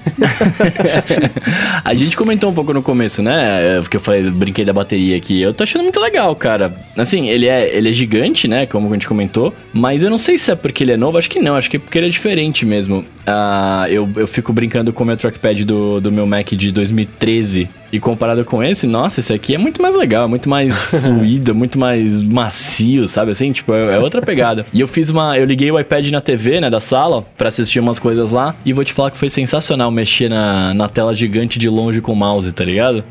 [1.83, 3.79] a gente comentou um pouco no começo, né?
[3.81, 5.41] Porque eu falei, brinquei da bateria aqui.
[5.41, 6.75] Eu tô achando muito legal, cara.
[6.97, 8.65] Assim, ele é, ele é gigante, né?
[8.65, 9.53] Como a gente comentou.
[9.73, 11.17] Mas eu não sei se é porque ele é novo.
[11.17, 11.55] Acho que não.
[11.55, 13.05] Acho que é porque ele é diferente mesmo.
[13.25, 17.69] Ah, eu, eu fico brincando com o meu trackpad do, do meu Mac de 2013.
[17.91, 21.79] E comparado com esse, nossa, esse aqui é muito mais legal, muito mais fluido, muito
[21.79, 23.51] mais macio, sabe assim?
[23.51, 24.65] Tipo, é, é outra pegada.
[24.73, 25.37] E eu fiz uma.
[25.37, 28.55] Eu liguei o iPad na TV, né, da sala, pra assistir umas coisas lá.
[28.65, 32.11] E vou te falar que foi sensacional mexer na, na tela gigante de longe com
[32.11, 33.03] o mouse, tá ligado?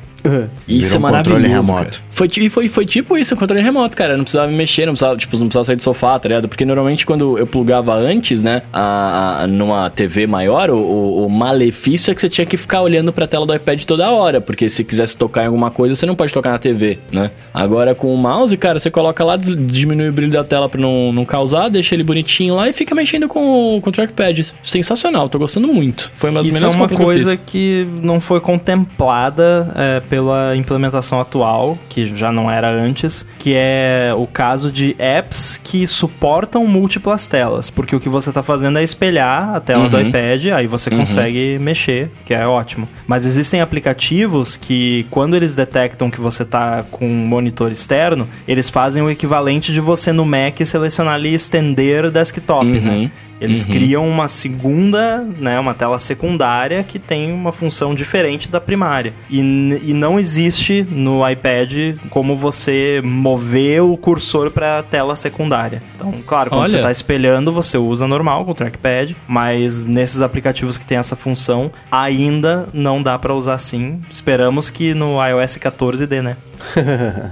[0.67, 1.43] Isso Virou é um maravilhoso.
[1.43, 1.99] controle remoto.
[1.99, 2.04] cara.
[2.15, 4.13] Foi, e foi, foi tipo isso, controle remoto, cara.
[4.13, 6.47] Eu não precisava me mexer, não precisava, tipo, não precisava sair do sofá, tá ligado?
[6.49, 11.29] Porque normalmente quando eu plugava antes, né, a, a- numa TV maior, o, o- o
[11.31, 14.41] malefício é que você tinha que ficar olhando pra tela do iPad toda hora.
[14.41, 17.33] Porque se quisesse tocar em alguma coisa, você não pode tocar na TV, né?
[17.53, 21.13] Agora com o mouse, cara, você coloca lá, diminui o brilho da tela pra não,
[21.13, 24.53] não causar, deixa ele bonitinho lá e fica mexendo com, o- com o trackpad.
[24.63, 26.11] Sensacional, tô gostando muito.
[26.15, 27.41] Foi uma das Isso é melhores uma que eu coisa fiz.
[27.47, 34.13] que não foi contemplada é, pela implementação atual, que já não era antes, que é
[34.17, 38.83] o caso de apps que suportam múltiplas telas, porque o que você está fazendo é
[38.83, 40.09] espelhar a tela do Uhum.
[40.09, 42.89] iPad, aí você consegue mexer, que é ótimo.
[43.07, 48.69] Mas existem aplicativos que, quando eles detectam que você está com um monitor externo, eles
[48.69, 53.11] fazem o equivalente de você no Mac selecionar ali estender desktop, né?
[53.41, 53.73] Eles Uhum.
[53.73, 59.13] criam uma segunda, né, uma tela secundária que tem uma função diferente da primária.
[59.31, 65.83] E, e não existe no iPad como você mover o cursor para a tela secundária.
[65.97, 66.71] Então, claro, quando Olha.
[66.71, 71.17] você está espelhando, você usa normal com o trackpad, mas nesses aplicativos que tem essa
[71.17, 74.01] função, ainda não dá para usar assim.
[74.11, 76.37] Esperamos que no iOS 14 dê, né?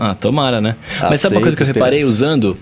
[0.01, 0.77] Ah, tomara, né?
[1.03, 2.25] Mas sabe uma coisa que eu reparei esperança.
[2.25, 2.57] usando?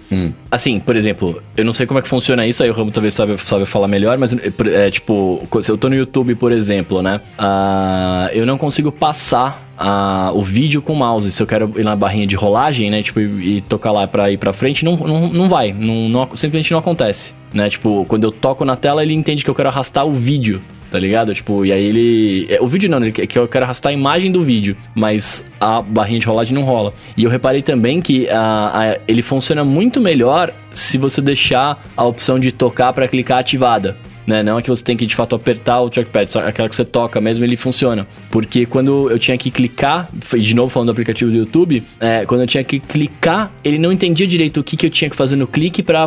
[0.50, 3.14] Assim, por exemplo, eu não sei como é que funciona isso, aí o Ramo talvez
[3.14, 4.34] sabe, sabe falar melhor, mas
[4.66, 7.20] é, tipo, se eu tô no YouTube, por exemplo, né?
[7.38, 11.32] Ah, eu não consigo passar ah, o vídeo com o mouse.
[11.32, 13.02] Se eu quero ir na barrinha de rolagem, né?
[13.02, 15.72] Tipo, e, e tocar lá pra ir pra frente, não, não, não vai.
[15.72, 17.32] Não, não- simplesmente não acontece.
[17.52, 17.68] Né?
[17.70, 20.60] Tipo, quando eu toco na tela, ele entende que eu quero arrastar o vídeo
[20.90, 21.34] tá ligado?
[21.34, 22.46] Tipo, e aí ele.
[22.50, 25.80] é, O vídeo não, quer que eu quero arrastar a imagem do vídeo, mas a
[25.80, 26.92] barrinha de rolagem não rola.
[27.16, 32.04] E eu reparei também que ah, ah, ele funciona muito melhor se você deixar a
[32.04, 33.96] opção de tocar pra clicar ativada.
[34.26, 34.42] Né?
[34.42, 36.84] Não é que você tem que de fato apertar o trackpad, só aquela que você
[36.84, 38.06] toca mesmo ele funciona.
[38.30, 42.42] Porque quando eu tinha que clicar, de novo falando do aplicativo do YouTube, é, quando
[42.42, 45.36] eu tinha que clicar, ele não entendia direito o que, que eu tinha que fazer
[45.36, 46.06] no clique pra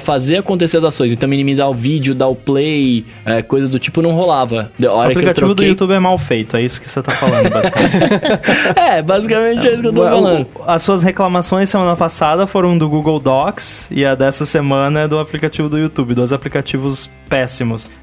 [0.00, 1.12] fazer acontecer as ações.
[1.12, 4.72] Então minimizar o vídeo, dar o play, é, coisas do tipo não rolava.
[4.82, 5.68] A O hora que eu aplicativo do troquei...
[5.68, 7.90] YouTube é mal feito, é isso que você tá falando, basicamente.
[8.76, 10.46] É, basicamente é isso que eu tô falando.
[10.54, 15.08] O- As suas reclamações semana passada foram do Google Docs e a dessa semana é
[15.08, 17.49] do aplicativo do YouTube, dois aplicativos péssimos.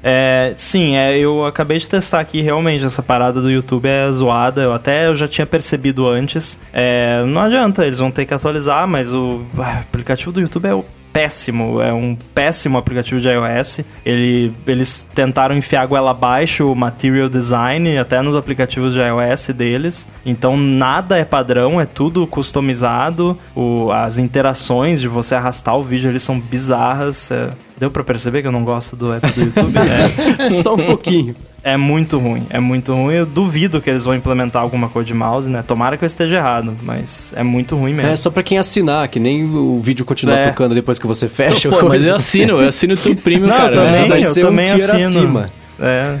[0.02, 4.62] É, sim, é, eu acabei de testar aqui, realmente, essa parada do YouTube é zoada,
[4.62, 6.58] eu até eu já tinha percebido antes.
[6.72, 10.74] É, não adianta, eles vão ter que atualizar, mas o ah, aplicativo do YouTube é
[10.74, 13.80] o péssimo, é um péssimo aplicativo de iOS.
[14.04, 20.06] Ele, eles tentaram enfiar goela abaixo o Material Design até nos aplicativos de iOS deles.
[20.24, 23.36] Então nada é padrão, é tudo customizado.
[23.56, 27.30] O- as interações de você arrastar o vídeo eles são bizarras.
[27.30, 29.72] é- deu pra perceber que eu não gosto do app do YouTube?
[30.38, 31.34] É, Só um pouquinho.
[31.62, 33.14] é muito ruim, é muito ruim.
[33.14, 35.62] Eu duvido que eles vão implementar alguma coisa de mouse, né?
[35.66, 38.10] Tomara que eu esteja errado, mas é muito ruim mesmo.
[38.10, 40.48] É só pra quem assinar, que nem o vídeo continua É.
[40.48, 41.68] tocando depois que você fecha.
[41.68, 43.74] Pô, o mas eu assino, eu assino tudo premium, Não, cara.
[43.74, 44.94] eu também, É, vai eu um também assino.
[44.94, 45.50] acima.
[45.80, 46.18] É.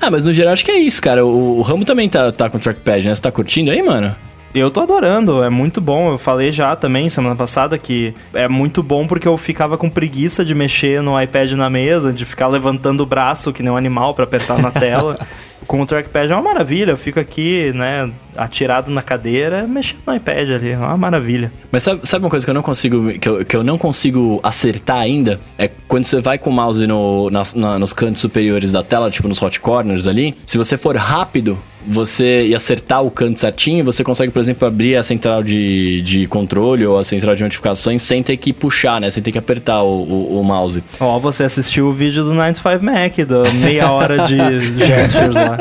[0.00, 1.26] Ah, mas no geral acho que é isso, cara.
[1.26, 3.14] O, o Ramo também tá, tá com trackpad, né?
[3.14, 4.14] Você tá curtindo aí, mano?
[4.58, 6.10] Eu tô adorando, é muito bom.
[6.10, 10.44] Eu falei já também semana passada que é muito bom porque eu ficava com preguiça
[10.44, 14.14] de mexer no iPad na mesa, de ficar levantando o braço que nem um animal
[14.14, 15.18] para apertar na tela.
[15.68, 20.14] Com o trackpad é uma maravilha, eu fico aqui, né, atirado na cadeira, mexendo no
[20.14, 21.52] iPad ali, é uma maravilha.
[21.70, 24.40] Mas sabe, sabe uma coisa que eu não consigo que eu, que eu não consigo
[24.42, 25.38] acertar ainda?
[25.58, 29.10] É quando você vai com o mouse no, na, na, nos cantos superiores da tela,
[29.10, 33.84] tipo nos hot corners ali, se você for rápido, você e acertar o canto certinho,
[33.84, 38.02] você consegue, por exemplo, abrir a central de, de controle ou a central de notificações
[38.02, 39.10] sem ter que puxar, né?
[39.10, 40.82] Sem ter que apertar o, o, o mouse.
[41.00, 44.36] Ó, oh, você assistiu o vídeo do 95 Mac, da meia hora de
[44.84, 45.56] gestures lá.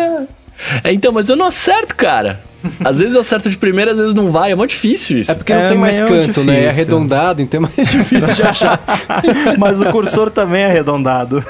[0.83, 2.41] É, então, mas eu não acerto, cara.
[2.83, 4.51] Às vezes eu acerto de primeira, às vezes não vai.
[4.51, 5.31] É muito difícil isso.
[5.31, 6.43] É porque não é tem mais canto, difícil.
[6.43, 6.63] né?
[6.63, 8.79] É arredondado, então é mais difícil de achar.
[9.57, 11.43] Mas o cursor também é arredondado.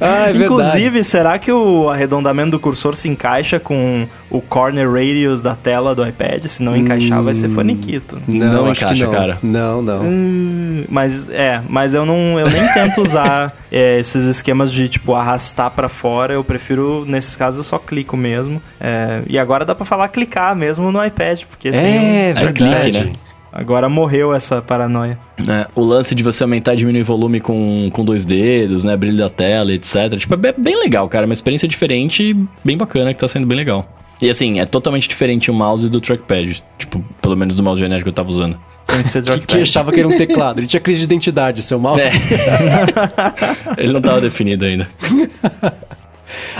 [0.00, 1.04] Ah, é Inclusive, verdade.
[1.04, 6.06] será que o arredondamento do cursor se encaixa com o corner radius da tela do
[6.06, 6.44] iPad?
[6.46, 8.20] Se não encaixar, hum, vai ser hum, faniquito.
[8.26, 9.12] Não, não encaixa, não.
[9.12, 9.38] cara.
[9.42, 10.02] Não, não.
[10.02, 15.14] Hum, mas é, mas eu não, eu nem tento usar é, esses esquemas de tipo
[15.14, 16.34] arrastar para fora.
[16.34, 18.60] Eu prefiro nesses casos eu só clico mesmo.
[18.80, 22.92] É, e agora dá para falar clicar mesmo no iPad, porque é, tem um verdade,
[22.92, 23.12] né?
[23.52, 25.18] Agora morreu essa paranoia.
[25.46, 28.96] É, o lance de você aumentar e diminuir volume com, com dois dedos, né?
[28.96, 30.16] Brilho da tela, etc.
[30.16, 31.26] Tipo, é bem legal, cara.
[31.26, 32.34] Uma experiência diferente
[32.64, 33.86] bem bacana que tá sendo bem legal.
[34.22, 36.64] E assim, é totalmente diferente o mouse do trackpad.
[36.78, 38.58] Tipo, pelo menos do mouse genérico que eu tava usando.
[38.86, 40.60] Tem que ser que, que achava que era um teclado.
[40.60, 42.00] Ele tinha crise de identidade, seu mouse.
[42.00, 42.10] É.
[43.76, 44.88] Ele não tava definido ainda.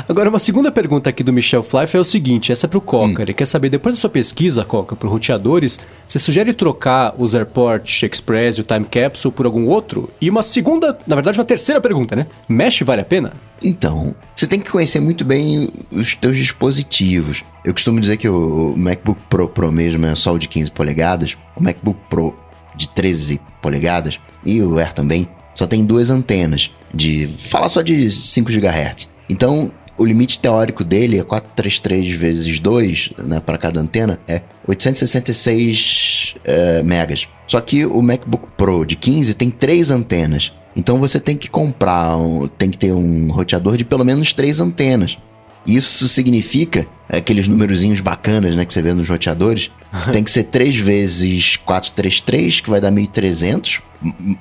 [0.09, 3.21] Agora, uma segunda pergunta aqui do Michel Flife é o seguinte: essa é pro Coca.
[3.21, 3.23] Hum.
[3.23, 8.03] Ele quer saber, depois da sua pesquisa, Coca, por roteadores, você sugere trocar os AirPort
[8.03, 10.11] Express e o Time Capsule por algum outro?
[10.21, 12.27] E uma segunda, na verdade, uma terceira pergunta, né?
[12.49, 13.33] Mesh vale a pena?
[13.63, 17.45] Então, você tem que conhecer muito bem os teus dispositivos.
[17.65, 21.37] Eu costumo dizer que o MacBook Pro Pro mesmo é só o de 15 polegadas,
[21.57, 22.35] o MacBook Pro
[22.75, 28.11] de 13 polegadas e o Air também só tem duas antenas de fala só de
[28.11, 29.12] 5 GHz.
[29.29, 36.35] Então, o limite teórico dele é 433 vezes 2, né, para cada antena, é 866
[36.45, 37.29] é, megas.
[37.47, 40.53] Só que o MacBook Pro de 15 tem três antenas.
[40.75, 42.17] Então você tem que comprar,
[42.57, 45.19] tem que ter um roteador de pelo menos três antenas.
[45.67, 49.71] Isso significa aqueles númerozinhos bacanas, né, que você vê nos roteadores.
[50.13, 53.81] tem que ser 3 vezes 433, que vai dar 1300.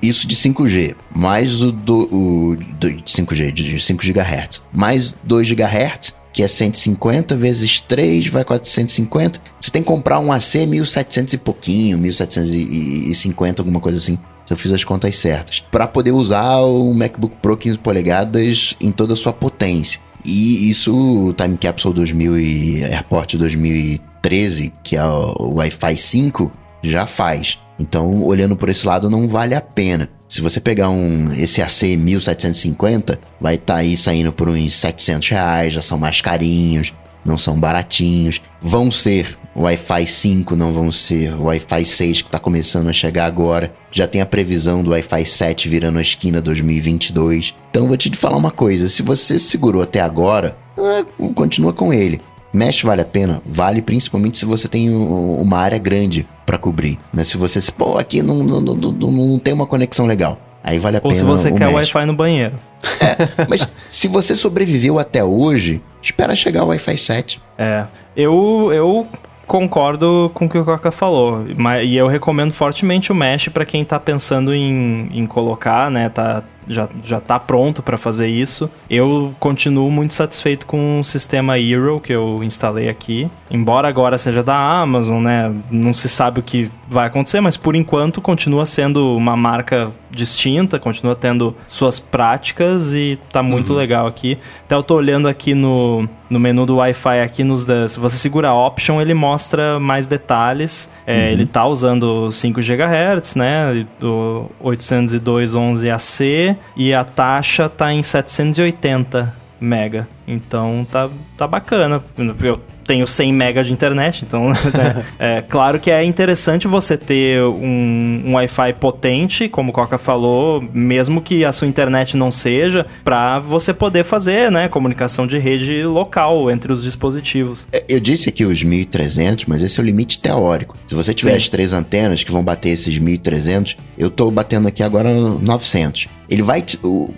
[0.02, 6.14] Isso de 5G, mais o do, o do 5G, de 5 GHz, mais 2 GHz,
[6.32, 9.40] que é 150 vezes 3 vai 450.
[9.60, 14.18] Você tem que comprar um AC 1700 e pouquinho, 1750, alguma coisa assim.
[14.44, 18.90] Se eu fiz as contas certas, para poder usar o MacBook Pro 15 polegadas em
[18.90, 20.00] toda a sua potência.
[20.24, 27.06] E isso o Time Capsule 2000 e Airport 2013, que é o Wi-Fi 5, já
[27.06, 27.58] faz.
[27.78, 30.08] Então, olhando por esse lado, não vale a pena.
[30.28, 35.28] Se você pegar um esse AC 1750, vai estar tá aí saindo por uns 700
[35.28, 36.94] reais, já são mais carinhos,
[37.24, 38.40] não são baratinhos.
[38.60, 43.72] Vão ser Wi-Fi 5, não vão ser Wi-Fi 6 que está começando a chegar agora.
[43.90, 47.54] Já tem a previsão do Wi-Fi 7 virando a esquina 2022.
[47.70, 51.04] Então vou te falar uma coisa, se você segurou até agora, é,
[51.34, 52.20] continua com ele.
[52.52, 53.40] Mesh vale a pena?
[53.46, 56.98] Vale principalmente se você tem uma área grande para cobrir.
[57.12, 57.24] Né?
[57.24, 60.38] Se você, pô, aqui não, não, não, não tem uma conexão legal.
[60.62, 61.30] Aí vale a Ou pena.
[61.30, 62.58] Ou se você quer Wi-Fi no banheiro.
[63.00, 67.42] É, mas se você sobreviveu até hoje, espera chegar o Wi-Fi 7.
[67.56, 67.86] É.
[68.14, 69.06] Eu, eu
[69.52, 71.44] concordo com o que o Coca falou.
[71.84, 76.08] E eu recomendo fortemente o Mesh para quem está pensando em, em colocar, né?
[76.08, 78.70] Tá, já, já tá pronto para fazer isso.
[78.88, 83.30] Eu continuo muito satisfeito com o sistema Hero que eu instalei aqui.
[83.50, 85.52] Embora agora seja da Amazon, né?
[85.70, 90.78] Não se sabe o que vai acontecer, mas por enquanto continua sendo uma marca distinta,
[90.78, 93.78] continua tendo suas práticas e tá muito uhum.
[93.78, 94.38] legal aqui.
[94.64, 98.48] Até eu tô olhando aqui no, no menu do Wi-Fi aqui nos se você segura
[98.48, 100.90] a option, ele mostra mais detalhes.
[101.06, 101.32] É, uhum.
[101.32, 103.86] Ele tá usando 5 GHz, né?
[103.98, 110.08] Do 802.11ac e a taxa tá em 780 mega.
[110.26, 112.02] Então tá, tá bacana.
[112.40, 115.04] Eu tenho 100 mega de internet, então né?
[115.18, 120.62] é claro que é interessante você ter um, um Wi-Fi potente, como o Coca falou,
[120.72, 125.84] mesmo que a sua internet não seja, para você poder fazer, né, comunicação de rede
[125.84, 127.68] local entre os dispositivos.
[127.72, 130.76] É, eu disse aqui os 1300, mas esse é o limite teórico.
[130.86, 131.36] Se você tiver Sim.
[131.36, 136.08] as três antenas que vão bater esses 1300, eu tô batendo aqui agora 900.
[136.28, 137.10] Ele vai o,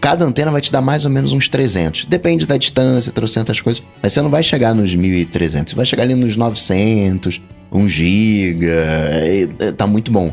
[0.00, 2.06] Cada antena vai te dar mais ou menos uns 300.
[2.06, 3.82] Depende da distância, trocentas coisas.
[4.02, 5.70] Mas você não vai chegar nos 1.300.
[5.70, 7.40] Você vai chegar ali nos 900,
[7.70, 10.32] 1 GB, é, é, tá muito bom.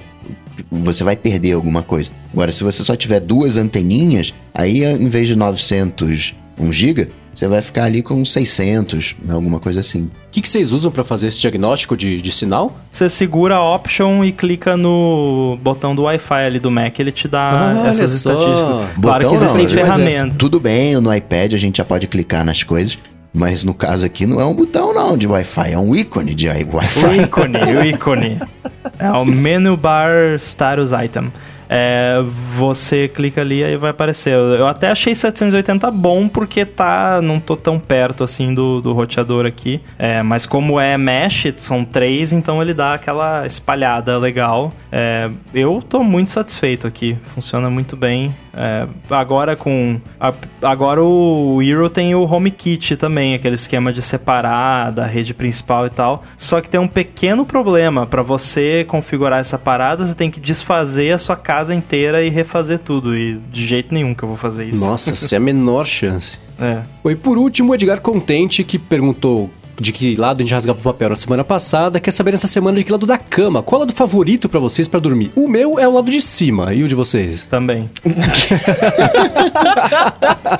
[0.72, 2.12] Você vai perder alguma coisa.
[2.32, 7.48] Agora, se você só tiver duas anteninhas, aí em vez de 900 1 GB, você
[7.48, 10.06] vai ficar ali com 600, alguma coisa assim.
[10.06, 12.76] O que, que vocês usam pra fazer esse diagnóstico de, de sinal?
[12.90, 17.28] Você segura a option e clica no botão do Wi-Fi ali do Mac, ele te
[17.28, 18.32] dá Ah, olha essas só.
[18.32, 18.66] estatísticas.
[18.68, 20.38] claro Botão que existem não, mas ferramentas.
[20.38, 22.98] Tudo bem, no iPad a gente já pode clicar nas coisas,
[23.34, 26.48] mas no caso aqui não é um botão não de Wi-Fi, é um ícone de
[26.48, 27.22] O Wi-Fi.
[27.22, 28.40] ícone, o ícone.
[29.00, 31.32] É o menu bar status item.
[31.70, 32.22] É,
[32.56, 34.34] você clica ali e vai aparecer.
[34.34, 39.46] Eu, até achei 780 bom porque tá, não tô tão perto assim do, do roteador
[39.46, 39.82] aqui.
[39.98, 44.74] É, mas como é mesh, são três, então ele dá aquela espalhada legal.
[44.92, 48.34] É, eu tô muito satisfeito aqui, funciona muito bem.
[48.60, 54.92] É, agora com a- agora o Hero tem o HomeKit também, aquele esquema de separar
[54.92, 56.24] da rede principal e tal.
[56.36, 61.14] Só que tem um pequeno problema para você configurar essa parada, você tem que desfazer
[61.14, 64.66] a sua casa inteira e refazer tudo e de jeito nenhum que eu vou fazer
[64.68, 64.88] isso.
[64.90, 66.40] Nossa, sem a menor chance.
[66.60, 66.82] É.
[67.10, 70.82] E por último, o Edgar Contente, que perguntou de que lado a gente rasgava o
[70.82, 73.62] papel na semana passada, quer saber essa semana de que lado da cama.
[73.62, 75.32] Qual é o lado favorito pra vocês pra dormir?
[75.36, 77.44] O meu é o lado de cima, e o de vocês?
[77.50, 77.90] Também.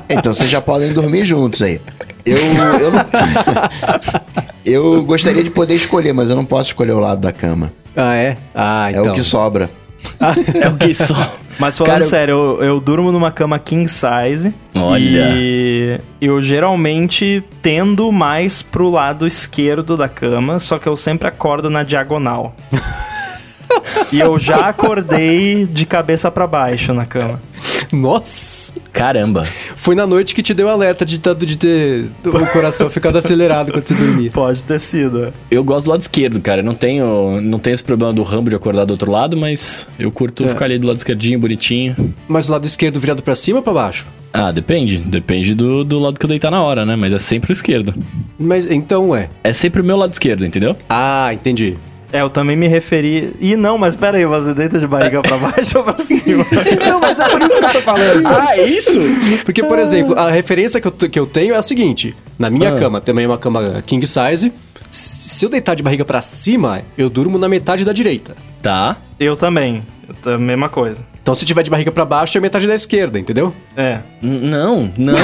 [0.08, 1.80] Então vocês já podem dormir juntos aí.
[2.24, 3.04] Eu, eu, não-
[4.64, 7.72] eu gostaria de poder escolher, mas eu não posso escolher o lado da cama.
[7.96, 8.36] Ah, é?
[8.54, 9.12] Ah, É então.
[9.12, 9.70] o que sobra.
[10.62, 11.14] É o que só.
[11.58, 14.54] Mas falando Cara, eu- sério, eu, eu durmo numa cama king size.
[14.74, 15.32] Olha.
[15.34, 21.68] E eu geralmente tendo mais pro lado esquerdo da cama, só que eu sempre acordo
[21.68, 22.54] na diagonal.
[24.12, 27.40] e eu já acordei de cabeça pra baixo na cama.
[27.92, 28.72] Nossa!
[28.92, 29.44] Caramba.
[29.44, 33.72] Foi na noite que te deu alerta de, tanto de ter o coração ficado acelerado
[33.72, 34.30] quando você dormia.
[34.30, 35.32] Pode ter sido.
[35.50, 36.60] Eu gosto do lado esquerdo, cara.
[36.60, 39.88] Eu Não tenho, não tenho esse problema do Rambo de acordar do outro lado, mas
[39.98, 40.48] eu curto É.
[40.48, 41.94] ficar ali do lado esquerdinho, bonitinho.
[42.26, 44.06] Mas o lado esquerdo virado pra cima ou pra baixo?
[44.32, 44.98] Ah, depende.
[44.98, 46.94] Depende do, do lado que eu deitar na hora, né?
[46.96, 47.94] Mas é sempre o esquerdo.
[48.38, 49.30] Mas então é.
[49.42, 50.76] É sempre o meu lado esquerdo, entendeu?
[50.88, 51.76] Ah, entendi.
[52.12, 53.34] É, eu também me referi.
[53.38, 56.42] Ih, não, mas pera aí, você deita de barriga pra baixo ou pra cima?
[56.72, 58.26] Então, mas é por isso que eu tô falando.
[58.26, 58.98] Ah, é isso?
[59.44, 62.74] Porque, por exemplo, a referência que eu, que eu tenho é a seguinte: na minha
[62.74, 62.78] Ah.
[62.78, 64.50] cama, também é uma cama king size.
[64.90, 68.36] Se eu deitar de barriga pra cima, eu durmo na metade da direita.
[68.62, 68.96] Tá.
[69.20, 69.82] eu também.
[70.22, 71.04] Tô- mesma coisa.
[71.22, 73.52] Então, se tiver de barriga pra baixo, é metade da esquerda, entendeu?
[73.76, 73.98] É.
[74.22, 75.14] N- Não, não.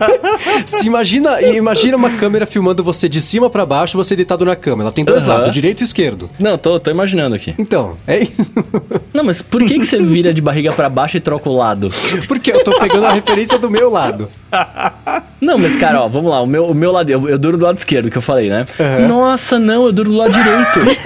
[0.64, 4.82] Se imagina, imagina uma câmera filmando você de cima pra baixo, você deitado na cama.
[4.82, 6.30] Ela tem dois lados, direito e esquerdo.
[6.40, 7.54] não, tô, tô imaginando aqui.
[7.58, 8.50] Então, é isso.
[9.12, 11.90] Não, mas por que, que você vira de barriga pra baixo e troca o lado?
[12.26, 14.30] Porque eu tô pegando a referência do meu lado.
[15.40, 16.40] Não, mas cara, ó, vamos lá.
[16.40, 18.64] O meu, o meu lado, eu, eu duro do lado esquerdo, que eu falei, né?
[19.08, 20.96] Nossa, não, eu duro do lado direito.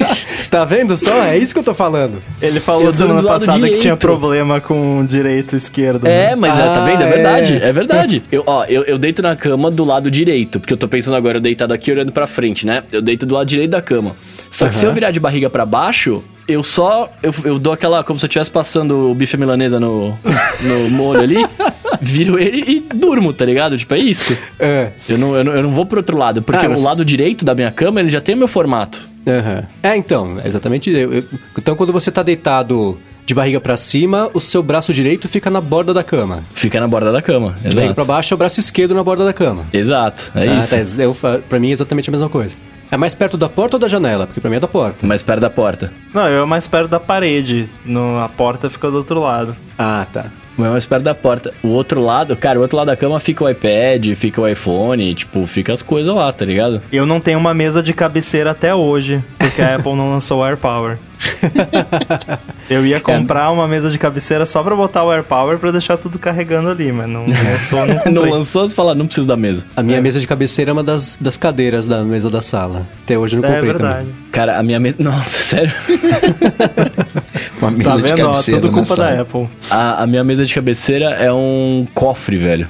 [0.50, 1.22] Tá vendo só?
[1.22, 2.20] É isso que eu tô falando.
[2.42, 3.82] Ele falou Eu durmo semana passada que direito.
[3.82, 6.02] tinha problema com direito e esquerdo.
[6.02, 6.32] né?
[6.32, 7.02] É, mas é, tá vendo?
[7.02, 7.68] É Ah, verdade, é.
[7.68, 8.22] é, verdade.
[8.32, 11.36] Eu, ó, eu, eu deito na cama do lado direito, porque eu tô pensando agora,
[11.36, 12.82] eu deitado aqui olhando pra frente, né?
[12.90, 14.16] Eu deito do lado direito da cama.
[14.50, 17.08] Só que se eu virar de barriga pra baixo, eu só.
[17.22, 18.02] Eu, eu dou aquela.
[18.02, 20.18] Como se eu estivesse passando o bife milanesa no,
[20.64, 21.46] no molho ali,
[22.00, 23.76] viro ele e durmo, tá ligado?
[23.76, 24.36] Tipo, é isso.
[24.58, 24.90] É.
[25.08, 27.04] Eu não, eu não, eu não vou pro outro lado, porque Ah, mas- o lado
[27.04, 29.08] direito da minha cama, ele já tem o meu formato.
[29.26, 29.64] Aham.
[29.82, 30.90] É, então, é exatamente.
[30.90, 31.24] eu- eu-
[31.58, 35.60] então, quando você tá deitado de barriga pra cima, o seu braço direito fica na
[35.60, 36.42] borda da cama.
[36.54, 37.54] Fica na borda da cama.
[37.62, 39.66] De barriga pra baixo é o braço esquerdo na borda da cama.
[39.72, 40.96] Exato, é ah, isso.
[40.96, 42.56] tá, eu, fa- pra mim é exatamente a mesma coisa.
[42.90, 44.26] É mais perto da porta ou da janela?
[44.26, 45.06] Porque pra mim é da porta.
[45.06, 45.92] Mais perto da porta.
[46.12, 47.68] Não, eu mais perto da parede.
[47.84, 49.54] No, a porta fica do outro lado.
[49.78, 50.26] Ah, tá.
[50.58, 51.54] O meu é mais perto da porta.
[51.62, 55.14] O outro lado, cara, o outro lado da cama fica o iPad, fica o iPhone,
[55.14, 56.82] tipo, fica as coisas lá, tá ligado?
[56.92, 60.44] Eu não tenho uma mesa de cabeceira até hoje, porque a Apple não lançou o
[60.44, 60.98] AirPower.
[62.70, 66.18] Eu ia comprar uma mesa de cabeceira só pra botar o AirPower pra deixar tudo
[66.18, 68.12] carregando ali, mas não lançou, não.
[68.12, 69.64] Não lançou, você fala, não preciso da mesa.
[69.76, 72.86] A minha mesa de cabeceira é uma das, das cadeiras da mesa da sala.
[73.04, 73.98] Até hoje eu não É comprei verdade.
[74.06, 74.14] também.
[74.30, 74.96] Cara, a minha mesa.
[75.02, 75.72] Nossa, sério?
[77.60, 78.20] Uma mesa Tá de vendo?
[78.20, 79.48] Ó, cabeceira tudo na culpa da Apple.
[79.70, 82.66] A, a minha mesa de cabeceira é um cofre, velho.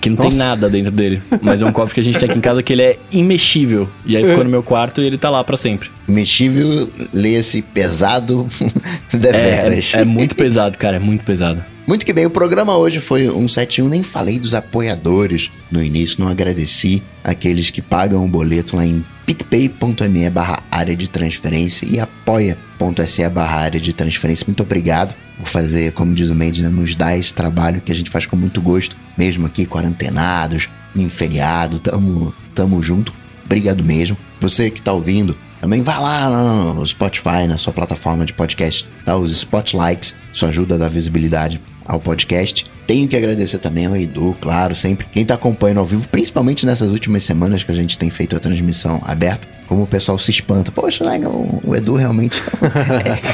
[0.00, 0.38] Que não tem Nossa.
[0.44, 1.20] nada dentro dele.
[1.42, 3.88] Mas é um cofre que a gente tem aqui em casa que ele é imexível.
[4.06, 5.90] E aí ficou no meu quarto e ele tá lá pra sempre.
[6.08, 8.46] Mexível, leia-se pesado,
[9.12, 9.92] É, deveras.
[9.94, 11.64] é, é muito pesado, cara, é muito pesado.
[11.88, 16.20] Muito que bem, o programa hoje foi um 71, nem falei dos apoiadores no início,
[16.20, 21.98] não agradeci aqueles que pagam o boleto lá em picpay.me barra área de transferência e
[21.98, 24.44] apoia.se barra área de transferência.
[24.46, 27.94] Muito obrigado por fazer, como diz o Mendes, né, nos dar esse trabalho que a
[27.94, 33.14] gente faz com muito gosto, mesmo aqui quarentenados, em feriado, tamo, tamo junto.
[33.46, 34.14] Obrigado mesmo.
[34.42, 36.28] Você que tá ouvindo Também vai lá
[36.74, 41.60] no Spotify, na sua plataforma de podcast, dá os spotlights, isso ajuda a dar visibilidade
[41.88, 42.66] ao podcast.
[42.86, 45.06] Tenho que agradecer também ao Edu, claro, sempre.
[45.10, 48.38] Quem tá acompanhando ao vivo, principalmente nessas últimas semanas que a gente tem feito a
[48.38, 50.70] transmissão aberta, como o pessoal se espanta.
[50.70, 52.42] Poxa, né, o, o Edu realmente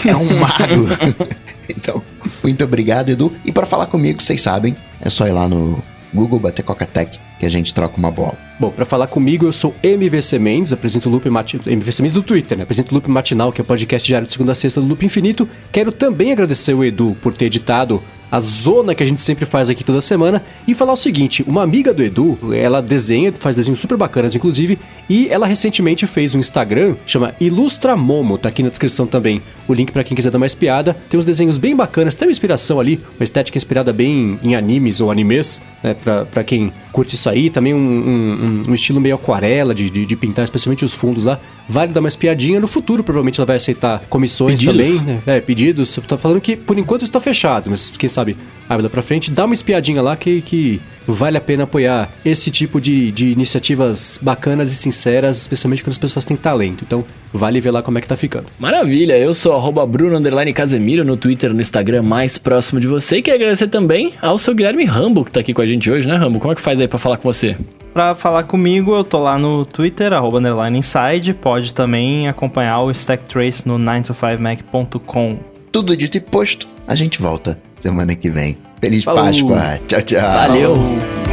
[0.07, 0.89] é, é um mago.
[1.69, 2.03] então,
[2.43, 3.33] muito obrigado, Edu.
[3.45, 5.83] E para falar comigo, vocês sabem, é só ir lá no
[6.15, 8.39] Google bater Coca-Tech a gente troca uma bola.
[8.59, 11.67] Bom, para falar comigo, eu sou MVC Mendes, apresento o Loop Matinal.
[11.67, 12.63] MVC Mendes do Twitter, né?
[12.63, 15.05] Apresento o Loop Matinal, que é o podcast diário de segunda a sexta do Loop
[15.05, 15.49] Infinito.
[15.73, 18.01] Quero também agradecer o Edu por ter editado
[18.31, 21.63] a zona que a gente sempre faz aqui toda semana e falar o seguinte: uma
[21.63, 26.39] amiga do Edu, ela desenha, faz desenhos super bacanas, inclusive, e ela recentemente fez um
[26.39, 30.39] Instagram, chama Ilustra Momo, tá aqui na descrição também o link para quem quiser dar
[30.39, 30.97] mais piada.
[31.09, 35.01] Tem uns desenhos bem bacanas, tem uma inspiração ali, uma estética inspirada bem em animes
[35.01, 35.95] ou animes, né?
[35.95, 37.51] Pra, pra quem curte isso aí.
[37.51, 41.41] Também um, um, um estilo meio aquarela de, de, de, pintar, especialmente os fundos lá.
[41.69, 42.61] Vale dar uma espiadinha.
[42.61, 44.99] No futuro, provavelmente, ela vai aceitar comissões pedidos.
[44.99, 45.23] também, né?
[45.27, 45.99] É, pedidos.
[46.07, 48.37] Tá falando que por enquanto está fechado, mas quem sabe
[48.69, 49.31] abre pra frente.
[49.31, 54.19] Dá uma espiadinha lá que, que vale a pena apoiar esse tipo de, de iniciativas
[54.21, 56.85] bacanas e sinceras, especialmente quando as pessoas têm talento.
[56.85, 58.47] Então, vale ver lá como é que tá ficando.
[58.59, 60.21] Maravilha, eu sou arroba Bruno
[60.55, 63.19] Casemiro no Twitter, no Instagram mais próximo de você.
[63.19, 66.09] E queria agradecer também ao seu Guilherme Rambo, que tá aqui com a gente hoje,
[66.09, 66.39] né, Rambo?
[66.39, 67.57] Como é que faz aí pra falar com você?
[67.93, 71.33] Pra falar comigo, eu tô lá no Twitter, arroba underline inside.
[71.35, 75.54] Pode também acompanhar o Stack Trace no 9to5mac.com.
[75.75, 78.57] Tudo dito e posto, a gente volta semana que vem.
[78.81, 79.25] Feliz Falou.
[79.25, 79.81] Páscoa.
[79.89, 80.21] Tchau, tchau.
[80.21, 80.77] Valeu.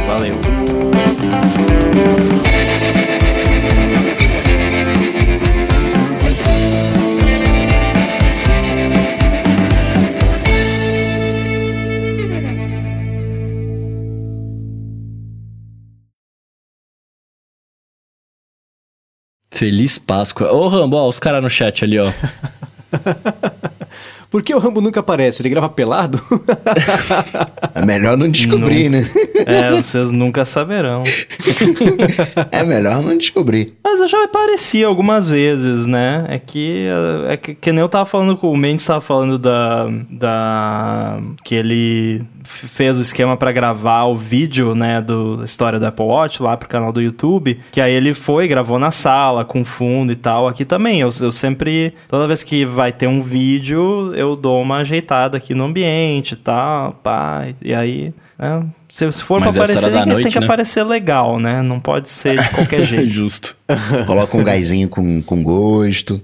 [0.08, 0.34] Valeu.
[19.52, 20.52] Feliz Páscoa.
[20.52, 22.10] Ô, Rambo, ó, os caras no chat ali, ó.
[24.32, 25.42] Por que o Rambo nunca aparece?
[25.42, 26.18] Ele grava pelado?
[27.74, 28.98] é melhor não descobrir, não.
[29.00, 29.10] né?
[29.44, 31.02] É, vocês nunca saberão.
[32.50, 33.74] é melhor não descobrir.
[33.84, 36.24] Mas eu já apareci algumas vezes, né?
[36.30, 36.86] É que,
[37.28, 41.18] é que, que nem eu tava falando com o Mendes, tava falando da, da.
[41.44, 46.04] que ele fez o esquema para gravar o vídeo, né, do da história do Apple
[46.04, 50.12] Watch lá pro canal do YouTube, que aí ele foi, gravou na sala, com fundo
[50.12, 50.48] e tal.
[50.48, 54.78] Aqui também, eu, eu sempre, toda vez que vai ter um vídeo, eu dou uma
[54.78, 58.14] ajeitada aqui no ambiente e tal, pá, e aí...
[58.38, 60.44] É, se, se, for Mas pra aparecer, tem, noite, tem que né?
[60.44, 61.62] aparecer legal, né?
[61.62, 63.08] Não pode ser de qualquer jeito.
[63.08, 63.56] Justo.
[64.04, 66.20] Coloca um gásinho com, com gosto.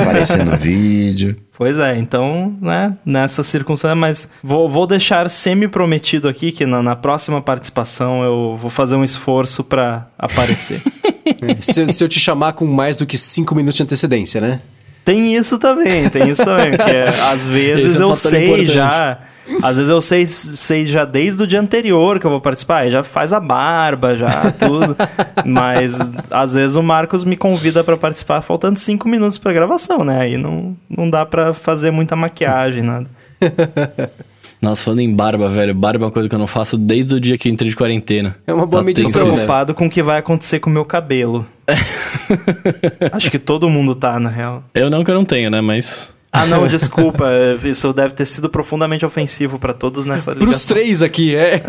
[0.00, 1.36] aparecer no vídeo.
[1.56, 6.96] Pois é, então, né, nessa circunstância, mas vou, vou deixar semi-prometido aqui que na, na,
[6.96, 10.82] próxima participação eu vou fazer um esforço para aparecer.
[11.60, 14.58] se, se eu te chamar com mais do que cinco minutos de antecedência, né?
[15.04, 16.90] Tem isso também, tem isso também, porque
[17.32, 18.72] às vezes é um eu sei importante.
[18.72, 19.18] já
[19.62, 23.02] às vezes eu sei, sei já desde o dia anterior que eu vou participar, já
[23.02, 24.96] faz a barba, já tudo.
[25.44, 25.98] Mas
[26.30, 30.20] às vezes o Marcos me convida para participar faltando cinco minutos para gravação, né?
[30.20, 33.06] Aí não, não dá para fazer muita maquiagem, nada.
[34.62, 37.20] Nossa, falando em barba, velho, barba é uma coisa que eu não faço desde o
[37.20, 38.36] dia que entrei de quarentena.
[38.46, 39.20] É uma boa tá medição.
[39.20, 41.44] Tô preocupado com o que vai acontecer com o meu cabelo.
[43.10, 44.62] Acho que todo mundo tá, na real.
[44.72, 45.60] Eu não que eu não tenho, né?
[45.60, 46.14] Mas.
[46.30, 47.28] Ah, não, desculpa.
[47.64, 50.52] Isso deve ter sido profundamente ofensivo para todos nessa ligação.
[50.52, 51.56] Pros três aqui, é.
[51.56, 51.62] é.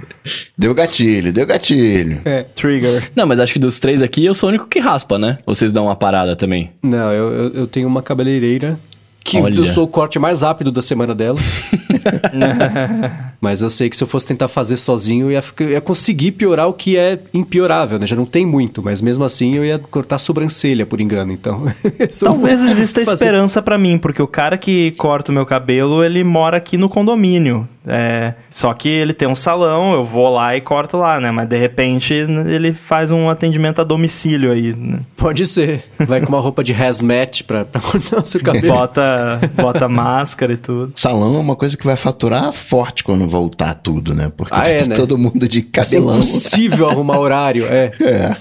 [0.56, 2.20] deu gatilho, deu gatilho.
[2.24, 3.10] É, trigger.
[3.14, 5.38] Não, mas acho que dos três aqui eu sou o único que raspa, né?
[5.46, 6.70] Vocês dão uma parada também.
[6.82, 8.78] Não, eu, eu, eu tenho uma cabeleireira
[9.22, 9.54] que Olha.
[9.54, 11.38] eu sou o corte mais rápido da semana dela.
[13.40, 16.32] Mas eu sei que se eu fosse tentar fazer sozinho, eu ia, eu ia, conseguir
[16.32, 18.06] piorar o que é impiorável, né?
[18.06, 21.62] Já não tem muito, mas mesmo assim eu ia cortar a sobrancelha, por engano, então...
[22.20, 23.14] Talvez exista fazer...
[23.14, 26.88] esperança para mim, porque o cara que corta o meu cabelo, ele mora aqui no
[26.88, 27.66] condomínio.
[27.86, 31.30] É, só que ele tem um salão, eu vou lá e corto lá, né?
[31.30, 34.74] Mas de repente ele faz um atendimento a domicílio aí.
[34.74, 35.00] Né?
[35.16, 35.84] Pode ser.
[36.06, 38.74] Vai com uma roupa de hazmat pra, pra cortar o seu cabelo.
[38.74, 40.92] Bota, bota máscara e tudo.
[40.94, 44.30] Salão é uma coisa que vai faturar forte quando voltar tudo, né?
[44.36, 44.94] Porque ah, é, né?
[44.94, 46.16] todo mundo de cabelão.
[46.16, 47.92] É impossível arrumar horário, é.
[48.00, 48.36] É.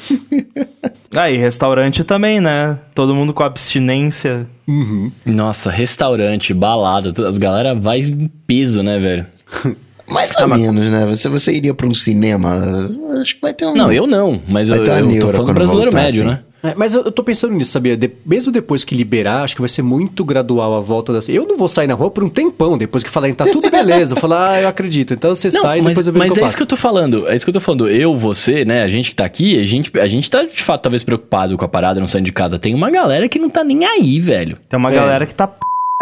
[1.15, 2.77] Aí, ah, restaurante também, né?
[2.93, 4.47] Todo mundo com abstinência.
[4.67, 5.11] Uhum.
[5.25, 9.25] Nossa, restaurante, balada, as galera vai em peso, né, velho?
[10.07, 11.05] Mais ou ah, menos, né?
[11.05, 12.59] Você, você iria para um cinema?
[13.21, 13.75] Acho que vai ter um.
[13.75, 16.31] Não, eu não, mas eu, eu tô falando brasileiro voltar, médio, assim.
[16.31, 16.39] né?
[16.61, 17.95] É, mas eu, eu tô pensando nisso, sabia?
[17.95, 21.29] De- mesmo depois que liberar, acho que vai ser muito gradual a volta das.
[21.29, 24.13] Eu não vou sair na rua por um tempão, depois que falarem, tá tudo beleza.
[24.13, 25.13] Eu falar, ah, eu acredito.
[25.13, 26.63] Então você Não, sai e mas, depois eu vejo mas que eu é isso que
[26.63, 27.27] eu tô falando.
[27.29, 27.87] É isso que eu tô falando.
[27.89, 28.83] Eu, você, né?
[28.83, 31.63] A gente que tá aqui, a gente, a gente tá de fato talvez preocupado com
[31.63, 32.59] a parada, não saindo de casa.
[32.59, 34.57] Tem uma galera que não tá nem aí, velho.
[34.67, 34.95] Tem uma É.
[34.95, 35.55] galera que tá p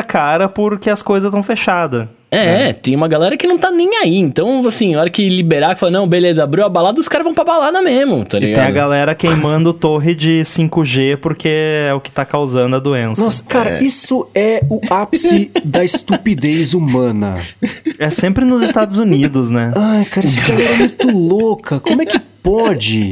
[0.08, 2.08] cara porque as coisas estão fechadas.
[2.30, 4.18] É, tem uma galera que não tá nem aí.
[4.18, 7.24] Então, assim, a hora que liberar, que fala, não, beleza, abriu a balada, os caras
[7.26, 8.56] vão pra balada mesmo, tá E ligado?
[8.56, 13.24] tem a galera queimando torre de 5G porque é o que tá causando a doença.
[13.24, 17.38] Nossa, cara, isso é o ápice da estupidez humana.
[17.98, 19.72] É sempre nos Estados Unidos, né?
[19.76, 21.80] Ai, cara, esse galera é muito louca.
[21.80, 23.12] Como é que pode?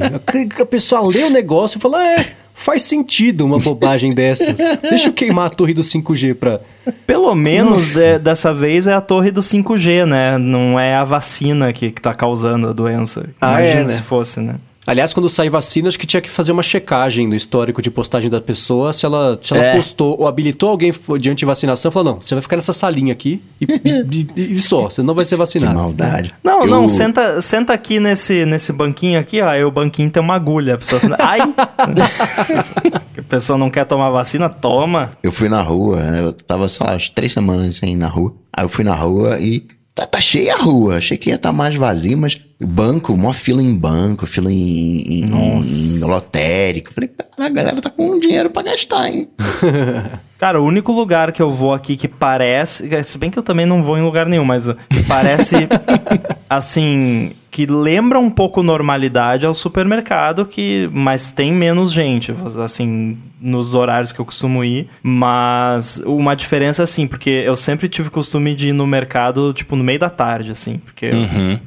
[0.59, 2.25] A pessoa lê o negócio e fala, é,
[2.55, 4.57] faz sentido uma bobagem dessas.
[4.81, 6.61] Deixa eu queimar a torre do 5G pra...
[7.05, 10.37] Pelo menos é, dessa vez é a torre do 5G, né?
[10.37, 13.29] Não é a vacina que, que tá causando a doença.
[13.41, 13.87] Ah, Imagina é, né?
[13.87, 14.55] se fosse, né?
[14.87, 18.29] Aliás, quando sai vacina, acho que tinha que fazer uma checagem no histórico de postagem
[18.29, 18.93] da pessoa.
[18.93, 19.75] Se ela, se ela É.
[19.75, 23.65] postou ou habilitou alguém de antivacinação, falou, não, você vai ficar nessa salinha aqui e,
[23.65, 25.75] e- e- e só, você não vai ser Que vacinado.
[25.75, 26.33] maldade.
[26.43, 29.49] Não, Eu- não, senta, senta aqui nesse, nesse banquinho aqui, ó.
[29.49, 30.75] Aí o banquinho tem uma agulha.
[30.75, 31.39] A pessoa senta, ai!
[33.17, 35.11] a pessoa não quer tomar vacina, toma.
[35.23, 36.21] Eu fui na rua, né?
[36.21, 38.33] eu tava, sei lá, umas três semanas sem ir na rua.
[38.55, 39.65] Aí eu fui na rua e
[39.95, 40.97] tá, tá cheia a rua.
[40.97, 45.25] Achei que ia estar mais vazio, mas banco, mó fila em banco, fila em, em,
[45.25, 46.93] em lotérico.
[46.93, 49.29] Falei, a galera tá com dinheiro pra gastar, hein?
[50.37, 52.89] Cara, o único lugar que eu vou aqui que parece.
[53.03, 55.55] Se bem que eu também não vou em lugar nenhum, mas que parece.
[56.49, 57.31] assim.
[57.55, 63.73] Que lembra um pouco normalidade é o supermercado, que mas tem menos gente, assim, nos
[63.73, 64.89] horários que eu costumo ir.
[65.01, 69.85] Mas uma diferença, assim, porque eu sempre tive costume de ir no mercado, tipo, no
[69.85, 71.09] meio da tarde, assim, porque.
[71.09, 71.59] Uhum.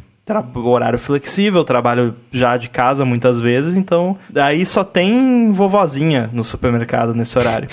[0.57, 7.15] Horário flexível, trabalho já de casa muitas vezes, então aí só tem vovozinha no supermercado
[7.15, 7.67] nesse horário.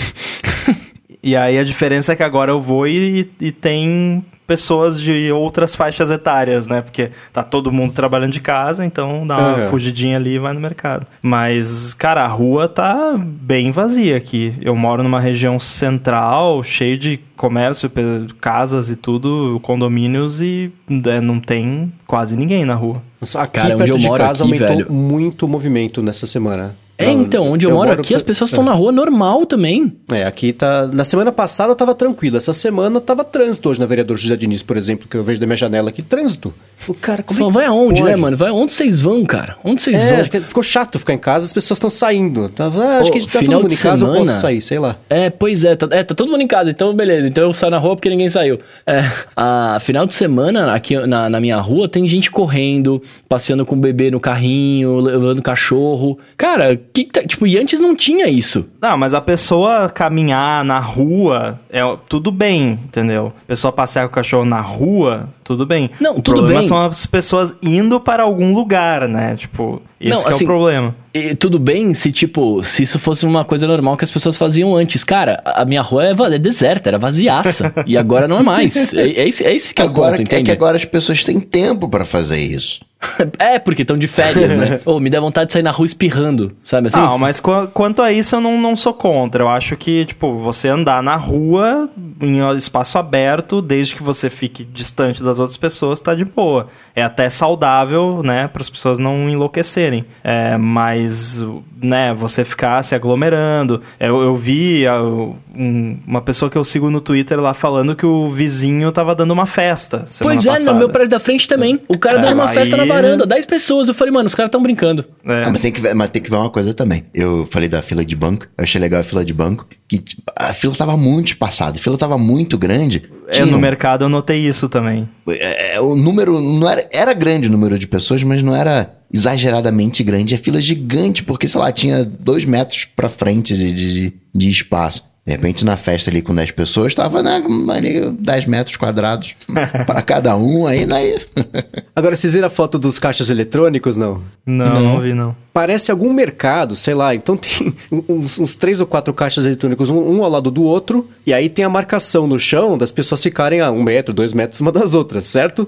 [1.21, 5.75] e aí a diferença é que agora eu vou e, e tem pessoas de outras
[5.75, 6.81] faixas etárias, né?
[6.81, 9.67] Porque tá todo mundo trabalhando de casa, então dá uma É.
[9.67, 11.05] fugidinha ali e vai no mercado.
[11.21, 14.53] Mas, cara, a rua tá bem vazia aqui.
[14.61, 17.91] Eu moro numa região central, cheio de comércio,
[18.39, 20.71] casas e tudo, condomínios e
[21.07, 23.01] é, não tem quase ninguém na rua.
[23.19, 24.91] Nossa, aqui Cara, onde perto eu de moro casa aqui, aumentou velho.
[24.93, 26.75] muito o movimento nessa semana.
[26.97, 29.91] É, então, onde eu, moro, aqui, as pessoas estão na rua normal também.
[30.09, 30.87] É, aqui tá.
[30.87, 32.37] Na semana passada tava tranquilo.
[32.37, 35.45] Essa semana tava trânsito hoje na vereador José Diniz, por exemplo, que eu vejo da
[35.45, 36.01] minha janela aqui.
[36.01, 36.53] Trânsito.
[36.87, 38.11] O cara, Você como fala, é vai aonde, pode?
[38.13, 38.37] né, mano?
[38.37, 39.57] Vai onde vocês vão, cara?
[39.63, 40.19] Onde vocês É, vão?
[40.21, 42.47] acho que ficou chato ficar em casa, as pessoas estão saindo.
[42.49, 44.07] Tava, ah, acho Ô, que a gente tá todo final mundo de em casa, eu
[44.13, 44.95] semana- posso sair, sei lá.
[45.09, 47.27] É, pois é tá, é, tá todo mundo em casa, então beleza.
[47.27, 48.57] Então eu saio na rua porque ninguém saiu.
[48.85, 49.03] É,
[49.35, 53.79] a final de semana, aqui na, na minha rua, tem gente correndo, passeando com o
[53.79, 56.17] bebê no carrinho, levando cachorro.
[56.37, 58.65] Cara, que, que tá- tipo, e antes não tinha isso.
[58.81, 63.33] Não, mas a pessoa caminhar na rua é tudo bem, entendeu?
[63.43, 65.89] A pessoa passear com o cachorro na rua, tudo bem.
[65.99, 66.69] Não, o tudo problema bem.
[66.69, 69.35] são as pessoas indo para algum lugar, né?
[69.35, 70.95] Tipo, esse Não, que é assim, o problema.
[71.13, 74.75] E tudo bem se, tipo, se isso fosse uma coisa normal que as pessoas faziam
[74.75, 75.03] antes.
[75.03, 77.73] Cara, a minha rua é, é deserta, era vaziaça.
[77.85, 78.93] e agora não é mais.
[78.93, 81.23] É, é esse, é esse que é o Agora ponto, é que agora as pessoas
[81.23, 82.81] têm tempo pra fazer isso.
[83.37, 84.79] É, porque estão de férias, né?
[84.85, 86.97] Ô, me dá vontade de sair na rua espirrando, sabe assim?
[86.97, 89.43] Não, mas qu- quanto a isso eu não, não sou contra.
[89.43, 91.87] Eu acho que, tipo, você andar na rua,
[92.19, 96.67] em espaço aberto, desde que você fique distante das outras pessoas, tá de boa.
[96.95, 99.94] É até saudável, né, para as pessoas não enlouquecerem.
[100.23, 101.41] É, mas,
[101.81, 103.81] né, você ficar se aglomerando.
[103.99, 108.05] Eu, eu vi ah, um- uma pessoa que eu sigo no Twitter lá falando que
[108.05, 110.05] o vizinho tava dando uma festa.
[110.21, 110.73] Pois é, passada.
[110.73, 111.79] no meu prédio da frente também.
[111.87, 113.87] O cara É, dando uma festa na aí- varanda, 10 pessoas.
[113.87, 115.05] Eu falei, mano, os caras estão brincando.
[115.25, 115.43] É.
[115.45, 117.05] Ah, mas, tem que ver, mas tem que ver uma coisa também.
[117.13, 120.23] Eu falei da fila de banco, eu achei legal a fila de banco, que tipo,
[120.35, 123.03] a fila tava muito espaçada, a fila tava muito grande.
[123.27, 125.09] É, no mercado eu notei isso também.
[125.29, 128.93] é, é, o número não era, era grande o número de pessoas, mas não era
[129.15, 130.35] exageradamente grande.
[130.35, 135.05] A fila gigante, porque, sei lá, tinha dois metros pra frente de, de, de espaço.
[135.25, 139.35] De repente, na festa ali com 10 pessoas, tava né, ali 10 metros quadrados
[139.87, 141.15] para cada um, aí, né?
[141.95, 144.21] Agora, vocês viram a foto dos caixas eletrônicos, não?
[144.45, 145.35] Não, não, vi não.
[145.51, 147.15] Parece algum mercado, sei lá.
[147.15, 151.09] Então tem uns, uns três ou quatro caixas eletrônicos, um, um ao lado do outro,
[151.25, 154.61] e aí tem a marcação no chão das pessoas ficarem a um metro, dois metros
[154.61, 155.67] uma das outras, certo?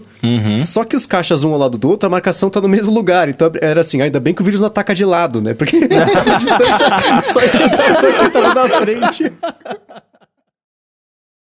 [0.59, 3.27] Só que os caixas um ao lado do outro, a marcação tá no mesmo lugar.
[3.27, 5.55] Então era assim, ainda bem que o vírus não ataca de lado, né?
[5.55, 6.87] Porque a distância
[7.23, 9.31] só ia na frente.
[9.47, 10.03] 何?